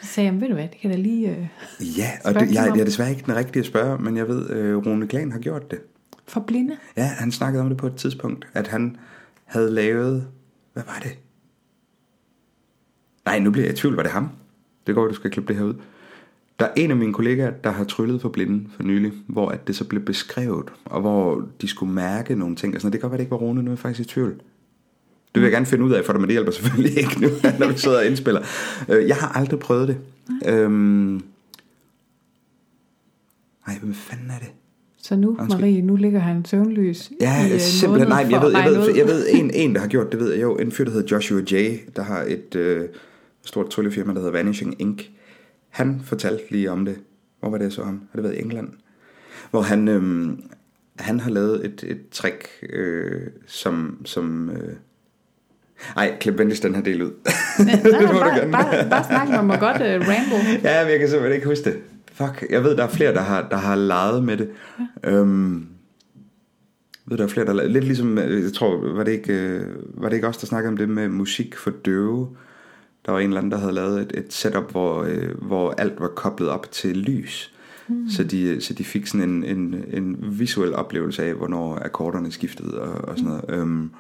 Så 0.02 0.08
sagde 0.08 0.32
jeg, 0.32 0.42
ved 0.42 0.48
du 0.48 0.54
hvad, 0.54 0.64
det 0.68 0.78
kan 0.82 0.90
da 0.92 0.96
lige... 0.98 1.30
Øh, 1.30 1.38
ja, 1.98 2.10
og 2.26 2.34
det, 2.34 2.42
jeg, 2.54 2.72
jeg 2.76 2.80
er 2.82 2.86
desværre 2.86 3.10
ikke 3.10 3.24
den 3.26 3.36
rigtige 3.36 3.60
at 3.60 3.66
spørge, 3.66 3.98
men 3.98 4.18
jeg 4.18 4.28
ved, 4.28 4.50
øh, 4.50 4.78
Rune 4.78 5.08
Klan 5.08 5.32
har 5.32 5.40
gjort 5.40 5.72
det. 5.72 5.80
for 6.28 6.40
blinde? 6.40 6.78
Ja, 6.98 7.04
han 7.04 7.32
snakkede 7.32 7.62
om 7.62 7.70
det 7.70 7.78
på 7.78 7.88
et 7.88 7.96
tidspunkt, 7.96 8.48
at 8.54 8.68
han 8.68 8.98
havde 9.52 9.72
lavet... 9.72 10.28
Hvad 10.74 10.84
var 10.86 11.00
det? 11.04 11.18
Nej, 13.26 13.40
nu 13.40 13.52
bliver 13.52 13.66
jeg 13.66 13.74
i 13.74 13.78
tvivl. 13.78 13.96
Var 13.96 14.04
det 14.04 14.12
ham? 14.12 14.30
Det 14.88 14.96
går, 14.96 15.04
at 15.06 15.10
du 15.10 15.16
skal 15.16 15.32
klippe 15.32 15.54
det 15.54 15.60
her 15.62 15.68
ud. 15.68 15.74
Der 16.60 16.66
er 16.66 16.74
en 16.76 16.92
af 16.92 16.98
mine 16.98 17.14
kollegaer, 17.14 17.52
der 17.52 17.70
har 17.70 17.84
tryllet 17.84 18.22
for 18.22 18.30
blinden 18.30 18.72
for 18.76 18.84
nylig, 18.84 19.12
hvor 19.28 19.50
at 19.50 19.68
det 19.68 19.76
så 19.76 19.86
blev 19.88 20.02
beskrevet, 20.02 20.70
og 20.86 21.02
hvor 21.02 21.48
de 21.62 21.68
skulle 21.68 21.94
mærke 21.94 22.36
nogle 22.36 22.56
ting. 22.56 22.76
Og 22.76 22.82
sådan, 22.82 22.88
noget. 22.88 22.94
det 22.94 23.00
kan 23.02 23.10
godt 23.10 23.12
være, 23.12 23.18
det 23.18 23.24
ikke 23.24 23.32
var 23.32 23.38
Rune, 23.38 23.64
nu 23.64 23.70
er 23.70 23.74
jeg 23.74 23.80
faktisk 23.80 24.10
i 24.10 24.14
tvivl. 24.14 24.32
Det 25.36 25.42
vil 25.42 25.42
jeg 25.42 25.52
gerne 25.52 25.66
finde 25.66 25.84
ud 25.86 25.92
af 25.92 26.06
for 26.06 26.14
dig, 26.14 26.22
men 26.22 26.28
det 26.28 26.34
hjælper 26.34 26.52
selvfølgelig 26.52 26.98
ikke 26.98 27.22
nu, 27.22 27.28
når 27.60 27.72
vi 27.72 27.78
sidder 27.78 27.98
og 27.98 28.06
indspiller. 28.06 28.42
Øh, 28.90 29.08
Jeg 29.08 29.16
har 29.16 29.28
aldrig 29.28 29.60
prøvet 29.60 29.88
det. 29.88 29.98
Øhm... 30.46 31.16
Ej, 33.68 33.80
hvad 33.82 33.94
fanden 33.94 34.30
er 34.30 34.40
det? 34.40 34.52
Så 35.04 35.16
nu, 35.16 35.30
Undskyld. 35.30 35.62
Marie, 35.62 35.82
nu 35.82 35.96
ligger 35.96 36.20
han 36.20 36.46
søvnløs 36.46 37.12
Ja, 37.22 37.48
i 37.48 37.54
øh, 37.54 37.60
simpelthen. 37.60 38.10
Nej, 38.10 38.28
jeg 38.30 38.42
ved, 38.42 38.52
jeg 38.52 38.66
ved, 38.66 38.96
jeg 38.96 39.08
ved 39.08 39.28
en, 39.30 39.52
en, 39.54 39.76
der 39.76 39.82
har 39.82 39.88
gjort 39.88 40.12
det, 40.12 40.20
ved 40.20 40.32
jeg 40.32 40.42
jo. 40.42 40.56
En 40.56 40.72
fyr, 40.72 40.86
der 40.86 40.92
hedder 40.92 41.16
Joshua 41.16 41.42
J., 41.52 41.78
der 41.96 42.04
har 42.04 42.24
et 42.28 42.56
øh, 42.56 42.88
stort 43.46 43.70
tryllefirma, 43.70 44.14
der 44.14 44.20
hedder 44.20 44.32
Vanishing 44.32 44.82
Inc. 44.82 45.02
Han 45.70 46.02
fortalte 46.04 46.44
lige 46.52 46.72
om 46.72 46.86
det. 46.86 46.96
Hvor 47.40 47.50
var 47.50 47.58
det, 47.58 47.74
så 47.74 47.84
ham? 47.84 48.02
Har 48.12 48.18
det 48.18 48.24
været 48.24 48.36
i 48.36 48.42
England? 48.42 48.70
Hvor 49.52 49.62
han, 49.62 49.88
øh, 49.88 50.30
han 51.00 51.20
har 51.20 51.32
lavet 51.32 51.66
et, 51.66 51.84
et 51.88 52.10
trick, 52.12 52.48
øh, 52.74 53.22
som... 53.48 54.02
som 54.06 54.50
øh... 54.50 54.74
Ej, 55.98 56.18
klip 56.20 56.38
venligst 56.38 56.64
den 56.64 56.76
her 56.76 56.82
del 56.84 57.02
ud. 57.04 57.12
Nej, 57.60 57.76
det 57.84 58.02
må 58.02 58.08
du 58.08 58.20
bare, 58.20 58.38
gerne. 58.38 58.52
bare, 58.52 58.90
bare 58.90 59.04
snak, 59.04 59.30
man 59.30 59.46
må 59.46 59.56
godt 59.56 59.76
uh, 59.76 60.08
ramble. 60.08 60.70
Ja, 60.70 60.84
men 60.84 60.92
jeg 60.92 61.00
kan 61.00 61.10
simpelthen 61.10 61.36
ikke 61.36 61.48
huske 61.48 61.64
det. 61.64 61.80
Fuck, 62.28 62.52
jeg 62.52 62.64
ved, 62.64 62.78
der 62.78 62.84
er 62.84 62.88
flere, 62.88 63.14
der 63.14 63.22
har, 63.22 63.48
der 63.50 63.58
har 63.58 63.76
leget 63.76 64.24
med 64.24 64.38
det. 64.38 64.50
Ja. 65.04 65.12
Øhm, 65.12 65.68
ved, 67.06 67.18
der 67.18 67.24
er 67.24 67.28
flere, 67.28 67.46
der 67.46 67.54
har 67.54 67.68
Lidt 67.68 67.84
ligesom, 67.84 68.18
øh, 68.18 68.44
jeg 68.44 68.54
tror, 68.54 68.94
var 68.96 69.04
det, 69.04 69.12
ikke, 69.12 69.34
øh, 69.34 69.66
var 69.94 70.10
det 70.10 70.16
ikke 70.16 70.28
også 70.28 70.40
der 70.42 70.48
snakkede 70.48 70.70
om 70.70 70.78
det 70.78 70.90
med 70.90 71.10
musik 71.10 71.56
for 71.56 71.72
døve? 71.86 72.30
Der 73.06 73.12
var 73.12 73.20
en 73.20 73.28
eller 73.28 73.38
anden, 73.38 73.52
der 73.52 73.58
havde 73.58 73.74
lavet 73.74 74.02
et, 74.02 74.12
et 74.18 74.34
setup, 74.34 74.72
hvor, 74.72 75.04
øh, 75.04 75.42
hvor 75.42 75.72
alt 75.72 76.00
var 76.00 76.08
koblet 76.08 76.50
op 76.50 76.72
til 76.72 76.98
lys. 76.98 77.54
Mm. 77.88 78.10
Så, 78.10 78.24
de, 78.24 78.62
så 78.62 78.74
de 78.74 78.84
fik 78.84 79.08
sådan 79.08 79.30
en, 79.30 79.44
en, 79.44 79.84
en 79.94 80.18
visuel 80.40 80.74
oplevelse 80.74 81.24
af, 81.24 81.34
hvornår 81.34 81.80
akkorderne 81.86 82.32
skiftede 82.32 82.82
og, 82.82 83.10
og 83.10 83.18
sådan 83.18 83.32
noget. 83.32 83.46
Øhm, 83.50 83.92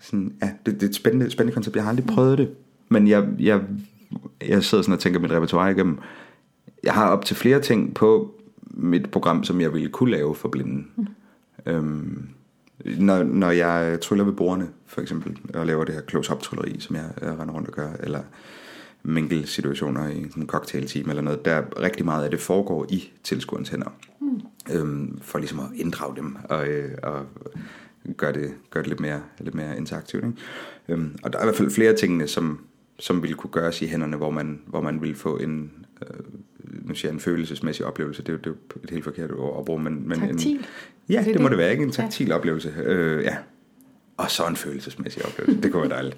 sådan, 0.00 0.32
ja, 0.42 0.50
det, 0.66 0.74
det 0.74 0.82
er 0.82 0.88
et 0.88 0.94
spændende, 0.94 1.30
spændende 1.30 1.54
koncept. 1.54 1.76
Jeg 1.76 1.84
har 1.84 1.90
aldrig 1.90 2.06
prøvet 2.06 2.38
det, 2.38 2.48
men 2.88 3.08
jeg, 3.08 3.28
jeg, 3.38 3.60
jeg 4.48 4.64
sidder 4.64 4.82
sådan 4.82 4.92
og 4.92 5.00
tænker 5.00 5.20
mit 5.20 5.30
repertoire 5.30 5.70
igennem. 5.70 5.98
Jeg 6.82 6.92
har 6.94 7.10
op 7.10 7.24
til 7.24 7.36
flere 7.36 7.60
ting 7.60 7.94
på 7.94 8.34
mit 8.70 9.10
program, 9.10 9.44
som 9.44 9.60
jeg 9.60 9.72
ville 9.72 9.88
kunne 9.88 10.10
lave 10.10 10.34
for 10.34 10.48
blinden. 10.48 10.90
Mm. 10.96 11.06
Øhm, 11.66 12.28
når, 12.84 13.22
når 13.22 13.50
jeg 13.50 13.98
tryller 14.00 14.24
ved 14.24 14.32
bordene, 14.32 14.68
for 14.86 15.00
eksempel, 15.00 15.38
og 15.54 15.66
laver 15.66 15.84
det 15.84 15.94
her 15.94 16.02
close-up 16.10 16.42
trylleri, 16.42 16.80
som 16.80 16.96
jeg, 16.96 17.04
jeg 17.22 17.38
render 17.38 17.54
rundt 17.54 17.68
og 17.68 17.74
gør, 17.74 17.88
eller 18.00 18.22
mingle-situationer 19.02 20.08
i 20.08 20.26
en 20.36 20.46
cocktail-team 20.46 21.10
eller 21.10 21.22
noget, 21.22 21.44
der 21.44 21.62
rigtig 21.82 22.04
meget 22.04 22.24
af 22.24 22.30
det 22.30 22.40
foregår 22.40 22.86
i 22.88 23.12
tilskuerens 23.24 23.68
hænder. 23.68 23.90
Mm. 24.20 24.40
Øhm, 24.72 25.18
for 25.22 25.38
ligesom 25.38 25.58
at 25.58 25.66
inddrage 25.74 26.16
dem 26.16 26.36
og, 26.44 26.68
øh, 26.68 26.90
og 27.02 27.26
gøre 28.16 28.32
det, 28.32 28.54
gøre 28.70 28.82
det 28.82 28.88
lidt, 28.88 29.00
mere, 29.00 29.20
lidt 29.38 29.54
mere 29.54 29.76
interaktivt. 29.76 30.24
Ikke? 30.24 30.36
Øhm, 30.88 31.16
og 31.22 31.32
der 31.32 31.38
er 31.38 31.42
i 31.42 31.46
hvert 31.46 31.56
fald 31.56 31.70
flere 31.70 31.96
tingene, 31.96 32.28
som, 32.28 32.60
som 33.00 33.22
ville 33.22 33.34
kunne 33.36 33.50
gøres 33.50 33.82
i 33.82 33.86
hænderne, 33.86 34.16
hvor 34.16 34.30
man, 34.30 34.60
hvor 34.66 34.80
man 34.80 35.02
ville 35.02 35.16
få 35.16 35.36
en, 35.38 35.72
øh, 36.02 36.20
nu 36.88 36.94
siger 36.94 37.08
jeg 37.10 37.14
en 37.14 37.20
følelsesmæssig 37.20 37.86
oplevelse, 37.86 38.22
det 38.22 38.28
er 38.28 38.32
jo, 38.32 38.38
det 38.38 38.46
er 38.46 38.50
jo 38.76 38.80
et 38.84 38.90
helt 38.90 39.04
forkert 39.04 39.30
ord 39.32 39.58
at 39.58 39.64
bruge, 39.64 39.82
men, 39.82 40.08
men 40.08 40.22
en, 40.22 40.28
Taktil. 40.28 40.66
Ja, 41.08 41.14
Er 41.14 41.18
det, 41.18 41.26
det 41.26 41.34
det 41.34 41.42
må 41.42 41.48
det? 41.48 41.58
være, 41.58 41.70
ikke? 41.70 41.82
En 41.82 41.90
taktil 41.92 42.32
oplevelse. 42.32 42.74
Øh, 42.84 43.24
ja. 43.24 43.36
Og 44.16 44.30
så 44.30 44.46
en 44.46 44.56
følelsesmæssig 44.56 45.24
oplevelse. 45.26 45.62
Det 45.62 45.72
kunne 45.72 45.82
være 45.82 45.90
dejligt. 45.90 46.16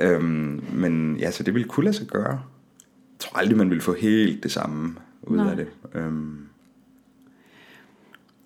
øhm, 0.00 0.64
men 0.74 1.16
ja, 1.16 1.30
så 1.30 1.42
det 1.42 1.54
ville 1.54 1.68
kunne 1.68 1.84
lade 1.84 1.96
sig 1.96 2.06
gøre. 2.06 2.30
Jeg 2.32 3.18
tror 3.18 3.38
aldrig, 3.38 3.56
man 3.58 3.70
ville 3.70 3.82
få 3.82 3.94
helt 3.94 4.42
det 4.42 4.52
samme 4.52 4.94
ud 5.22 5.36
Nej. 5.36 5.50
af 5.50 5.56
det. 5.56 5.66
Øhm, 5.94 6.38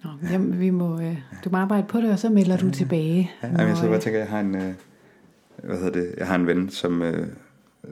Nå, 0.04 0.10
jamen, 0.30 0.60
vi 0.60 0.70
må, 0.70 1.00
øh, 1.00 1.16
du 1.44 1.50
må 1.50 1.56
arbejde 1.58 1.86
på 1.88 1.98
det, 1.98 2.10
og 2.10 2.18
så 2.18 2.28
melder 2.28 2.56
du 2.56 2.70
tilbage. 2.70 3.30
ja, 3.42 3.46
jamen, 3.48 3.60
jeg 3.68 3.76
så 3.76 3.82
når, 3.82 3.90
bare 3.90 4.00
tænker, 4.00 4.18
jeg 4.20 4.28
har 4.28 4.40
en, 4.40 4.54
øh, 4.54 4.72
hvad 5.64 5.76
hedder 5.76 5.90
det, 5.92 6.14
jeg 6.18 6.26
har 6.26 6.34
en 6.34 6.46
ven, 6.46 6.70
som, 6.70 7.02
øh, 7.02 7.26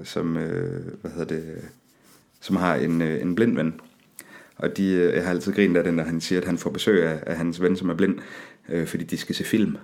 som 0.05 0.37
øh, 0.37 0.87
hvad 1.01 1.11
hedder 1.11 1.37
det, 1.37 1.45
som 2.41 2.57
har 2.57 2.75
en, 2.75 3.03
øh, 3.03 3.23
en 3.23 3.35
blind 3.35 3.57
ven. 3.57 3.81
Og 4.57 4.77
de, 4.77 4.93
øh, 4.93 5.15
jeg 5.15 5.23
har 5.23 5.31
altid 5.31 5.53
grinet 5.53 5.77
af 5.77 5.85
det, 5.85 5.95
når 5.95 6.03
han 6.03 6.21
siger, 6.21 6.41
at 6.41 6.47
han 6.47 6.59
får 6.59 6.71
besøg 6.71 7.09
af, 7.09 7.23
af 7.27 7.37
hans 7.37 7.63
ven, 7.63 7.77
som 7.77 7.91
er 7.91 7.95
blind, 7.95 8.19
øh, 8.69 8.87
fordi 8.87 9.05
de 9.05 9.17
skal 9.17 9.35
se 9.35 9.45
film. 9.45 9.77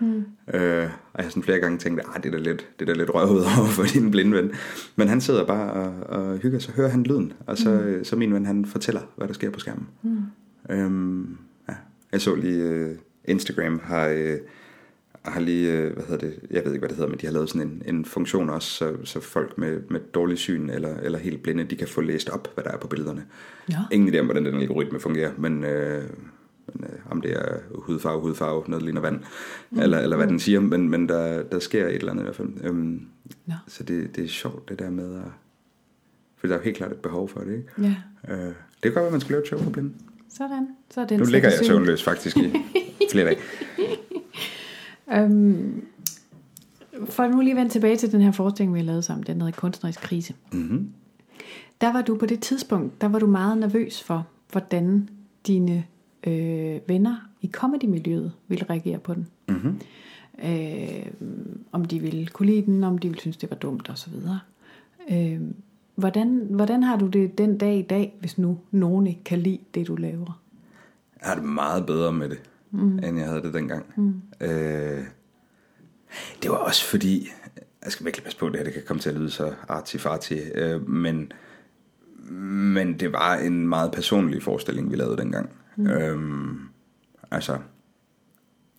Mm. 0.00 0.24
Øh, 0.54 0.88
og 1.12 1.18
jeg 1.18 1.24
har 1.24 1.28
sådan 1.28 1.42
flere 1.42 1.58
gange 1.58 1.78
tænkt, 1.78 2.00
at 2.00 2.24
det 2.24 2.34
er 2.34 2.38
da 2.38 2.42
lidt, 2.42 2.68
det 2.78 2.88
er 2.88 2.92
da 2.92 2.98
lidt 2.98 3.14
røvet 3.14 3.44
over 3.58 3.66
for 3.66 3.82
din 3.82 4.10
blinde 4.10 4.36
ven. 4.36 4.52
Men 4.96 5.08
han 5.08 5.20
sidder 5.20 5.46
bare 5.46 5.72
og, 5.72 6.18
og 6.18 6.38
hygger, 6.38 6.58
så 6.58 6.72
hører 6.72 6.88
han 6.88 7.02
lyden, 7.02 7.32
og 7.46 7.58
så, 7.58 7.70
mm. 7.70 8.04
så 8.04 8.16
min 8.16 8.34
ven, 8.34 8.46
han 8.46 8.66
fortæller, 8.66 9.00
hvad 9.16 9.28
der 9.28 9.34
sker 9.34 9.50
på 9.50 9.60
skærmen. 9.60 9.88
Mm. 10.02 10.22
Øhm, 10.70 11.38
ja. 11.68 11.74
Jeg 12.12 12.20
så 12.20 12.34
lige, 12.34 12.62
øh, 12.62 12.96
Instagram 13.24 13.80
har, 13.84 14.08
øh, 14.08 14.38
har 15.32 15.40
lige, 15.40 15.72
øh, 15.72 15.92
hvad 15.92 16.04
hedder 16.04 16.26
det, 16.26 16.38
jeg 16.50 16.64
ved 16.64 16.72
ikke, 16.72 16.78
hvad 16.80 16.88
det 16.88 16.96
hedder, 16.96 17.10
men 17.10 17.18
de 17.20 17.26
har 17.26 17.32
lavet 17.32 17.48
sådan 17.48 17.68
en, 17.68 17.82
en 17.94 18.04
funktion 18.04 18.50
også, 18.50 18.68
så, 18.70 18.96
så 19.04 19.20
folk 19.20 19.58
med, 19.58 19.80
med 19.90 20.00
dårlig 20.00 20.38
syn 20.38 20.70
eller, 20.70 20.96
eller 20.96 21.18
helt 21.18 21.42
blinde, 21.42 21.64
de 21.64 21.76
kan 21.76 21.88
få 21.88 22.00
læst 22.00 22.28
op, 22.28 22.54
hvad 22.54 22.64
der 22.64 22.70
er 22.70 22.76
på 22.78 22.86
billederne. 22.88 23.24
Ja. 23.70 23.78
Ingen 23.92 24.14
idé 24.14 24.18
om, 24.18 24.24
hvordan 24.26 24.44
den 24.44 24.54
algoritme 24.60 25.00
fungerer, 25.00 25.32
men, 25.38 25.64
øh, 25.64 26.02
men 26.74 26.84
øh, 26.84 26.98
om 27.10 27.20
det 27.20 27.32
er 27.32 27.56
hudfarve, 27.74 28.20
hudfarve, 28.20 28.64
noget 28.68 28.82
ligner 28.84 29.00
vand, 29.00 29.20
mm. 29.70 29.80
eller, 29.80 29.98
eller 29.98 30.16
hvad 30.16 30.26
den 30.26 30.38
siger, 30.40 30.60
men, 30.60 30.88
men 30.88 31.08
der, 31.08 31.42
der 31.42 31.58
sker 31.58 31.86
et 31.86 31.94
eller 31.94 32.10
andet 32.12 32.22
i 32.22 32.24
hvert 32.24 32.36
fald. 32.36 32.48
Øhm, 32.64 33.00
Ja. 33.48 33.54
Så 33.68 33.82
det, 33.84 34.16
det 34.16 34.24
er 34.24 34.28
sjovt, 34.28 34.68
det 34.68 34.78
der 34.78 34.90
med 34.90 35.14
at... 35.16 35.22
For 36.36 36.46
der 36.46 36.54
er 36.54 36.58
jo 36.58 36.64
helt 36.64 36.76
klart 36.76 36.92
et 36.92 36.98
behov 36.98 37.28
for 37.28 37.40
det, 37.40 37.52
ikke? 37.52 37.68
Ja, 37.78 37.94
Øh, 38.28 38.38
det 38.46 38.54
kan 38.82 38.92
godt 38.92 39.02
være, 39.02 39.10
man 39.10 39.20
skulle 39.20 39.32
lave 39.32 39.42
et 39.42 39.46
show 39.48 39.58
for 39.60 39.70
blinde. 39.70 39.92
sådan. 40.36 40.68
Så 40.90 41.00
er 41.00 41.06
den 41.06 41.18
Nu 41.18 41.24
ligger 41.24 41.48
jeg 41.50 41.58
søvnløs 41.66 42.02
faktisk 42.02 42.36
i 42.36 42.52
flere 43.12 43.26
dage. 43.26 43.36
Øhm, 45.12 45.86
for 47.06 47.26
nu 47.26 47.40
lige 47.40 47.56
vende 47.56 47.72
tilbage 47.72 47.96
til 47.96 48.12
den 48.12 48.20
her 48.20 48.32
forestilling, 48.32 48.74
vi 48.74 48.78
har 48.78 48.86
lavet 48.86 49.04
sammen, 49.04 49.26
den 49.26 49.40
hedder 49.40 49.60
Kunstnerisk 49.60 50.00
Krise. 50.00 50.34
Mm-hmm. 50.52 50.92
Der 51.80 51.92
var 51.92 52.02
du 52.02 52.16
på 52.16 52.26
det 52.26 52.40
tidspunkt, 52.40 53.00
der 53.00 53.08
var 53.08 53.18
du 53.18 53.26
meget 53.26 53.58
nervøs 53.58 54.02
for, 54.02 54.26
hvordan 54.52 55.08
dine 55.46 55.84
øh, 56.26 56.80
venner 56.86 57.16
i 57.40 57.50
comedy-miljøet 57.52 58.32
ville 58.48 58.64
reagere 58.70 58.98
på 58.98 59.14
den. 59.14 59.28
Mm-hmm. 59.48 59.80
Øh, 60.44 61.06
om 61.72 61.84
de 61.84 62.00
ville 62.00 62.26
kunne 62.26 62.46
lide 62.46 62.66
den, 62.66 62.84
om 62.84 62.98
de 62.98 63.08
ville 63.08 63.20
synes, 63.20 63.36
det 63.36 63.50
var 63.50 63.56
dumt 63.56 63.90
osv. 63.90 64.12
Øh, 65.10 65.40
hvordan, 65.94 66.46
hvordan 66.50 66.82
har 66.82 66.96
du 66.96 67.06
det 67.06 67.38
den 67.38 67.58
dag 67.58 67.78
i 67.78 67.82
dag, 67.82 68.16
hvis 68.20 68.38
nu 68.38 68.58
nogen 68.70 69.06
ikke 69.06 69.24
kan 69.24 69.38
lide 69.38 69.58
det, 69.74 69.86
du 69.86 69.96
laver? 69.96 70.40
Jeg 71.20 71.28
har 71.28 71.34
det 71.34 71.44
meget 71.44 71.86
bedre 71.86 72.12
med 72.12 72.28
det, 72.28 72.40
mm. 72.74 72.98
end 72.98 73.18
jeg 73.18 73.28
havde 73.28 73.42
det 73.42 73.54
dengang. 73.54 73.84
Mm. 73.96 74.22
Øh, 74.40 75.04
det 76.42 76.50
var 76.50 76.56
også 76.56 76.84
fordi, 76.84 77.28
jeg 77.84 77.92
skal 77.92 78.06
virkelig 78.06 78.24
passe 78.24 78.38
på 78.38 78.48
det 78.48 78.56
her, 78.56 78.64
det 78.64 78.72
kan 78.72 78.82
komme 78.86 79.00
til 79.00 79.10
at 79.10 79.16
lyde 79.16 79.30
så 79.30 79.52
arti-farti, 79.68 80.34
øh, 80.54 80.88
men, 80.88 81.32
men 82.74 83.00
det 83.00 83.12
var 83.12 83.36
en 83.36 83.68
meget 83.68 83.92
personlig 83.92 84.42
forestilling, 84.42 84.90
vi 84.90 84.96
lavede 84.96 85.16
dengang. 85.16 85.50
Mm. 85.76 85.86
Øhm, 85.86 86.58
altså, 87.30 87.58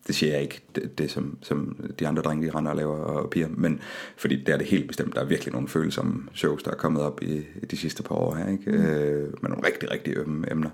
det 0.08 0.16
siger 0.16 0.34
jeg 0.34 0.42
ikke, 0.42 0.62
det, 0.76 0.98
det 0.98 1.12
som, 1.12 1.38
som 1.42 1.86
de 2.00 2.08
andre 2.08 2.22
drenge, 2.22 2.48
de 2.48 2.52
render 2.52 2.72
og 2.72 2.78
laver 2.78 2.96
og 2.96 3.30
piger, 3.30 3.48
men 3.58 3.80
fordi 4.18 4.36
det 4.36 4.54
er 4.54 4.58
det 4.58 4.68
helt 4.68 4.88
bestemt, 4.88 5.16
der 5.16 5.22
er 5.22 5.26
virkelig 5.26 5.54
nogle 5.54 5.68
følsomme 5.68 6.24
shows, 6.34 6.64
der 6.64 6.72
er 6.72 6.76
kommet 6.76 7.02
op 7.02 7.24
i, 7.24 7.36
i 7.36 7.66
de 7.72 7.78
sidste 7.78 8.04
par 8.04 8.16
år 8.16 8.36
her, 8.36 8.52
ikke? 8.52 8.72
Mm. 8.72 8.78
Øh, 8.78 9.34
med 9.42 9.50
nogle 9.50 9.68
rigtig, 9.68 9.92
rigtig 9.92 10.18
ømme 10.18 10.52
emner. 10.52 10.70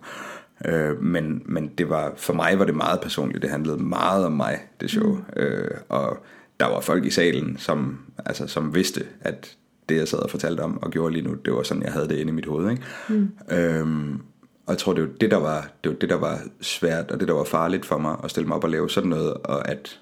Øh, 0.65 1.03
men, 1.03 1.41
men 1.45 1.67
det 1.77 1.89
var, 1.89 2.13
for 2.17 2.33
mig 2.33 2.59
var 2.59 2.65
det 2.65 2.75
meget 2.75 3.01
personligt, 3.01 3.41
det 3.41 3.49
handlede 3.49 3.77
meget 3.77 4.25
om 4.25 4.31
mig, 4.31 4.59
det 4.81 4.89
show, 4.89 5.13
mm. 5.13 5.41
øh, 5.41 5.71
og 5.89 6.17
der 6.59 6.65
var 6.65 6.79
folk 6.79 7.05
i 7.05 7.09
salen, 7.09 7.57
som, 7.57 7.99
altså, 8.25 8.47
som 8.47 8.75
vidste, 8.75 9.03
at 9.21 9.57
det 9.89 9.97
jeg 9.97 10.07
sad 10.07 10.19
og 10.19 10.29
fortalte 10.29 10.61
om 10.61 10.83
og 10.83 10.91
gjorde 10.91 11.13
lige 11.13 11.27
nu, 11.27 11.33
det 11.33 11.53
var 11.53 11.63
sådan, 11.63 11.83
jeg 11.83 11.91
havde 11.91 12.07
det 12.07 12.17
inde 12.17 12.31
i 12.31 12.35
mit 12.35 12.45
hoved, 12.45 12.71
ikke? 12.71 12.83
Mm. 13.09 13.29
Øhm, 13.51 14.21
og 14.65 14.73
jeg 14.73 14.77
tror, 14.77 14.93
det 14.93 15.03
var 15.03 15.09
det, 15.21 15.31
der 15.31 15.37
var, 15.37 15.69
det 15.83 15.91
var 15.91 15.97
det, 15.97 16.09
der 16.09 16.15
var 16.15 16.39
svært, 16.61 17.11
og 17.11 17.19
det, 17.19 17.27
der 17.27 17.33
var 17.33 17.43
farligt 17.43 17.85
for 17.85 17.97
mig, 17.97 18.17
at 18.23 18.29
stille 18.29 18.47
mig 18.47 18.57
op 18.57 18.63
og 18.63 18.69
lave 18.69 18.89
sådan 18.89 19.09
noget, 19.09 19.33
og 19.33 19.69
at, 19.69 19.99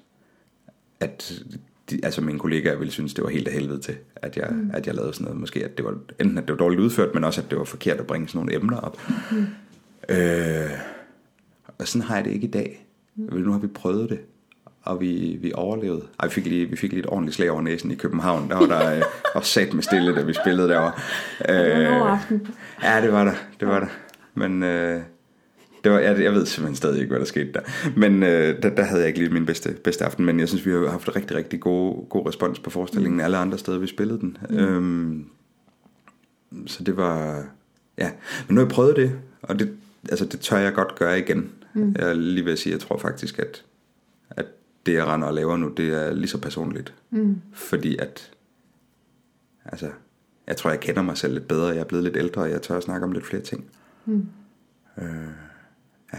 at 1.00 1.42
de, 1.90 2.00
altså 2.02 2.20
mine 2.20 2.38
kollegaer 2.38 2.76
ville 2.76 2.92
synes, 2.92 3.14
det 3.14 3.24
var 3.24 3.30
helt 3.30 3.48
af 3.48 3.54
helvede 3.54 3.80
til, 3.80 3.96
at 4.16 4.36
jeg, 4.36 4.48
mm. 4.50 4.70
at 4.74 4.86
jeg 4.86 4.94
lavede 4.94 5.12
sådan 5.12 5.24
noget. 5.24 5.40
Måske 5.40 5.64
at 5.64 5.76
det 5.76 5.84
var, 5.84 5.94
enten 6.20 6.38
at 6.38 6.44
det 6.44 6.52
var 6.52 6.58
dårligt 6.58 6.80
udført, 6.80 7.14
men 7.14 7.24
også 7.24 7.40
at 7.40 7.50
det 7.50 7.58
var 7.58 7.64
forkert 7.64 8.00
at 8.00 8.06
bringe 8.06 8.28
sådan 8.28 8.38
nogle 8.38 8.54
emner 8.54 8.80
op. 8.80 8.98
Mm. 9.30 9.46
Øh, 10.08 10.70
og 11.78 11.88
sådan 11.88 12.06
har 12.06 12.16
jeg 12.16 12.24
det 12.24 12.30
ikke 12.30 12.46
i 12.46 12.50
dag. 12.50 12.86
Mm. 13.16 13.36
Nu 13.36 13.52
har 13.52 13.58
vi 13.58 13.66
prøvet 13.66 14.10
det, 14.10 14.20
og 14.82 15.00
vi, 15.00 15.38
vi 15.40 15.52
overlevede. 15.54 16.02
Ej, 16.20 16.26
vi 16.26 16.32
fik 16.32 16.46
lige, 16.46 16.66
vi 16.66 16.76
fik 16.76 16.90
lige 16.92 17.00
et 17.00 17.06
ordentligt 17.06 17.36
slag 17.36 17.50
over 17.50 17.62
næsen 17.62 17.90
i 17.90 17.94
København. 17.94 18.50
Der 18.50 18.56
var 18.56 18.66
der 18.66 18.96
øh, 18.96 19.02
også 19.34 19.50
sat 19.50 19.74
med 19.74 19.82
stille, 19.82 20.14
da 20.14 20.22
vi 20.22 20.32
spillede 20.32 20.68
derovre. 20.68 20.92
Øh, 21.48 22.12
aften. 22.12 22.46
Ja, 22.82 23.00
det 23.02 23.12
var 23.12 23.24
der. 23.24 23.34
Det 23.60 23.68
var 23.68 23.80
der. 23.80 23.86
Men 24.34 24.62
øh, 24.62 25.02
det 25.84 25.92
var, 25.92 25.98
jeg, 25.98 26.22
jeg 26.22 26.32
ved 26.32 26.46
simpelthen 26.46 26.76
stadig 26.76 27.00
ikke, 27.00 27.10
hvad 27.10 27.18
der 27.18 27.26
skete 27.26 27.52
der. 27.52 27.60
Men 27.96 28.22
øh, 28.22 28.62
der, 28.62 28.74
der 28.74 28.82
havde 28.82 29.00
jeg 29.00 29.08
ikke 29.08 29.20
lige 29.20 29.32
min 29.32 29.46
bedste, 29.46 29.76
bedste 29.84 30.04
aften. 30.04 30.24
Men 30.24 30.40
jeg 30.40 30.48
synes, 30.48 30.66
vi 30.66 30.70
har 30.70 30.88
haft 30.88 31.16
rigtig, 31.16 31.36
rigtig 31.36 31.60
god, 31.60 32.08
god 32.08 32.26
respons 32.26 32.58
på 32.58 32.70
forestillingen 32.70 33.16
mm. 33.16 33.24
alle 33.24 33.36
andre 33.36 33.58
steder, 33.58 33.78
vi 33.78 33.86
spillede 33.86 34.20
den. 34.20 34.38
Mm. 34.50 34.56
Øhm, 34.56 35.26
så 36.66 36.84
det 36.84 36.96
var... 36.96 37.44
Ja, 37.98 38.10
men 38.48 38.54
nu 38.54 38.60
har 38.60 38.66
jeg 38.66 38.72
prøvet 38.72 38.96
det, 38.96 39.12
og 39.42 39.58
det, 39.58 39.76
altså, 40.08 40.24
det 40.24 40.40
tør 40.40 40.58
jeg 40.58 40.74
godt 40.74 40.98
gøre 40.98 41.18
igen. 41.18 41.50
Mm. 41.74 41.94
Jeg 41.98 42.10
er 42.10 42.14
lige 42.14 42.44
ved 42.44 42.52
at 42.52 42.58
sige, 42.58 42.72
jeg 42.72 42.80
tror 42.80 42.98
faktisk, 42.98 43.38
at, 43.38 43.64
at 44.30 44.46
det, 44.86 44.92
jeg 44.92 45.06
render 45.06 45.28
og 45.28 45.34
laver 45.34 45.56
nu, 45.56 45.68
det 45.68 45.88
er 45.88 46.14
lige 46.14 46.28
så 46.28 46.40
personligt. 46.40 46.94
Mm. 47.10 47.40
Fordi 47.52 47.96
at... 47.96 48.30
Altså, 49.64 49.90
jeg 50.46 50.56
tror, 50.56 50.70
jeg 50.70 50.80
kender 50.80 51.02
mig 51.02 51.16
selv 51.16 51.34
lidt 51.34 51.48
bedre. 51.48 51.68
Jeg 51.68 51.78
er 51.78 51.84
blevet 51.84 52.04
lidt 52.04 52.16
ældre, 52.16 52.42
og 52.42 52.50
jeg 52.50 52.62
tør 52.62 52.76
at 52.76 52.82
snakke 52.82 53.06
om 53.06 53.12
lidt 53.12 53.26
flere 53.26 53.42
ting. 53.42 53.64
Mm. 54.06 54.26
Øh, 54.98 55.06
ja. 56.12 56.18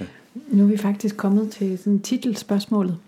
ja. 0.00 0.04
Nu 0.48 0.62
er 0.62 0.68
vi 0.68 0.76
faktisk 0.76 1.16
kommet 1.16 1.50
til 1.50 1.78
sådan 1.78 2.00
titelspørgsmålet. 2.00 2.98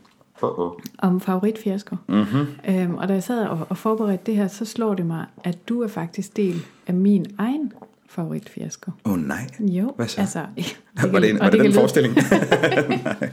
Uh-oh. 0.42 0.81
Om 0.99 1.20
favoritfiasko. 1.20 1.97
Mm-hmm. 2.09 2.47
Øhm, 2.68 2.94
og 2.94 3.09
da 3.09 3.12
jeg 3.12 3.23
sad 3.23 3.47
og, 3.47 3.66
og 3.68 3.77
forberedte 3.77 4.25
det 4.27 4.37
her, 4.37 4.49
så 4.49 4.64
slår 4.64 4.94
det 4.94 5.07
mig, 5.07 5.27
at 5.44 5.68
du 5.68 5.83
er 5.83 5.88
faktisk 5.88 6.37
del 6.37 6.62
af 6.87 6.94
min 6.94 7.27
egen 7.38 7.73
favoritfiasko. 8.09 8.90
Åh 9.05 9.12
oh, 9.12 9.18
nej. 9.18 9.47
Jo. 9.61 9.92
Hvad 9.97 10.07
så? 10.07 10.20
Altså, 10.20 10.47
det 11.03 11.12
var 11.12 11.20
det, 11.20 11.38
var 11.40 11.51
det, 11.51 11.53
det 11.53 11.64
den 11.64 11.73
forestilling? 11.73 12.14
nej. 12.25 13.33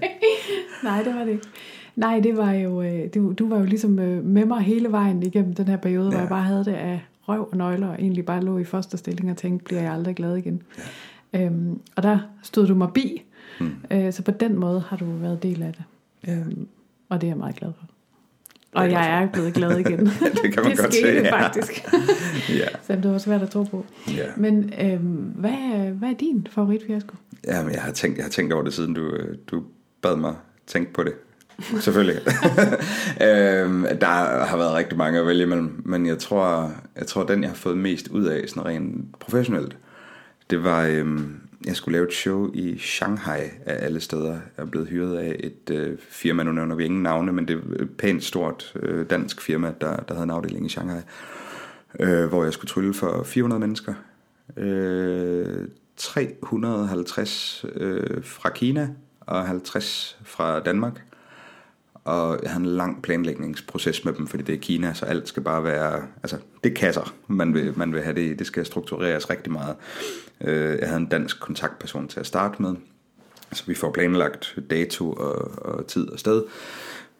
nej, 0.83 1.03
det 1.03 1.15
var 1.15 1.23
det 1.23 1.31
ikke. 1.31 1.47
Nej, 1.95 2.19
det 2.19 2.37
var 2.37 2.51
jo, 2.51 2.81
øh, 2.81 3.13
du, 3.15 3.33
du 3.33 3.49
var 3.49 3.57
jo 3.57 3.65
ligesom 3.65 3.99
øh, 3.99 4.25
med 4.25 4.45
mig 4.45 4.61
hele 4.61 4.91
vejen 4.91 5.23
igennem 5.23 5.53
den 5.53 5.67
her 5.67 5.77
periode, 5.77 6.05
ja. 6.05 6.11
hvor 6.11 6.19
jeg 6.19 6.29
bare 6.29 6.43
havde 6.43 6.65
det 6.65 6.73
af 6.73 7.01
røv 7.31 7.49
og 7.51 7.57
nøgler, 7.57 7.87
og 7.87 7.95
egentlig 7.95 8.25
bare 8.25 8.43
lå 8.43 8.57
i 8.57 8.63
fosterstilling 8.63 9.31
og 9.31 9.37
tænkte, 9.37 9.65
bliver 9.65 9.81
jeg 9.81 9.93
aldrig 9.93 10.15
glad 10.15 10.35
igen. 10.35 10.61
Ja. 11.33 11.45
Øhm, 11.45 11.79
og 11.95 12.03
der 12.03 12.19
stod 12.43 12.67
du 12.67 12.75
mig 12.75 12.89
bi, 12.93 13.23
mm. 13.59 13.71
øh, 13.91 14.13
så 14.13 14.23
på 14.23 14.31
den 14.31 14.55
måde 14.55 14.83
har 14.87 14.97
du 14.97 15.05
været 15.05 15.43
del 15.43 15.63
af 15.63 15.73
det. 15.73 15.83
Ja. 16.27 16.35
Øhm, 16.35 16.67
og 17.09 17.21
det 17.21 17.27
er 17.27 17.31
jeg 17.31 17.37
meget 17.37 17.55
glad 17.55 17.71
for. 17.79 17.85
Og 18.73 18.91
jeg 18.91 19.23
er 19.23 19.27
blevet 19.31 19.53
glad 19.53 19.77
igen. 19.79 19.99
det 20.43 20.53
kan 20.53 20.63
man 20.63 20.71
det 20.71 20.79
godt 20.79 20.93
skete 20.93 21.19
se, 21.19 21.23
ja. 21.23 21.41
faktisk. 21.41 21.83
ja. 22.59 22.67
Så 22.83 22.95
det 22.95 23.11
var 23.11 23.17
svært 23.17 23.41
at 23.41 23.49
tro 23.49 23.63
på. 23.63 23.85
Ja. 24.07 24.25
Men 24.37 24.73
øhm, 24.81 25.33
hvad, 25.35 25.91
hvad 25.91 26.09
er 26.09 26.13
din 26.13 26.47
favoritfiasko? 26.49 27.15
Jamen, 27.47 27.73
jeg 27.73 27.81
har 27.81 27.91
tænkt, 27.91 28.17
jeg 28.17 28.25
har 28.25 28.29
tænkt 28.29 28.53
over 28.53 28.63
det, 28.63 28.73
siden 28.73 28.93
du, 28.93 29.01
øh, 29.01 29.37
du 29.47 29.63
bad 30.01 30.15
mig 30.15 30.35
tænke 30.67 30.93
på 30.93 31.03
det. 31.03 31.13
Selvfølgelig. 31.79 32.21
øhm, 33.27 33.85
der 34.01 34.45
har 34.45 34.57
været 34.57 34.73
rigtig 34.73 34.97
mange 34.97 35.19
at 35.19 35.27
vælge 35.27 35.43
imellem, 35.43 35.81
men 35.85 36.05
jeg 36.05 36.17
tror, 36.19 36.71
jeg 36.95 37.07
tror, 37.07 37.23
den 37.23 37.41
jeg 37.41 37.49
har 37.49 37.55
fået 37.55 37.77
mest 37.77 38.07
ud 38.07 38.25
af, 38.25 38.49
sådan 38.49 38.65
rent 38.65 39.19
professionelt, 39.19 39.77
det 40.49 40.63
var, 40.63 40.85
øhm, 40.85 41.35
jeg 41.65 41.75
skulle 41.75 41.93
lave 41.93 42.07
et 42.07 42.13
show 42.13 42.51
i 42.53 42.77
Shanghai 42.77 43.41
af 43.65 43.85
alle 43.85 43.99
steder. 43.99 44.31
Jeg 44.31 44.41
er 44.57 44.65
blevet 44.65 44.87
hyret 44.87 45.17
af 45.17 45.35
et 45.39 45.69
øh, 45.75 45.97
firma, 46.09 46.43
nu 46.43 46.51
nævner 46.51 46.75
vi 46.75 46.85
ingen 46.85 47.03
navne, 47.03 47.31
men 47.31 47.47
det 47.47 47.55
er 47.55 47.83
et 47.83 47.89
pænt 47.97 48.23
stort 48.23 48.73
øh, 48.75 49.05
dansk 49.09 49.41
firma, 49.41 49.73
der, 49.81 49.95
der 49.95 50.13
havde 50.13 50.23
en 50.23 50.29
afdeling 50.29 50.65
i 50.65 50.69
Shanghai, 50.69 51.01
øh, 51.99 52.25
hvor 52.25 52.43
jeg 52.43 52.53
skulle 52.53 52.69
trylle 52.69 52.93
for 52.93 53.23
400 53.23 53.59
mennesker. 53.59 53.93
Øh, 54.57 55.67
350 55.97 57.65
øh, 57.75 58.23
fra 58.23 58.49
Kina 58.49 58.89
og 59.19 59.47
50 59.47 60.17
fra 60.23 60.59
Danmark 60.59 61.01
og 62.03 62.39
jeg 62.43 62.51
havde 62.51 62.63
en 62.63 62.75
lang 62.75 63.01
planlægningsproces 63.01 64.05
med 64.05 64.13
dem, 64.13 64.27
fordi 64.27 64.43
det 64.43 64.55
er 64.55 64.59
Kina, 64.59 64.93
så 64.93 65.05
alt 65.05 65.27
skal 65.27 65.43
bare 65.43 65.63
være, 65.63 66.07
altså 66.23 66.37
det 66.63 66.75
kasser, 66.75 67.13
man 67.27 67.53
vil, 67.53 67.73
man 67.77 67.93
vil 67.93 68.01
have 68.01 68.15
det 68.15 68.39
det 68.39 68.47
skal 68.47 68.65
struktureres 68.65 69.29
rigtig 69.29 69.51
meget. 69.51 69.75
Øh, 70.41 70.79
jeg 70.79 70.87
havde 70.87 71.01
en 71.01 71.07
dansk 71.07 71.39
kontaktperson 71.39 72.07
til 72.07 72.19
at 72.19 72.25
starte 72.25 72.61
med, 72.61 72.75
så 73.51 73.63
vi 73.67 73.75
får 73.75 73.91
planlagt 73.91 74.55
dato 74.69 75.11
og, 75.11 75.65
og 75.65 75.87
tid 75.87 76.09
og 76.09 76.19
sted, 76.19 76.43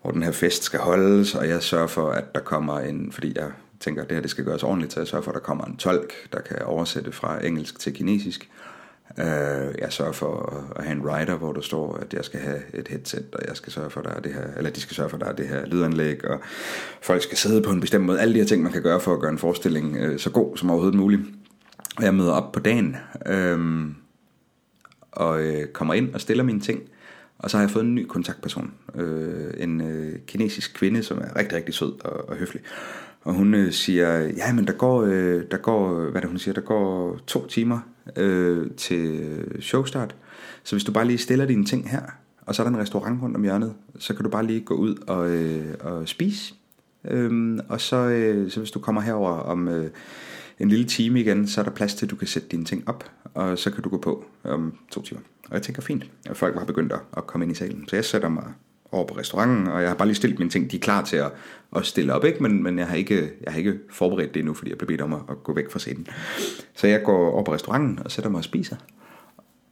hvor 0.02 0.12
den 0.12 0.24
her 0.24 0.32
fest 0.32 0.64
skal 0.64 0.80
holdes, 0.80 1.36
og 1.36 1.48
jeg 1.48 1.64
sørger 1.64 1.88
for, 1.88 2.10
at 2.10 2.36
der 2.36 2.42
kommer 2.42 2.80
en, 2.80 3.12
fordi 3.12 3.34
jeg 3.36 3.52
tænker, 3.80 4.02
at 4.02 4.10
det 4.10 4.16
her 4.16 4.22
det 4.22 4.32
skal 4.32 4.46
gøres 4.46 4.64
ordentligt, 4.64 4.94
så 4.94 5.00
jeg 5.00 5.08
sørger 5.08 5.24
for, 5.24 5.32
at 5.32 5.36
der 5.36 5.42
kommer 5.42 5.66
en 5.66 5.78
tolk, 5.78 6.14
der 6.34 6.42
kan 6.42 6.62
oversætte 6.62 7.12
fra 7.12 7.46
engelsk 7.46 7.80
til 7.80 7.94
kinesisk, 7.94 8.50
Øh, 9.20 9.76
jeg 9.80 9.88
sørger 9.90 10.12
for 10.12 10.64
at 10.76 10.84
have 10.84 10.98
en 10.98 11.04
rider, 11.06 11.36
hvor 11.36 11.54
der 11.54 11.62
står, 11.62 11.96
at 11.96 12.14
jeg 12.14 12.26
skal 12.26 12.40
have 12.40 12.62
et 12.74 12.88
headset, 12.88 13.26
og 13.34 13.48
jeg 13.48 13.56
skal 13.56 13.74
sørge 13.74 13.90
for, 13.90 14.00
at 14.00 14.06
der 14.06 14.12
er 14.12 14.20
det 14.20 14.34
her, 14.34 14.48
eller 14.58 14.70
de 14.70 14.82
skal 14.82 14.96
sørge 14.96 15.10
for, 15.10 15.18
at 15.18 15.22
der 15.22 15.28
er 15.28 15.36
det 15.36 15.48
her 15.48 15.66
lydanlæg, 15.66 16.26
og 16.26 16.40
folk 17.02 17.22
skal 17.22 17.38
sidde 17.38 17.62
på 17.62 17.72
en 17.72 17.82
bestemt 17.82 18.06
måde. 18.06 18.20
Alle 18.20 18.34
de 18.34 18.40
her 18.40 18.46
ting, 18.46 18.64
man 18.64 18.72
kan 18.72 18.82
gøre 18.82 19.00
for 19.00 19.14
at 19.14 19.20
gøre 19.20 19.32
en 19.32 19.38
forestilling 19.38 19.98
øh, 19.98 20.20
så 20.20 20.30
god 20.30 20.58
som 20.58 20.70
overhovedet 20.70 21.00
muligt. 21.00 21.22
Og 21.98 22.04
jeg 22.04 22.14
møder 22.14 22.32
op 22.32 22.52
på 22.52 22.60
dagen, 22.60 22.96
øh, 23.26 23.86
og 25.12 25.42
øh, 25.42 25.68
kommer 25.68 25.94
ind 25.94 26.14
og 26.14 26.22
stiller 26.22 26.44
mine 26.44 26.60
ting. 26.60 26.82
Og 27.38 27.50
så 27.50 27.58
har 27.58 27.64
jeg 27.64 27.72
fået 27.72 27.84
en 27.84 27.96
ny 27.96 28.06
kontaktperson. 28.06 28.74
Øh, 28.96 29.54
en 29.58 29.82
øh, 29.82 30.20
kinesisk 30.28 30.74
kvinde, 30.74 31.04
som 31.04 31.18
er 31.18 31.36
rigtig, 31.36 31.58
rigtig 31.58 31.74
sød 31.74 32.06
og, 32.06 32.30
og 32.30 32.36
høflig. 32.36 32.62
Og 33.24 33.34
hun 33.34 33.54
øh, 33.54 33.72
siger, 33.72 34.20
ja, 34.20 34.54
men 34.54 34.68
der 34.68 34.74
går, 34.74 35.02
øh, 35.02 35.44
der 35.52 35.58
går, 35.58 36.10
hvad 36.10 36.22
det 36.22 36.30
hun 36.30 36.40
siger, 36.40 36.54
der 36.54 36.62
går 36.62 37.18
to 37.28 37.48
timer 37.48 37.80
øh, 38.18 38.72
til 38.78 39.20
øh, 39.20 39.62
showstart. 39.62 40.16
Så 40.64 40.76
hvis 40.76 40.84
du 40.84 40.92
bare 40.92 41.06
lige 41.06 41.18
stiller 41.18 41.46
dine 41.46 41.66
ting 41.66 41.90
her, 41.90 42.02
og 42.42 42.56
så 42.56 42.62
er 42.62 42.68
der 42.68 42.76
en 42.76 42.82
restaurant 42.82 43.22
rundt 43.22 43.36
om 43.36 43.44
hjørnet, 43.44 43.74
så 44.00 44.14
kan 44.14 44.24
du 44.24 44.30
bare 44.30 44.46
lige 44.46 44.62
gå 44.62 44.74
ud 44.74 44.96
og, 45.08 45.30
øh, 45.30 45.74
og 45.80 46.08
spise. 46.08 46.54
Øhm, 47.06 47.60
og 47.70 47.82
så, 47.82 47.96
øh, 47.96 48.52
så 48.52 48.60
hvis 48.60 48.72
du 48.72 48.80
kommer 48.80 49.02
herover 49.02 49.32
om 49.32 49.68
øh, 49.68 49.90
en 50.60 50.70
lille 50.70 50.86
time 50.86 51.20
igen, 51.20 51.48
så 51.48 51.62
er 51.62 51.66
der 51.66 51.72
plads 51.72 51.96
til, 51.96 52.06
at 52.06 52.10
du 52.10 52.16
kan 52.16 52.28
sætte 52.28 52.48
dine 52.48 52.66
ting 52.66 52.90
op, 52.90 53.12
og 53.34 53.58
så 53.60 53.72
kan 53.72 53.84
du 53.84 53.90
gå 53.90 53.98
på 53.98 54.26
om 54.44 54.78
to 54.92 55.02
timer. 55.02 55.22
Og 55.50 55.54
jeg 55.54 55.62
tænker, 55.62 55.82
fint. 55.82 56.12
Og 56.30 56.38
folk 56.38 56.56
var 56.56 56.66
begyndt 56.66 56.94
at 57.18 57.28
komme 57.28 57.46
ind 57.46 57.52
i 57.52 57.56
salen. 57.56 57.88
Så 57.88 57.96
jeg 57.96 58.06
sætter 58.06 58.30
mig 58.30 58.44
over 58.92 59.08
på 59.08 59.18
restauranten, 59.18 59.68
og 59.68 59.82
jeg 59.82 59.90
har 59.90 59.96
bare 59.96 60.08
lige 60.08 60.16
stillet 60.16 60.40
mine 60.40 60.52
ting. 60.52 60.72
De 60.72 60.76
er 60.76 60.82
klar 60.82 61.04
til 61.04 61.18
at, 61.18 61.32
at 61.76 61.86
stille 61.86 62.14
op, 62.14 62.26
ikke? 62.26 62.44
Men, 62.44 62.64
men 62.64 62.80
jeg, 62.80 62.88
har 62.88 62.96
ikke, 62.96 63.32
jeg 63.44 63.54
har 63.54 63.58
ikke 63.58 63.80
forberedt 63.90 64.34
det 64.34 64.40
endnu, 64.40 64.54
fordi 64.54 64.70
jeg 64.70 64.78
blev 64.78 64.88
bedt 64.88 65.02
om 65.02 65.14
at, 65.14 65.20
at 65.30 65.44
gå 65.44 65.54
væk 65.54 65.72
fra 65.72 65.80
scenen. 65.80 66.08
Så 66.74 66.88
jeg 66.88 67.04
går 67.04 67.32
over 67.32 67.44
på 67.44 67.54
restauranten 67.54 68.00
og 68.06 68.12
sætter 68.12 68.30
mig 68.30 68.38
og 68.38 68.44
spiser. 68.44 68.76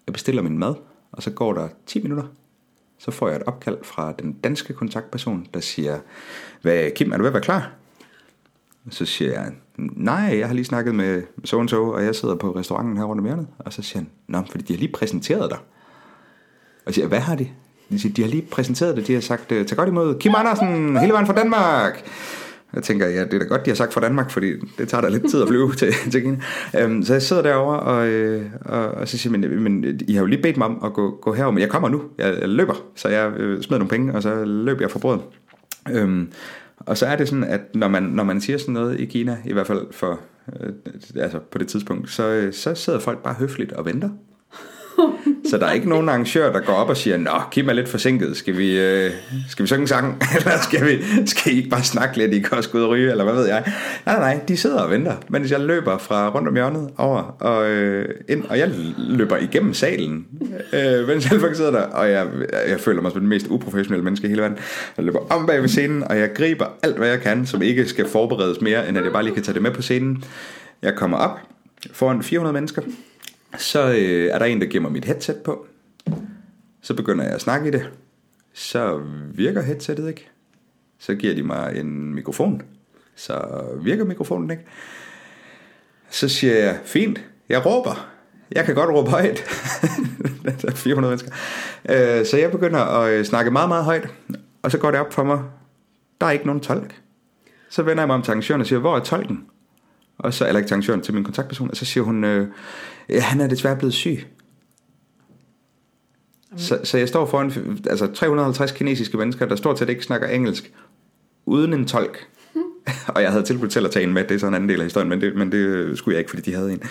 Jeg 0.08 0.14
bestiller 0.14 0.42
min 0.42 0.58
mad, 0.58 0.76
og 1.12 1.24
så 1.24 1.32
går 1.32 1.54
der 1.54 1.68
10 1.86 2.02
minutter, 2.02 2.24
så 2.98 3.12
får 3.12 3.28
jeg 3.28 3.38
et 3.38 3.44
opkald 3.44 3.78
fra 3.84 4.14
den 4.20 4.34
danske 4.34 4.74
kontaktperson, 4.74 5.48
der 5.54 5.60
siger, 5.60 6.00
Hvad, 6.62 6.92
Kim, 6.96 7.12
er 7.12 7.18
du 7.18 7.24
ved 7.24 7.30
at 7.30 7.34
være 7.34 7.44
klar? 7.44 7.72
Så 8.90 9.06
siger 9.06 9.32
jeg, 9.32 9.52
nej, 9.78 10.38
jeg 10.40 10.48
har 10.48 10.54
lige 10.54 10.66
snakket 10.66 10.96
med 10.96 11.24
så 11.44 11.58
og 11.58 11.70
så, 11.70 11.84
og 11.84 12.04
jeg 12.04 12.16
sidder 12.16 12.36
på 12.36 12.56
restauranten 12.56 12.98
her 12.98 13.04
rundt 13.04 13.20
om 13.20 13.26
hjørnet. 13.26 13.48
Og 13.60 13.74
så 13.74 13.82
siger 13.82 14.00
han, 14.00 14.10
nå, 14.28 14.42
fordi 14.52 14.64
de 14.64 14.74
har 14.74 14.80
lige 14.80 14.92
præsenteret 14.92 15.50
dig. 15.50 15.58
Og 15.60 16.86
jeg 16.86 16.94
siger, 16.94 17.08
hvad 17.08 17.20
har 17.20 17.36
de? 17.36 17.50
De, 17.90 18.22
har 18.22 18.30
lige 18.30 18.42
præsenteret 18.52 18.98
det, 18.98 19.08
de 19.08 19.14
har 19.14 19.22
sagt, 19.22 19.52
øh, 19.52 19.66
tag 19.66 19.78
godt 19.78 19.90
imod 19.90 20.20
Kim 20.20 20.34
Andersen, 20.38 20.98
hele 20.98 21.14
vejen 21.14 21.26
fra 21.26 21.34
Danmark. 21.34 22.04
Jeg 22.74 22.84
tænker, 22.84 23.08
ja, 23.08 23.24
det 23.26 23.34
er 23.34 23.40
da 23.40 23.46
godt, 23.46 23.66
de 23.66 23.70
har 23.70 23.76
sagt 23.76 23.94
fra 23.94 24.02
Danmark, 24.02 24.32
fordi 24.32 24.54
det 24.78 24.90
tager 24.90 25.02
da 25.02 25.10
lidt 25.10 25.30
tid 25.30 25.42
at 25.42 25.48
flyve 25.48 25.74
til, 25.80 25.94
til 26.12 26.22
Kina. 26.22 26.38
Um, 26.86 27.04
så 27.04 27.14
jeg 27.14 27.22
sidder 27.22 27.42
derovre, 27.42 27.80
og, 27.80 28.08
øh, 28.08 28.46
og, 28.62 28.92
og 28.92 29.08
så 29.08 29.18
siger 29.18 29.40
jeg, 29.40 29.50
men, 29.50 29.64
men 29.64 30.00
I 30.08 30.14
har 30.14 30.22
jo 30.22 30.26
lige 30.26 30.42
bedt 30.42 30.58
mig 30.58 30.68
om 30.68 30.82
at 30.86 30.94
gå, 30.94 31.20
gå 31.22 31.34
herover, 31.34 31.52
men 31.52 31.62
jeg 31.62 31.70
kommer 31.70 31.90
nu, 31.90 32.02
jeg, 32.18 32.38
jeg 32.42 32.50
løber, 32.50 32.74
så 32.96 33.10
jeg 33.10 33.32
øh, 33.32 33.62
smider 33.62 33.80
nogle 33.80 33.90
penge, 33.90 34.14
og 34.14 34.24
så 34.24 34.46
løber 34.46 34.82
jeg 34.82 34.92
fra 34.92 35.00
brødet. 35.00 35.22
Um, 35.90 35.96
øhm, 35.96 36.32
og 36.80 36.98
så 36.98 37.06
er 37.06 37.16
det 37.16 37.28
sådan, 37.28 37.44
at 37.44 37.62
når 37.76 37.88
man, 37.88 38.04
når 38.04 38.24
man 38.24 38.42
siger 38.42 38.58
sådan 38.58 38.74
noget 38.74 39.00
i 39.00 39.06
Kina, 39.06 39.38
i 39.46 39.54
hvert 39.54 39.68
fald 39.68 39.88
for, 39.92 40.20
øh, 40.60 40.74
altså 41.16 41.40
på 41.52 41.58
det 41.58 41.68
tidspunkt, 41.68 42.10
så, 42.10 42.30
øh, 42.30 42.54
så 42.54 42.76
sidder 42.76 43.00
folk 43.00 43.24
bare 43.24 43.34
høfligt 43.34 43.72
og 43.72 43.86
venter. 43.86 44.10
Så 45.50 45.58
der 45.58 45.66
er 45.66 45.72
ikke 45.72 45.89
nogen 45.89 46.10
arrangør, 46.10 46.52
der 46.52 46.60
går 46.60 46.74
op 46.74 46.89
og 46.89 46.97
siger, 46.97 47.18
Nå, 47.18 47.32
Kim 47.52 47.70
er 47.70 47.74
lidt 47.74 47.89
forsinket, 47.89 48.38
skal 48.38 48.58
vi, 48.58 48.80
øh, 48.80 49.12
skal 49.50 49.64
vi 49.64 49.68
synge 49.68 49.82
en 49.82 49.88
sang? 49.88 50.22
Eller 50.36 50.52
skal, 50.62 50.86
vi, 50.86 51.04
skal 51.28 51.54
I 51.54 51.58
ikke 51.58 51.70
bare 51.70 51.84
snakke 51.84 52.18
lidt, 52.18 52.34
I 52.34 52.39
kan 52.39 52.58
også 52.58 52.70
gå 52.70 52.78
ud 52.78 52.84
og 52.84 52.89
ryge, 52.89 53.12
eller 53.12 53.24
hvad 53.24 53.34
ved 53.34 53.47
jeg? 53.47 53.74
Nej, 54.06 54.20
nej, 54.20 54.39
de 54.47 54.58
sidder 54.58 54.80
og 54.80 54.91
venter, 54.91 55.14
mens 55.30 55.52
jeg 55.52 55.60
løber 55.60 55.97
fra 55.97 56.30
rundt 56.30 56.47
om 56.47 56.56
hjørnet 56.56 56.89
over 56.97 57.22
og 57.39 57.70
øh, 57.70 58.10
ind, 58.30 58.43
og 58.50 58.60
jeg 58.60 58.72
løber 58.97 59.38
igennem 59.38 59.74
salen, 59.74 60.26
øh, 60.74 61.08
mens 61.08 61.32
jeg 61.32 61.56
sidder 61.56 61.72
der, 61.72 61.82
og 61.82 62.12
jeg, 62.12 62.28
jeg 62.68 62.80
føler 62.80 63.02
mig 63.02 63.12
som 63.12 63.20
den 63.20 63.30
mest 63.30 63.47
uprofessionelle 63.50 64.04
menneske 64.04 64.26
i 64.26 64.30
hele 64.30 64.41
verden. 64.41 64.58
Jeg 64.97 65.06
løber 65.06 65.20
om 65.30 65.45
bag 65.45 65.62
ved 65.62 65.70
scenen, 65.70 66.04
og 66.04 66.20
jeg 66.20 66.30
griber 66.36 66.66
alt, 66.84 66.97
hvad 66.97 67.08
jeg 67.08 67.22
kan, 67.22 67.45
som 67.45 67.62
ikke 67.62 67.88
skal 67.88 68.08
forberedes 68.08 68.62
mere, 68.62 68.89
end 68.89 68.97
at 68.97 69.04
jeg 69.04 69.14
bare 69.14 69.24
lige 69.24 69.34
kan 69.34 69.43
tage 69.43 69.54
det 69.54 69.62
med 69.62 69.72
på 69.72 69.82
scenen. 69.82 70.24
Jeg 70.82 70.95
kommer 70.95 71.18
op 71.18 71.39
foran 71.91 72.24
400 72.24 72.54
mennesker, 72.54 72.82
så 73.58 73.89
øh, 73.89 74.26
er 74.26 74.39
der 74.39 74.45
en, 74.45 74.62
der 74.62 74.68
giver 74.68 74.82
mig 74.82 74.91
mit 74.91 75.06
headset 75.06 75.38
på. 75.38 75.68
Så 76.82 76.93
begynder 76.93 77.24
jeg 77.24 77.34
at 77.34 77.41
snakke 77.41 77.68
i 77.68 77.72
det. 77.72 77.89
Så 78.54 79.02
virker 79.34 79.62
headsettet 79.62 80.08
ikke. 80.08 80.30
Så 81.00 81.16
giver 81.16 81.36
de 81.36 81.43
mig 81.43 81.80
en 81.80 82.16
mikrofon. 82.16 82.62
Så 83.16 83.64
virker 83.82 84.06
mikrofonen 84.06 84.52
ikke. 84.52 84.64
Så 86.10 86.30
siger 86.30 86.56
jeg, 86.56 86.80
fint, 86.86 87.22
jeg 87.50 87.66
råber. 87.66 88.10
Jeg 88.52 88.66
kan 88.66 88.76
godt 88.76 88.89
råbe 88.89 89.10
højt. 89.10 89.43
der 90.62 90.68
er 90.68 90.76
400 90.76 91.12
mennesker. 91.12 91.32
Øh, 91.89 92.26
så 92.26 92.38
jeg 92.38 92.52
begynder 92.52 92.80
at 92.80 93.12
øh, 93.12 93.26
snakke 93.26 93.52
meget, 93.52 93.70
meget 93.70 93.84
højt. 93.84 94.08
Og 94.62 94.72
så 94.72 94.78
går 94.78 94.91
det 94.91 95.00
op 95.00 95.14
for 95.14 95.24
mig, 95.24 95.39
der 96.22 96.28
er 96.28 96.32
ikke 96.32 96.45
nogen 96.45 96.62
tolk. 96.62 97.02
Så 97.70 97.84
vender 97.84 98.04
jeg 98.04 98.08
mig 98.08 98.16
om 98.16 98.22
til 98.22 98.32
arrangøren 98.32 98.62
og 98.62 98.68
siger, 98.68 98.80
hvor 98.80 98.95
er 98.95 99.00
tolken? 99.00 99.45
Og 100.20 100.34
så, 100.34 100.48
eller 100.48 100.60
ikke 100.60 100.68
til 100.68 100.74
arrangøren, 100.74 101.02
til 101.02 101.14
min 101.14 101.24
kontaktperson. 101.24 101.70
Og 101.70 101.78
så 101.78 101.86
siger 101.86 102.04
hun, 102.04 102.24
øh, 102.24 102.48
Ja, 103.10 103.20
han 103.20 103.42
er 103.42 103.48
desværre 103.48 103.76
blevet 103.76 103.94
syg. 103.94 104.26
Så, 106.58 106.80
så 106.84 106.98
jeg 106.98 107.08
står 107.08 107.26
foran 107.26 107.80
altså 107.90 108.08
350 108.08 108.72
kinesiske 108.72 109.18
mennesker, 109.18 109.46
der 109.46 109.56
stort 109.56 109.80
set 109.80 109.90
ikke 109.90 110.04
snakker 110.04 110.28
engelsk, 110.28 110.72
uden 111.46 111.74
en 111.74 111.86
tolk. 111.86 112.28
og 113.16 113.22
jeg 113.22 113.32
havde 113.32 113.44
tilbudt 113.44 113.72
til 113.72 113.86
at 113.86 113.92
tage 113.92 114.04
en 114.04 114.14
med, 114.14 114.24
det 114.24 114.36
er 114.36 114.40
sådan 114.40 114.52
en 114.52 114.56
anden 114.56 114.70
del 114.70 114.80
af 114.80 114.86
historien, 114.86 115.10
men 115.10 115.22
det, 115.22 115.36
men 115.36 115.52
det 115.52 115.98
skulle 115.98 116.16
jeg 116.16 116.20
ikke, 116.20 116.30
fordi 116.30 116.52
de 116.52 116.56
havde 116.56 116.72
en. 116.72 116.84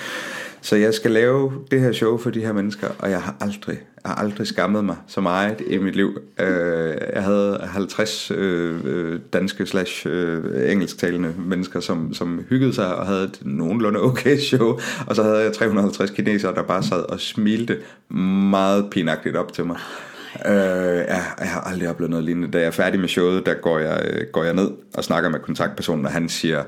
Så 0.62 0.76
jeg 0.76 0.94
skal 0.94 1.10
lave 1.10 1.52
det 1.70 1.80
her 1.80 1.92
show 1.92 2.18
for 2.18 2.30
de 2.30 2.40
her 2.40 2.52
mennesker, 2.52 2.88
og 2.98 3.10
jeg 3.10 3.22
har 3.22 3.36
aldrig, 3.40 3.78
jeg 4.04 4.10
har 4.10 4.14
aldrig 4.14 4.46
skammet 4.46 4.84
mig 4.84 4.96
så 5.06 5.20
meget 5.20 5.60
i 5.66 5.78
mit 5.78 5.96
liv. 5.96 6.20
Øh, 6.40 6.96
jeg 7.14 7.22
havde 7.22 7.60
50 7.62 8.30
øh, 8.30 8.80
øh, 8.84 9.20
danske 9.32 9.66
slash 9.66 10.06
øh, 10.10 10.72
engelsktalende 10.72 11.34
mennesker, 11.38 11.80
som, 11.80 12.14
som 12.14 12.44
hyggede 12.48 12.74
sig 12.74 12.94
og 12.94 13.06
havde 13.06 13.24
et 13.24 13.38
nogenlunde 13.42 14.02
okay 14.02 14.38
show, 14.38 14.78
og 15.06 15.16
så 15.16 15.22
havde 15.22 15.38
jeg 15.38 15.52
350 15.52 16.10
kinesere, 16.10 16.54
der 16.54 16.62
bare 16.62 16.82
sad 16.82 17.02
og 17.02 17.20
smilte 17.20 17.78
meget 18.50 18.90
pinagtigt 18.90 19.36
op 19.36 19.52
til 19.52 19.66
mig. 19.66 19.76
Øh, 20.46 20.52
ja, 21.08 21.22
jeg 21.38 21.50
har 21.50 21.60
aldrig 21.60 21.88
oplevet 21.88 22.10
noget 22.10 22.24
lignende. 22.24 22.50
Da 22.50 22.58
jeg 22.58 22.66
er 22.66 22.70
færdig 22.70 23.00
med 23.00 23.08
showet, 23.08 23.46
der 23.46 23.54
går 23.54 23.78
jeg, 23.78 24.00
øh, 24.10 24.26
går 24.32 24.44
jeg 24.44 24.54
ned 24.54 24.70
og 24.94 25.04
snakker 25.04 25.30
med 25.30 25.40
kontaktpersonen, 25.40 26.06
og 26.06 26.12
han 26.12 26.28
siger, 26.28 26.62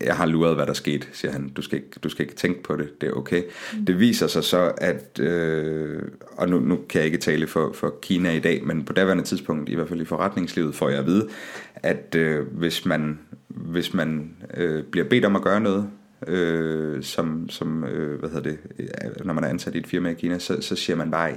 jeg 0.00 0.16
har 0.16 0.26
luret, 0.26 0.54
hvad 0.54 0.66
der 0.66 0.72
skete, 0.72 1.06
siger 1.12 1.32
han. 1.32 1.48
Du 1.48 1.62
skal 1.62 1.78
ikke, 1.78 1.90
du 2.02 2.08
skal 2.08 2.24
ikke 2.24 2.34
tænke 2.36 2.62
på 2.62 2.76
det, 2.76 3.00
det 3.00 3.08
er 3.08 3.12
okay. 3.12 3.42
Mm. 3.72 3.84
Det 3.84 4.00
viser 4.00 4.26
sig 4.26 4.44
så, 4.44 4.72
at, 4.78 5.20
øh, 5.20 6.02
og 6.36 6.48
nu, 6.48 6.60
nu 6.60 6.78
kan 6.88 6.98
jeg 6.98 7.06
ikke 7.06 7.18
tale 7.18 7.46
for, 7.46 7.72
for 7.74 7.94
Kina 8.02 8.32
i 8.32 8.38
dag, 8.38 8.64
men 8.64 8.84
på 8.84 8.92
daværende 8.92 9.24
tidspunkt, 9.24 9.68
i 9.68 9.74
hvert 9.74 9.88
fald 9.88 10.00
i 10.00 10.04
forretningslivet, 10.04 10.74
får 10.74 10.88
jeg 10.88 10.98
at 10.98 11.06
vide, 11.06 11.28
at 11.74 12.14
øh, 12.14 12.46
hvis 12.46 12.86
man, 12.86 13.18
hvis 13.48 13.94
man 13.94 14.36
øh, 14.54 14.84
bliver 14.84 15.08
bedt 15.08 15.24
om 15.24 15.36
at 15.36 15.42
gøre 15.42 15.60
noget, 15.60 15.88
øh, 16.26 17.02
som, 17.02 17.48
som 17.48 17.84
øh, 17.84 18.18
hvad 18.18 18.28
hedder 18.28 18.50
det, 18.50 18.58
øh, 18.78 19.26
når 19.26 19.34
man 19.34 19.44
er 19.44 19.48
ansat 19.48 19.74
i 19.74 19.78
et 19.78 19.86
firma 19.86 20.08
i 20.10 20.14
Kina, 20.14 20.38
så, 20.38 20.60
så 20.60 20.76
siger 20.76 20.96
man 20.96 21.10
bare, 21.10 21.32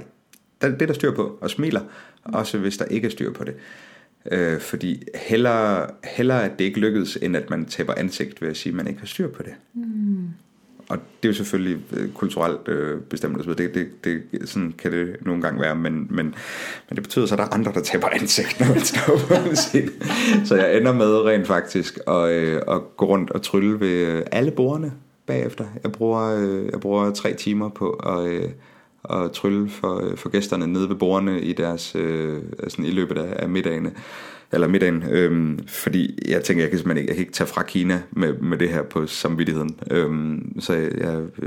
det 0.62 0.82
er 0.82 0.86
der 0.86 0.94
styr 0.94 1.14
på, 1.14 1.38
og 1.40 1.50
smiler, 1.50 1.80
også 2.24 2.58
hvis 2.58 2.76
der 2.76 2.84
ikke 2.84 3.06
er 3.06 3.10
styr 3.10 3.32
på 3.32 3.44
det. 3.44 3.54
Øh, 3.54 3.89
fordi 4.60 5.02
hellere, 5.14 5.86
hellere 6.04 6.44
at 6.44 6.58
det 6.58 6.64
ikke 6.64 6.80
lykkedes, 6.80 7.18
end 7.22 7.36
at 7.36 7.50
man 7.50 7.64
taber 7.64 7.94
ansigt 7.96 8.42
ved 8.42 8.48
at 8.48 8.56
sige, 8.56 8.70
at 8.70 8.76
man 8.76 8.86
ikke 8.86 9.00
har 9.00 9.06
styr 9.06 9.28
på 9.28 9.42
det. 9.42 9.52
Mm. 9.74 10.28
Og 10.90 10.96
det 10.96 11.28
er 11.28 11.32
jo 11.32 11.34
selvfølgelig 11.34 11.78
øh, 11.92 12.12
kulturelt 12.12 12.68
øh, 12.68 13.00
bestemt, 13.00 13.58
det, 13.58 13.74
det, 13.74 13.88
det, 14.04 14.22
sådan 14.44 14.74
kan 14.78 14.92
det 14.92 15.16
nogle 15.20 15.42
gange 15.42 15.60
være, 15.60 15.76
men, 15.76 15.92
men, 15.92 16.34
men 16.88 16.94
det 16.94 17.02
betyder 17.02 17.26
så, 17.26 17.34
at 17.34 17.38
der 17.38 17.44
er 17.44 17.48
andre, 17.48 17.72
der 17.72 17.80
taber 17.80 18.08
ansigt, 18.08 18.60
når 18.60 18.66
man 18.66 18.80
står 18.80 19.18
på 19.28 19.48
en 19.50 19.56
scene. 19.56 19.90
Så 20.44 20.56
jeg 20.56 20.76
ender 20.76 20.92
med 20.92 21.06
rent 21.06 21.46
faktisk 21.46 21.98
at, 22.06 22.30
øh, 22.30 22.62
at 22.68 22.96
gå 22.96 23.06
rundt 23.06 23.30
og 23.30 23.42
trylle 23.42 23.80
ved 23.80 24.06
øh, 24.06 24.22
alle 24.32 24.50
bordene 24.50 24.92
bagefter. 25.26 25.66
Jeg 25.82 25.92
bruger, 25.92 26.36
øh, 26.38 26.68
jeg 26.72 26.80
bruger 26.80 27.10
tre 27.10 27.34
timer 27.34 27.68
på 27.68 27.90
at... 27.90 28.28
Øh, 28.28 28.48
og 29.02 29.32
trylle 29.32 29.68
for, 29.68 30.04
øh, 30.04 30.16
for 30.16 30.28
gæsterne 30.28 30.66
nede 30.66 30.88
ved 30.88 30.96
bordene 30.96 31.40
i 31.40 31.52
deres 31.52 31.96
øh, 31.96 32.42
altså 32.58 32.82
i 32.82 32.90
løbet 32.90 33.18
af, 33.18 33.42
af 33.42 33.48
middagene 33.48 33.92
eller 34.52 34.68
middagen, 34.68 35.04
øhm, 35.10 35.58
fordi 35.66 36.18
jeg 36.28 36.42
tænker, 36.42 36.62
jeg 36.62 36.70
kan 36.70 36.78
simpelthen 36.78 37.02
ikke, 37.02 37.10
jeg 37.10 37.16
kan 37.16 37.22
ikke 37.22 37.32
tage 37.32 37.48
fra 37.48 37.62
Kina 37.62 38.02
med, 38.10 38.32
med 38.38 38.58
det 38.58 38.68
her 38.68 38.82
på 38.82 39.06
samvittigheden. 39.06 39.78
Øhm, 39.90 40.60
så 40.60 40.72
jeg, 40.72 40.90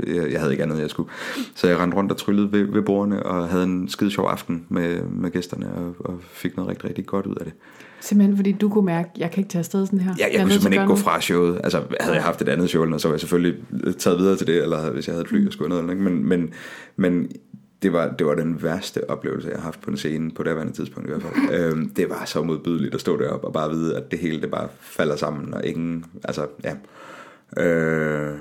jeg, 0.06 0.32
jeg 0.32 0.40
havde 0.40 0.52
ikke 0.52 0.62
andet, 0.62 0.80
jeg 0.80 0.90
skulle. 0.90 1.10
Så 1.54 1.68
jeg 1.68 1.78
rendte 1.78 1.96
rundt 1.96 2.12
og 2.12 2.18
tryllede 2.18 2.52
ved, 2.52 2.64
ved 2.64 2.82
bordene 2.82 3.22
og 3.22 3.48
havde 3.48 3.64
en 3.64 3.88
skide 3.88 4.10
sjov 4.10 4.26
aften 4.26 4.66
med, 4.68 5.02
med 5.02 5.30
gæsterne 5.30 5.72
og, 5.74 5.96
og 5.98 6.18
fik 6.22 6.56
noget 6.56 6.70
rigtig, 6.70 6.88
rigtig 6.88 7.06
godt 7.06 7.26
ud 7.26 7.34
af 7.34 7.44
det. 7.44 7.54
Simpelthen 8.04 8.36
fordi 8.36 8.52
du 8.52 8.68
kunne 8.68 8.86
mærke, 8.86 9.10
at 9.14 9.20
jeg 9.20 9.30
kan 9.30 9.40
ikke 9.40 9.50
tage 9.50 9.60
afsted 9.60 9.86
sådan 9.86 10.00
her. 10.00 10.14
Ja, 10.18 10.24
jeg, 10.24 10.32
jeg 10.32 10.40
kunne 10.40 10.52
simpelthen 10.52 10.72
ikke 10.72 10.86
gå 10.86 10.96
fra 10.96 11.20
showet. 11.20 11.60
Altså, 11.64 11.82
havde 12.00 12.14
jeg 12.14 12.24
haft 12.24 12.42
et 12.42 12.48
andet 12.48 12.68
show, 12.70 12.98
så 12.98 13.08
var 13.08 13.14
jeg 13.14 13.20
selvfølgelig 13.20 13.64
taget 13.98 14.18
videre 14.18 14.36
til 14.36 14.46
det, 14.46 14.62
eller 14.62 14.90
hvis 14.90 15.06
jeg 15.06 15.12
havde 15.14 15.22
et 15.22 15.28
fly 15.28 15.46
og 15.46 15.52
skulle 15.52 15.68
noget. 15.68 15.84
Men, 15.84 16.28
men, 16.28 16.52
men 16.96 17.30
det 17.82 17.92
var, 17.92 18.08
det 18.08 18.26
var 18.26 18.34
den 18.34 18.62
værste 18.62 19.10
oplevelse, 19.10 19.48
jeg 19.48 19.56
har 19.56 19.64
haft 19.64 19.80
på 19.80 19.90
en 19.90 19.96
scene, 19.96 20.30
på 20.30 20.42
det 20.42 20.74
tidspunkt 20.74 21.08
i 21.08 21.12
hvert 21.12 21.22
fald. 21.22 21.54
øhm, 21.60 21.88
det 21.88 22.10
var 22.10 22.24
så 22.24 22.42
modbydeligt 22.42 22.94
at 22.94 23.00
stå 23.00 23.18
deroppe 23.18 23.46
og 23.46 23.52
bare 23.52 23.70
vide, 23.70 23.96
at 23.96 24.10
det 24.10 24.18
hele 24.18 24.40
det 24.40 24.50
bare 24.50 24.68
falder 24.80 25.16
sammen, 25.16 25.54
og 25.54 25.66
ingen, 25.66 26.04
altså, 26.24 26.46
ja. 26.64 26.74
Øh, 27.62 28.34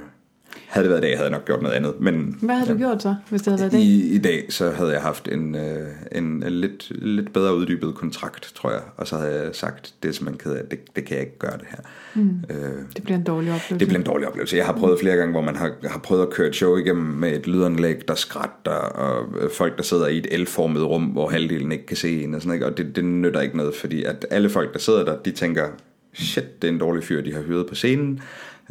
havde 0.67 0.83
det 0.83 0.89
været 0.89 1.03
i 1.03 1.07
dag, 1.07 1.17
havde 1.17 1.29
jeg 1.29 1.31
nok 1.31 1.45
gjort 1.45 1.61
noget 1.61 1.75
andet. 1.75 1.93
Men, 1.99 2.37
Hvad 2.41 2.55
havde 2.55 2.67
ja, 2.67 2.73
du 2.73 2.77
gjort 2.79 3.01
så, 3.01 3.15
hvis 3.29 3.41
det 3.41 3.59
havde 3.59 3.71
været 3.71 3.73
i 3.73 3.75
dag? 3.75 4.11
I, 4.11 4.15
I 4.15 4.17
dag, 4.17 4.45
så 4.49 4.71
havde 4.71 4.91
jeg 4.91 5.01
haft 5.01 5.27
en, 5.27 5.55
øh, 5.55 5.87
en, 6.11 6.23
en 6.23 6.43
lidt, 6.43 6.91
lidt 6.91 7.33
bedre 7.33 7.55
uddybet 7.55 7.95
kontrakt, 7.95 8.51
tror 8.55 8.71
jeg. 8.71 8.81
Og 8.97 9.07
så 9.07 9.17
havde 9.17 9.43
jeg 9.43 9.55
sagt, 9.55 9.93
det 10.03 10.09
er 10.09 10.13
simpelthen 10.13 10.51
ked 10.51 10.59
af, 10.59 10.65
det, 10.71 10.95
det 10.95 11.05
kan 11.05 11.17
jeg 11.17 11.25
ikke 11.25 11.39
gøre 11.39 11.57
det 11.57 11.65
her. 11.69 11.77
Mm. 12.15 12.43
Øh, 12.49 12.55
det 12.95 13.03
bliver 13.03 13.17
en 13.17 13.23
dårlig 13.23 13.53
oplevelse. 13.53 13.79
Det 13.79 13.87
bliver 13.87 13.99
en 13.99 14.05
dårlig 14.05 14.27
oplevelse. 14.27 14.57
Jeg 14.57 14.65
har 14.65 14.73
prøvet 14.73 14.99
flere 14.99 15.15
gange, 15.15 15.31
hvor 15.31 15.41
man 15.41 15.55
har, 15.55 15.71
har 15.83 15.99
prøvet 15.99 16.21
at 16.21 16.29
køre 16.29 16.47
et 16.47 16.55
show 16.55 16.77
igennem 16.77 17.05
med 17.05 17.35
et 17.35 17.47
lydanlæg, 17.47 18.07
der 18.07 18.15
skrætter, 18.15 18.71
og 18.71 19.25
folk, 19.51 19.77
der 19.77 19.83
sidder 19.83 20.07
i 20.07 20.17
et 20.17 20.39
L-formet 20.39 20.83
rum, 20.83 21.03
hvor 21.03 21.29
halvdelen 21.29 21.71
ikke 21.71 21.85
kan 21.85 21.97
se 21.97 22.23
en. 22.23 22.35
Og, 22.35 22.41
sådan, 22.41 22.53
ikke? 22.53 22.65
og 22.65 22.77
det, 22.77 22.95
det 22.95 23.05
nytter 23.05 23.41
ikke 23.41 23.57
noget, 23.57 23.75
fordi 23.75 24.03
at 24.03 24.25
alle 24.29 24.49
folk, 24.49 24.73
der 24.73 24.79
sidder 24.79 25.05
der, 25.05 25.17
de 25.17 25.31
tænker, 25.31 25.67
shit, 26.13 26.61
det 26.61 26.67
er 26.67 26.71
en 26.71 26.79
dårlig 26.79 27.03
fyr, 27.03 27.21
de 27.21 27.33
har 27.33 27.41
hyret 27.41 27.67
på 27.67 27.75
scenen. 27.75 28.21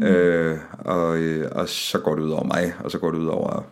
Øh, 0.03 0.59
og, 0.79 1.19
øh, 1.19 1.49
og 1.53 1.69
så 1.69 1.99
går 1.99 2.15
det 2.15 2.23
ud 2.23 2.31
over 2.31 2.45
mig, 2.45 2.75
og 2.85 2.91
så 2.91 2.99
går 2.99 3.11
det 3.11 3.19
ud 3.19 3.27
over 3.27 3.65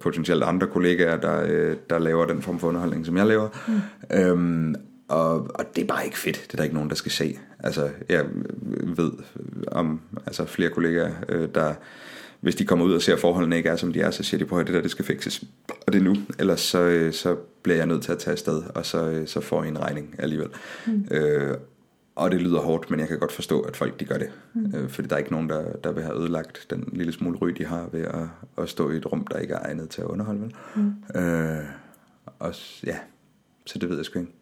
potentielt 0.00 0.42
andre 0.42 0.66
kollegaer, 0.66 1.16
der, 1.16 1.42
øh, 1.48 1.76
der 1.90 1.98
laver 1.98 2.26
den 2.26 2.42
form 2.42 2.58
for 2.58 2.68
underholdning, 2.68 3.06
som 3.06 3.16
jeg 3.16 3.26
laver. 3.26 3.48
Mm. 3.68 4.16
Øhm, 4.16 4.74
og, 5.08 5.34
og 5.34 5.64
det 5.76 5.82
er 5.82 5.86
bare 5.86 6.04
ikke 6.04 6.18
fedt. 6.18 6.36
Det 6.46 6.52
er 6.52 6.56
der 6.56 6.64
ikke 6.64 6.74
nogen, 6.74 6.90
der 6.90 6.96
skal 6.96 7.12
se. 7.12 7.38
Altså, 7.58 7.88
jeg 8.08 8.24
ved 8.82 9.12
om 9.66 10.00
altså, 10.26 10.44
flere 10.44 10.70
kollegaer, 10.70 11.12
øh, 11.28 11.48
der 11.54 11.74
hvis 12.40 12.54
de 12.54 12.64
kommer 12.64 12.84
ud 12.84 12.94
og 12.94 13.02
ser, 13.02 13.12
at 13.12 13.20
forholdene 13.20 13.56
ikke 13.56 13.68
er, 13.68 13.76
som 13.76 13.92
de 13.92 14.00
er, 14.00 14.10
så 14.10 14.22
siger 14.22 14.38
de 14.38 14.44
på, 14.44 14.58
at 14.58 14.66
det 14.66 14.74
der, 14.74 14.80
det 14.80 14.90
skal 14.90 15.04
fikses, 15.04 15.44
og 15.86 15.92
det 15.92 15.98
er 15.98 16.02
nu. 16.02 16.16
Ellers 16.38 16.60
så, 16.60 17.08
så 17.12 17.36
bliver 17.62 17.76
jeg 17.76 17.86
nødt 17.86 18.02
til 18.02 18.12
at 18.12 18.18
tage 18.18 18.32
afsted, 18.32 18.62
og 18.74 18.86
så, 18.86 19.22
så 19.26 19.40
får 19.40 19.64
I 19.64 19.68
en 19.68 19.80
regning 19.80 20.14
alligevel. 20.18 20.48
Mm. 20.86 21.04
Øh, 21.10 21.56
og 22.18 22.30
det 22.30 22.40
lyder 22.40 22.60
hårdt, 22.60 22.90
men 22.90 23.00
jeg 23.00 23.08
kan 23.08 23.18
godt 23.18 23.32
forstå, 23.32 23.60
at 23.60 23.76
folk 23.76 24.00
de 24.00 24.04
gør 24.04 24.18
det. 24.18 24.30
Mm. 24.54 24.74
Øh, 24.76 24.88
fordi 24.88 25.08
der 25.08 25.14
er 25.14 25.18
ikke 25.18 25.32
nogen, 25.32 25.48
der, 25.48 25.72
der 25.84 25.92
vil 25.92 26.02
have 26.02 26.20
ødelagt 26.20 26.66
den 26.70 26.88
lille 26.92 27.12
smule 27.12 27.38
ry, 27.38 27.48
de 27.48 27.64
har 27.64 27.88
ved 27.92 28.00
at, 28.00 28.62
at 28.62 28.68
stå 28.68 28.90
i 28.90 28.96
et 28.96 29.12
rum, 29.12 29.26
der 29.30 29.38
ikke 29.38 29.54
er 29.54 29.58
egnet 29.58 29.88
til 29.88 30.00
at 30.00 30.06
underholde. 30.06 30.40
Vel? 30.40 30.54
Mm. 30.76 31.20
Øh, 31.20 31.64
og 32.38 32.54
ja, 32.86 32.96
så 33.66 33.78
det 33.78 33.88
ved 33.88 33.96
jeg 33.96 34.04
sgu 34.04 34.18
ikke. 34.18 34.32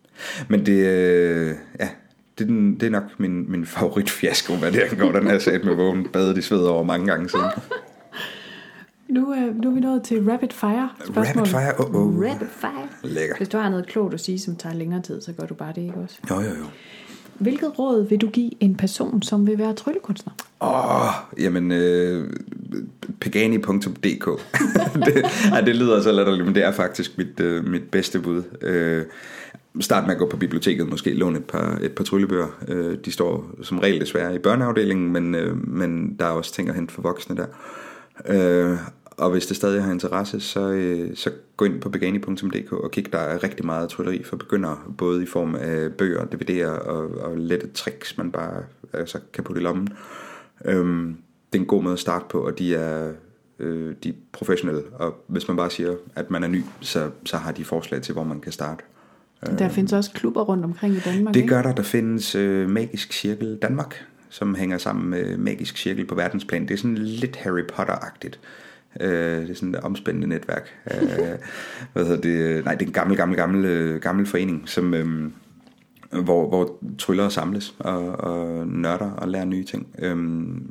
Men 0.49 0.67
det, 0.67 0.87
øh, 0.87 1.55
ja, 1.81 1.89
det, 2.39 2.51
er 2.51 2.77
det 2.81 2.83
er 2.83 2.91
nok 2.91 3.21
min, 3.21 3.51
min 3.51 3.67
favoritfiasko, 3.67 4.57
hvad 4.57 4.73
det 4.73 4.81
angår, 4.81 5.13
den 5.13 5.27
her 5.27 5.39
sat 5.39 5.65
med 5.65 5.75
vågen. 5.75 6.09
Badet 6.13 6.39
i 6.39 6.43
sved 6.43 6.63
over 6.63 6.83
mange 6.83 7.07
gange 7.07 7.29
siden. 7.29 7.47
Nu, 9.09 9.35
øh, 9.35 9.57
nu 9.57 9.71
er 9.71 9.75
vi 9.75 9.81
nået 9.81 10.03
til 10.03 10.31
rapid 10.31 10.49
fire 10.51 10.91
spørgsmål. 11.05 11.47
Rapid 11.47 11.53
fire, 11.53 11.75
oh, 11.79 11.95
oh. 11.95 12.25
Rapid 12.25 12.47
fire. 12.47 12.89
Lækker. 13.03 13.37
Hvis 13.37 13.49
du 13.49 13.59
har 13.59 13.71
noget 13.71 13.87
klogt 13.87 14.15
at 14.15 14.21
sige, 14.21 14.39
som 14.39 14.57
tager 14.57 14.75
længere 14.75 15.03
tid, 15.03 15.21
så 15.21 15.33
gør 15.33 15.47
du 15.47 15.55
bare 15.55 15.73
det, 15.73 15.83
ikke 15.83 15.97
også? 15.97 16.19
Jo, 16.31 16.41
jo, 16.41 16.49
jo. 16.49 16.65
Hvilket 17.39 17.79
råd 17.79 18.09
vil 18.09 18.19
du 18.21 18.29
give 18.29 18.51
en 18.61 18.75
person, 18.75 19.23
som 19.23 19.47
vil 19.47 19.59
være 19.59 19.75
tryllekunstner? 19.75 20.33
Åh, 20.61 21.03
oh, 21.03 21.13
jamen, 21.39 21.73
øh, 21.73 22.31
pagani.dk. 23.21 24.27
det, 25.07 25.25
det 25.67 25.77
lyder 25.77 26.03
så 26.03 26.13
latterligt, 26.13 26.45
men 26.45 26.55
det 26.55 26.65
er 26.65 26.73
faktisk 26.73 27.19
mit, 27.19 27.41
øh, 27.41 27.69
mit 27.69 27.83
bedste 27.91 28.21
bud. 28.21 28.43
Øh, 28.63 29.05
start 29.81 30.05
med 30.05 30.13
at 30.13 30.19
gå 30.19 30.29
på 30.29 30.37
biblioteket, 30.37 30.89
måske 30.89 31.15
låne 31.15 31.39
et 31.39 31.45
par, 31.45 31.79
et 31.83 31.93
par 31.93 32.05
tryllebøger. 32.05 32.49
Øh, 32.69 32.99
de 33.05 33.13
står 33.13 33.51
som 33.63 33.79
regel 33.79 34.01
desværre 34.01 34.35
i 34.35 34.39
børneafdelingen, 34.39 35.13
men, 35.13 35.35
øh, 35.35 35.69
men 35.69 36.17
der 36.19 36.25
er 36.25 36.31
også 36.31 36.53
ting 36.53 36.69
at 36.69 36.75
hente 36.75 36.95
for 36.95 37.03
voksne 37.03 37.37
der. 37.37 37.47
Øh, 38.29 38.79
og 39.19 39.31
hvis 39.31 39.47
det 39.47 39.57
stadig 39.57 39.83
har 39.83 39.93
interesse, 39.93 40.41
så, 40.41 40.69
øh, 40.69 41.17
så 41.17 41.31
gå 41.57 41.65
ind 41.65 41.81
på 41.81 41.89
begani.dk 41.89 42.73
og 42.73 42.91
kig. 42.91 43.13
Der 43.13 43.19
er 43.19 43.43
rigtig 43.43 43.67
meget 43.67 43.89
trylleri 43.89 44.23
for 44.23 44.37
begyndere, 44.37 44.79
både 44.99 45.23
i 45.23 45.27
form 45.27 45.55
af 45.55 45.93
bøger, 45.93 46.25
DVD'er 46.25 46.89
og, 46.89 47.11
og 47.11 47.39
lette 47.39 47.69
tricks, 47.75 48.19
man 48.19 48.33
bare 48.33 48.63
altså, 48.93 49.19
kan 49.33 49.45
putte 49.45 49.61
i 49.61 49.65
lommen. 49.65 49.89
Øhm, 50.65 51.17
det 51.53 51.59
er 51.59 51.63
en 51.63 51.69
god 51.69 51.83
måde 51.83 51.93
at 51.93 51.99
starte 51.99 52.25
på, 52.29 52.47
og 52.47 52.59
de 52.59 52.75
er, 52.75 53.13
øh, 53.59 53.95
de 54.05 54.09
er 54.09 54.13
professionelle. 54.33 54.83
Og 54.93 55.25
hvis 55.27 55.49
man 55.49 55.57
bare 55.57 55.71
siger, 55.71 55.97
at 56.17 56.31
man 56.31 56.45
er 56.45 56.49
ny, 56.49 56.63
så, 56.81 57.11
så 57.25 57.37
har 57.37 57.53
de 57.53 57.65
forslag 57.65 58.03
til, 58.03 58.13
hvor 58.13 58.25
man 58.25 58.41
kan 58.41 58.53
starte. 58.53 58.85
Der 59.59 59.69
findes 59.69 59.93
også 59.93 60.11
klubber 60.11 60.43
rundt 60.43 60.65
omkring 60.65 60.95
i 60.95 61.01
Danmark, 61.01 61.35
Det 61.35 61.41
ikke? 61.41 61.55
gør 61.55 61.63
der. 61.63 61.75
Der 61.75 61.83
findes 61.83 62.35
øh, 62.35 62.71
Magisk 62.71 63.13
Cirkel 63.13 63.59
Danmark, 63.63 64.05
som 64.29 64.55
hænger 64.55 64.79
sammen 64.79 65.11
med 65.11 65.37
Magisk 65.37 65.77
Cirkel 65.77 66.07
på 66.07 66.15
verdensplan. 66.15 66.63
Det 66.63 66.71
er 66.71 66.79
sådan 66.79 66.99
lidt 66.99 67.37
Harry 67.37 67.63
Potter-agtigt. 67.73 68.39
Øh, 68.43 68.66
det 69.01 69.51
er 69.51 69.55
sådan 69.55 69.75
et 69.75 69.81
omspændende 69.81 70.27
netværk. 70.27 70.69
Øh, 70.91 71.29
hvad 71.93 72.05
hedder 72.05 72.21
det? 72.21 72.65
Nej, 72.65 72.75
det 72.75 72.83
er 72.83 72.87
en 72.87 72.93
gammel, 72.93 73.17
gammel, 73.17 73.37
gammel, 73.37 73.65
øh, 73.65 74.01
gammel 74.01 74.27
forening, 74.27 74.69
som, 74.69 74.95
øh, 74.95 75.31
hvor, 76.25 76.49
hvor 76.49 76.79
tryllere 76.99 77.31
samles 77.31 77.75
og, 77.79 78.09
og 78.09 78.67
nørder 78.69 79.11
og 79.11 79.29
lærer 79.29 79.45
nye 79.45 79.65
ting. 79.65 79.87
Øh, 79.99 80.17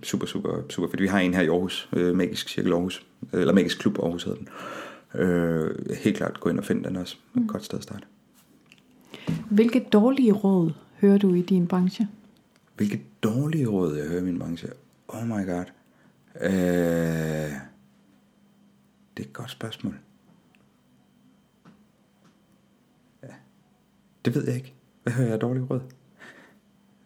super, 0.04 0.26
super, 0.26 0.50
super 0.70 0.90
fedt. 0.90 1.02
Vi 1.02 1.08
har 1.08 1.20
en 1.20 1.34
her 1.34 1.42
i 1.42 1.48
Aarhus, 1.48 1.90
øh, 1.94 2.16
Magisk 2.16 2.50
Cirkel 2.50 2.72
Aarhus, 2.72 3.06
eller 3.34 3.54
Magisk 3.54 3.80
Klub 3.80 4.00
Aarhus 4.00 4.24
hedder 4.24 4.38
den. 4.38 4.48
Øh, 5.22 5.76
helt 6.04 6.18
klart, 6.18 6.40
gå 6.40 6.50
ind 6.50 6.60
og 6.60 6.66
find 6.66 6.84
den 6.84 6.96
også. 6.96 7.18
Et 7.38 7.44
godt 7.48 7.66
sted 7.66 7.78
at 7.78 7.84
starte. 7.84 8.06
Hvilke 9.50 9.80
dårlige 9.94 10.32
råd 10.32 10.72
hører 11.02 11.18
du 11.18 11.34
i 11.34 11.42
din 11.42 11.68
branche? 11.68 12.08
Hvilke 12.76 13.02
dårlige 13.24 13.68
råd, 13.68 13.96
jeg 13.96 14.08
hører 14.08 14.22
i 14.22 14.24
min 14.24 14.40
branche? 14.40 14.70
Oh 15.08 15.28
my 15.28 15.46
god. 15.46 15.66
Øh, 16.42 17.52
det 19.18 19.24
er 19.24 19.28
et 19.28 19.34
godt 19.34 19.52
spørgsmål. 19.52 19.96
Ja. 23.24 23.28
Det 24.26 24.36
ved 24.36 24.46
jeg 24.46 24.56
ikke. 24.56 24.74
Hvad 25.04 25.14
hører 25.14 25.28
jeg 25.28 25.34
af 25.34 25.40
dårlige 25.40 25.64
råd? 25.64 25.82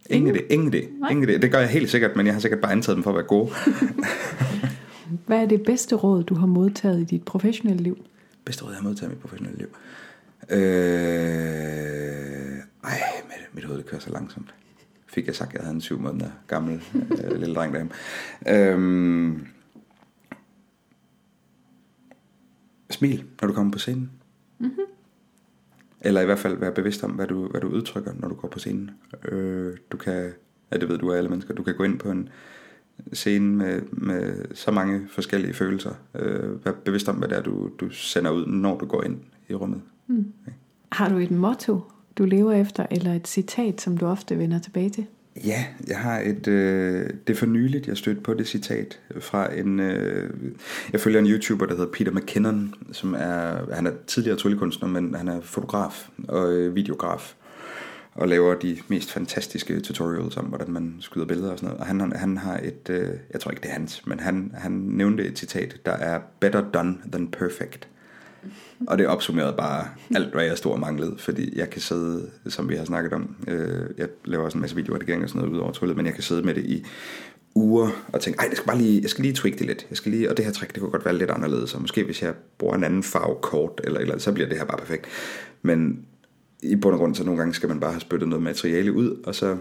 Ingen 0.10 0.36
idé, 0.36 0.40
ingen 0.50 0.74
idé, 0.74 1.12
ingen 1.12 1.30
idé. 1.30 1.38
Det 1.38 1.52
gør 1.52 1.60
jeg 1.60 1.70
helt 1.70 1.90
sikkert, 1.90 2.16
men 2.16 2.26
jeg 2.26 2.36
har 2.36 2.42
sikkert 2.42 2.62
bare 2.62 2.72
antaget 2.72 2.96
dem 2.96 3.04
for 3.04 3.10
at 3.10 3.16
være 3.16 3.26
gode. 3.26 3.52
Hvad 5.28 5.42
er 5.42 5.46
det 5.46 5.64
bedste 5.64 5.96
råd, 5.96 6.24
du 6.24 6.36
har 6.36 6.48
modtaget 6.48 7.02
i 7.02 7.04
dit 7.04 7.24
professionelle 7.24 7.84
liv? 7.84 8.06
Bedste 8.46 8.64
råd, 8.64 8.72
jeg 8.72 8.78
har 8.78 8.84
modtaget 8.84 9.10
i 9.10 9.14
mit 9.14 9.22
professionelle 9.22 9.58
liv. 9.58 9.68
Øh, 10.50 10.60
ej, 12.84 13.00
mit, 13.24 13.56
mit 13.56 13.64
hoved 13.64 13.78
det 13.78 13.86
kører 13.86 14.02
så 14.02 14.12
langsomt. 14.12 14.54
Fik 15.08 15.28
jeg 15.28 15.36
sagt, 15.36 15.50
at 15.50 15.54
jeg 15.54 15.64
havde 15.64 15.76
en 15.76 15.82
syv 15.82 16.00
måneder 16.00 16.30
gammel 16.48 16.82
øh, 17.24 17.40
lille 17.40 17.56
dreng 17.56 17.74
derhjemme. 17.74 17.94
Øhm, 18.48 19.48
smil, 23.00 23.24
når 23.42 23.48
du 23.48 23.54
kommer 23.54 23.72
på 23.72 23.80
scenen. 23.80 24.12
Mm-hmm. 24.60 24.86
Eller 26.02 26.22
i 26.22 26.26
hvert 26.26 26.40
fald 26.40 26.58
være 26.58 26.72
bevidst 26.72 27.04
om, 27.04 27.12
hvad 27.12 27.28
du, 27.28 27.48
hvad 27.48 27.62
du 27.62 27.68
udtrykker, 27.68 28.14
når 28.20 28.28
du 28.28 28.36
går 28.36 28.48
på 28.48 28.60
scenen. 28.60 28.92
Øh, 29.32 29.78
du 29.92 29.98
kan, 29.98 30.32
ja 30.72 30.78
det 30.78 30.90
ved 30.90 30.98
du 30.98 31.12
af 31.12 31.18
alle 31.18 31.30
mennesker, 31.30 31.54
du 31.54 31.64
kan 31.64 31.76
gå 31.76 31.84
ind 31.84 32.00
på 32.00 32.12
en 32.12 32.30
scene 33.14 33.56
med, 33.56 33.82
med 33.92 34.46
så 34.54 34.72
mange 34.72 35.08
forskellige 35.10 35.54
følelser. 35.54 35.94
Øh, 36.16 36.66
vær 36.66 36.72
bevidst 36.72 37.10
om, 37.10 37.16
hvad 37.16 37.28
det 37.28 37.38
er, 37.38 37.42
du, 37.42 37.70
du 37.80 37.90
sender 37.90 38.32
ud, 38.32 38.46
når 38.46 38.78
du 38.78 38.86
går 38.86 39.04
ind 39.04 39.20
i 39.50 39.54
rummet. 39.54 39.82
Mm. 40.08 40.34
Okay. 40.42 40.56
Har 40.92 41.10
du 41.10 41.18
et 41.18 41.32
motto, 41.32 41.82
du 42.18 42.26
lever 42.26 42.52
efter, 42.52 42.86
eller 42.92 43.14
et 43.14 43.28
citat, 43.28 43.82
som 43.82 43.98
du 43.98 44.06
ofte 44.06 44.38
vender 44.38 44.60
tilbage 44.60 44.90
til? 44.90 45.06
Ja, 45.46 45.66
jeg 45.88 46.00
har 46.00 46.20
et, 46.20 46.48
øh, 46.48 47.10
det 47.28 47.34
er 47.34 47.38
for 47.38 47.46
nyligt, 47.46 47.88
jeg 47.88 47.98
stødte 47.98 48.22
på 48.22 48.34
det 48.34 48.48
citat 48.48 49.00
fra 49.20 49.54
en, 49.54 49.80
øh, 49.80 50.30
jeg 50.94 51.02
følger 51.02 51.20
en 51.20 51.28
YouTuber, 51.28 51.66
der 51.66 51.76
hedder 51.76 51.92
Peter 51.92 52.12
McKinnon, 52.12 52.74
som 52.92 53.14
er, 53.14 53.74
han 53.76 53.88
er 53.88 53.92
tidligere 54.08 54.38
tryllekunstner, 54.38 54.90
men 54.90 55.16
han 55.16 55.28
er 55.28 55.42
fotograf 55.42 56.08
og 56.28 56.54
øh, 56.54 56.76
videograf, 56.76 57.36
og 58.14 58.28
laver 58.28 58.56
de 58.56 58.78
mest 58.88 59.12
fantastiske 59.12 59.80
tutorials 59.80 60.38
om, 60.38 60.46
hvordan 60.46 60.72
man 60.72 60.96
skyder 61.00 61.26
billeder 61.26 61.52
og 61.52 61.60
sådan 61.60 61.68
noget. 61.68 61.80
Og 61.80 61.88
han, 61.88 62.12
han 62.16 62.38
har 62.38 62.60
et, 62.64 62.90
øh, 62.90 63.10
jeg 63.34 63.42
tror 63.42 63.52
ikke 63.52 63.62
det 63.62 63.70
er 63.70 63.74
hans, 63.74 64.08
men 64.08 64.20
han, 64.20 64.52
han 64.58 64.72
nævnte 64.72 65.26
et 65.26 65.40
citat, 65.40 65.76
der 65.86 65.92
er 65.92 66.20
better 66.40 66.62
done 66.72 66.98
than 67.12 67.28
perfect. 67.28 67.88
Og 68.88 68.98
det 68.98 69.08
opsummerede 69.08 69.54
bare 69.58 69.88
alt, 70.16 70.34
hvad 70.34 70.44
jeg 70.44 70.58
stod 70.58 70.72
og 70.72 70.80
manglede, 70.80 71.16
fordi 71.18 71.58
jeg 71.58 71.70
kan 71.70 71.82
sidde, 71.82 72.30
som 72.48 72.70
vi 72.70 72.76
har 72.76 72.86
snakket 72.86 73.14
om, 73.14 73.36
øh, 73.48 73.90
jeg 73.98 74.08
laver 74.26 74.44
også 74.44 74.58
en 74.58 74.62
masse 74.62 74.76
videoredigering 74.76 75.24
og 75.24 75.30
sådan 75.30 75.42
noget 75.42 75.56
ud 75.56 75.62
over 75.62 75.72
tryllet, 75.72 75.98
men 75.98 76.06
jeg 76.06 76.14
kan 76.14 76.24
sidde 76.24 76.42
med 76.42 76.54
det 76.54 76.66
i 76.66 76.86
uger 77.56 77.90
og 78.14 78.22
tænke, 78.22 78.40
ej, 78.40 78.46
jeg 78.50 78.58
skal 78.58 78.68
bare 78.68 78.78
lige, 78.78 79.02
jeg 79.02 79.10
skal 79.10 79.22
lige 79.22 79.34
tweak 79.34 79.54
det 79.54 79.66
lidt, 79.66 79.88
jeg 79.90 79.98
skal 79.98 80.12
lige, 80.12 80.30
og 80.30 80.38
det 80.38 80.46
her 80.46 80.52
trick, 80.52 80.74
det 80.74 80.82
kunne 80.82 80.92
godt 80.92 81.06
være 81.06 81.18
lidt 81.18 81.32
anderledes, 81.32 81.74
og 81.76 81.82
måske 81.82 82.04
hvis 82.04 82.22
jeg 82.22 82.34
bruger 82.58 82.76
en 82.76 82.84
anden 82.84 83.04
farve 83.04 83.36
kort, 83.42 83.82
eller, 83.84 84.00
eller 84.00 84.18
så 84.18 84.32
bliver 84.32 84.50
det 84.50 84.58
her 84.58 84.66
bare 84.66 84.78
perfekt. 84.78 85.06
Men 85.62 86.06
i 86.64 86.76
bund 86.76 86.94
og 86.94 87.00
grund, 87.00 87.16
så 87.16 87.24
nogle 87.24 87.38
gange 87.38 87.54
skal 87.54 87.70
man 87.70 87.80
bare 87.80 87.92
have 87.92 88.02
spyttet 88.02 88.30
noget 88.30 88.44
materiale 88.44 88.94
ud, 88.94 89.22
og 89.26 89.36
så 89.36 89.58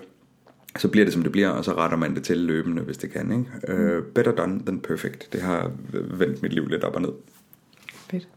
så 0.78 0.88
bliver 0.88 1.04
det 1.04 1.12
som 1.12 1.22
det 1.22 1.32
bliver, 1.32 1.48
og 1.48 1.64
så 1.64 1.72
retter 1.72 1.96
man 1.96 2.14
det 2.14 2.22
til 2.22 2.38
løbende, 2.38 2.82
hvis 2.82 2.96
det 2.96 3.10
kan. 3.10 3.32
Ikke? 3.32 3.98
Uh, 3.98 4.04
better 4.04 4.32
done 4.32 4.60
than 4.66 4.80
perfect. 4.80 5.28
Det 5.32 5.40
har 5.40 5.72
vendt 5.92 6.42
mit 6.42 6.52
liv 6.52 6.66
lidt 6.66 6.84
op 6.84 6.94
og 6.94 7.02
ned. 7.02 7.12
Fedt. 8.10 8.28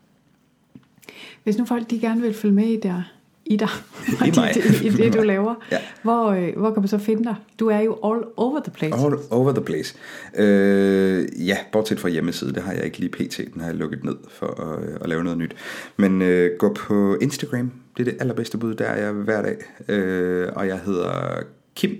Hvis 1.43 1.57
nu 1.57 1.65
folk 1.65 1.89
de 1.89 1.99
gerne 1.99 2.21
vil 2.21 2.33
følge 2.33 2.55
med 2.55 2.67
i 2.67 2.79
der, 2.79 3.11
i 3.45 3.55
dig, 3.57 3.69
I 4.27 4.31
mig. 4.35 4.51
i, 4.83 4.87
i 4.87 4.89
det 4.89 5.13
du 5.13 5.21
laver, 5.21 5.55
Ja. 5.71 5.77
hvor, 6.03 6.27
øh, 6.27 6.57
hvor 6.57 6.71
kan 6.73 6.81
man 6.81 6.87
så 6.87 6.97
finde 6.97 7.23
dig? 7.23 7.35
Du 7.59 7.67
er 7.67 7.79
jo 7.79 7.91
all 8.03 8.23
over 8.37 8.59
the 8.63 8.71
place. 8.71 8.95
All 9.05 9.15
over 9.29 9.53
the 9.53 9.63
place. 9.63 9.95
Øh, 10.37 11.47
ja, 11.47 11.57
bortset 11.71 11.99
fra 11.99 12.09
hjemmeside, 12.09 12.53
det 12.53 12.63
har 12.63 12.73
jeg 12.73 12.85
ikke 12.85 12.99
lige 12.99 13.09
pt. 13.09 13.37
Den 13.53 13.61
har 13.61 13.67
jeg 13.67 13.75
lukket 13.75 14.03
ned 14.03 14.15
for 14.29 14.45
at, 14.73 14.89
øh, 14.89 14.95
at 15.01 15.09
lave 15.09 15.23
noget 15.23 15.37
nyt. 15.39 15.55
Men 15.97 16.21
øh, 16.21 16.51
gå 16.59 16.73
på 16.73 17.17
Instagram, 17.21 17.71
det 17.97 18.07
er 18.07 18.11
det 18.11 18.21
allerbedste 18.21 18.57
bud, 18.57 18.73
der 18.75 18.85
er 18.85 19.03
jeg 19.03 19.11
hver 19.11 19.41
dag. 19.41 19.57
Øh, 19.95 20.49
og 20.55 20.67
jeg 20.67 20.79
hedder 20.85 21.11
Kim 21.75 21.91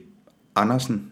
Andersen. 0.56 1.08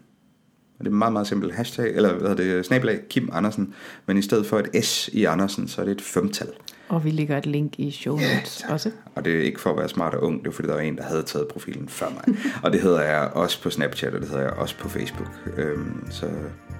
Og 0.78 0.84
det 0.84 0.90
er 0.90 0.94
meget, 0.94 1.12
meget 1.12 1.26
simpelt. 1.26 1.54
Hashtag, 1.54 1.94
eller 1.96 2.12
hvad 2.14 2.28
hedder 2.28 2.54
det, 2.54 2.66
snabelag 2.66 3.00
Kim 3.08 3.28
Andersen. 3.32 3.74
Men 4.06 4.16
i 4.16 4.22
stedet 4.22 4.46
for 4.46 4.58
et 4.74 4.84
S 4.84 5.08
i 5.12 5.24
Andersen, 5.24 5.68
så 5.68 5.80
er 5.80 5.84
det 5.84 5.92
et 5.92 6.02
femtal. 6.02 6.48
Og 6.90 7.04
vi 7.04 7.10
lægger 7.10 7.38
et 7.38 7.46
link 7.46 7.78
i 7.78 7.90
show 7.90 8.16
notes 8.16 8.56
tak. 8.56 8.70
også. 8.70 8.90
Og 9.14 9.24
det 9.24 9.38
er 9.38 9.42
ikke 9.42 9.60
for 9.60 9.70
at 9.70 9.76
være 9.76 9.88
smart 9.88 10.14
og 10.14 10.22
ung, 10.22 10.40
det 10.40 10.46
er 10.46 10.52
fordi, 10.52 10.68
der 10.68 10.74
var 10.74 10.80
en, 10.80 10.96
der 10.96 11.02
havde 11.02 11.22
taget 11.22 11.48
profilen 11.48 11.88
før 11.88 12.06
mig. 12.10 12.36
og 12.64 12.72
det 12.72 12.80
hedder 12.80 13.02
jeg 13.02 13.30
også 13.34 13.62
på 13.62 13.70
Snapchat, 13.70 14.14
og 14.14 14.20
det 14.20 14.28
hedder 14.28 14.42
jeg 14.42 14.52
også 14.52 14.78
på 14.78 14.88
Facebook. 14.88 15.28
Øhm, 15.56 16.06
så, 16.10 16.30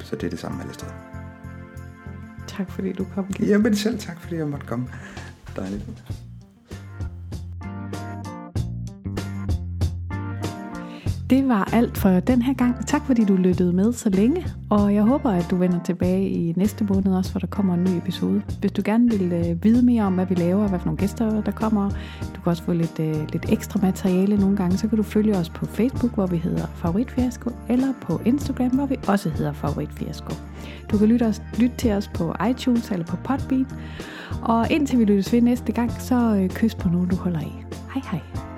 så 0.05 0.17
det 0.17 0.27
er 0.27 0.31
det 0.31 0.39
samme 0.39 0.63
alle 0.63 0.75
steder. 0.75 0.93
Tak 2.47 2.71
fordi 2.71 2.93
du 2.93 3.07
kom. 3.15 3.27
Jamen 3.41 3.77
selv 3.77 3.99
tak, 3.99 4.21
fordi 4.21 4.37
jeg 4.37 4.49
måtte 4.49 4.67
komme. 4.67 4.89
Dejligt. 5.57 5.83
Det 11.31 11.49
var 11.49 11.69
alt 11.73 11.99
for 11.99 12.21
den 12.21 12.43
her 12.43 12.55
gang. 12.55 12.87
Tak 12.87 13.07
fordi 13.07 13.25
du 13.25 13.37
lyttede 13.37 13.73
med 13.73 13.93
så 13.93 14.11
længe, 14.11 14.47
og 14.71 14.95
jeg 14.95 15.03
håber, 15.03 15.31
at 15.31 15.47
du 15.51 15.57
vender 15.57 15.79
tilbage 15.85 16.29
i 16.29 16.53
næste 16.57 16.85
måned 16.85 17.15
også, 17.15 17.31
hvor 17.31 17.39
der 17.39 17.47
kommer 17.47 17.75
en 17.75 17.85
ny 17.85 17.89
episode. 17.89 18.43
Hvis 18.61 18.73
du 18.73 18.83
gerne 18.85 19.11
vil 19.11 19.33
øh, 19.33 19.65
vide 19.65 19.85
mere 19.85 20.03
om, 20.03 20.15
hvad 20.15 20.27
vi 20.27 20.35
laver, 20.35 20.63
og 20.63 20.69
hvad 20.69 20.79
for 20.79 20.87
nogle 20.87 20.99
gæster 20.99 21.41
der 21.41 21.53
kommer, 21.53 21.91
du 22.21 22.41
kan 22.41 22.51
også 22.51 22.63
få 22.63 22.73
lidt, 22.73 23.01
øh, 23.01 23.33
lidt 23.33 23.53
ekstra 23.53 23.81
materiale 23.83 24.37
nogle 24.37 24.57
gange, 24.57 24.79
så 24.79 24.89
kan 24.89 24.97
du 24.97 25.03
følge 25.03 25.37
os 25.37 25.49
på 25.49 25.67
Facebook, 25.67 26.15
hvor 26.15 26.27
vi 26.27 26.37
hedder 26.37 26.67
Favoritfiasko, 26.75 27.51
eller 27.69 27.93
på 28.01 28.21
Instagram, 28.25 28.71
hvor 28.71 28.87
vi 28.87 28.97
også 29.09 29.31
hedder 29.31 29.53
Favoritfiasko. 29.53 30.35
Du 30.91 30.99
kan 30.99 31.09
lytte, 31.09 31.25
os, 31.25 31.43
lytte 31.59 31.77
til 31.77 31.93
os 31.93 32.09
på 32.15 32.35
iTunes 32.51 32.91
eller 32.91 33.07
på 33.07 33.17
Podbean, 33.17 33.67
og 34.43 34.71
indtil 34.71 34.99
vi 34.99 35.05
lyttes 35.05 35.33
ved 35.33 35.41
næste 35.41 35.73
gang, 35.73 35.93
så 35.93 36.15
øh, 36.15 36.49
kys 36.49 36.75
på 36.75 36.89
nogen, 36.89 37.09
du 37.09 37.17
holder 37.17 37.41
af. 37.41 37.65
Hej 37.95 38.03
hej. 38.11 38.50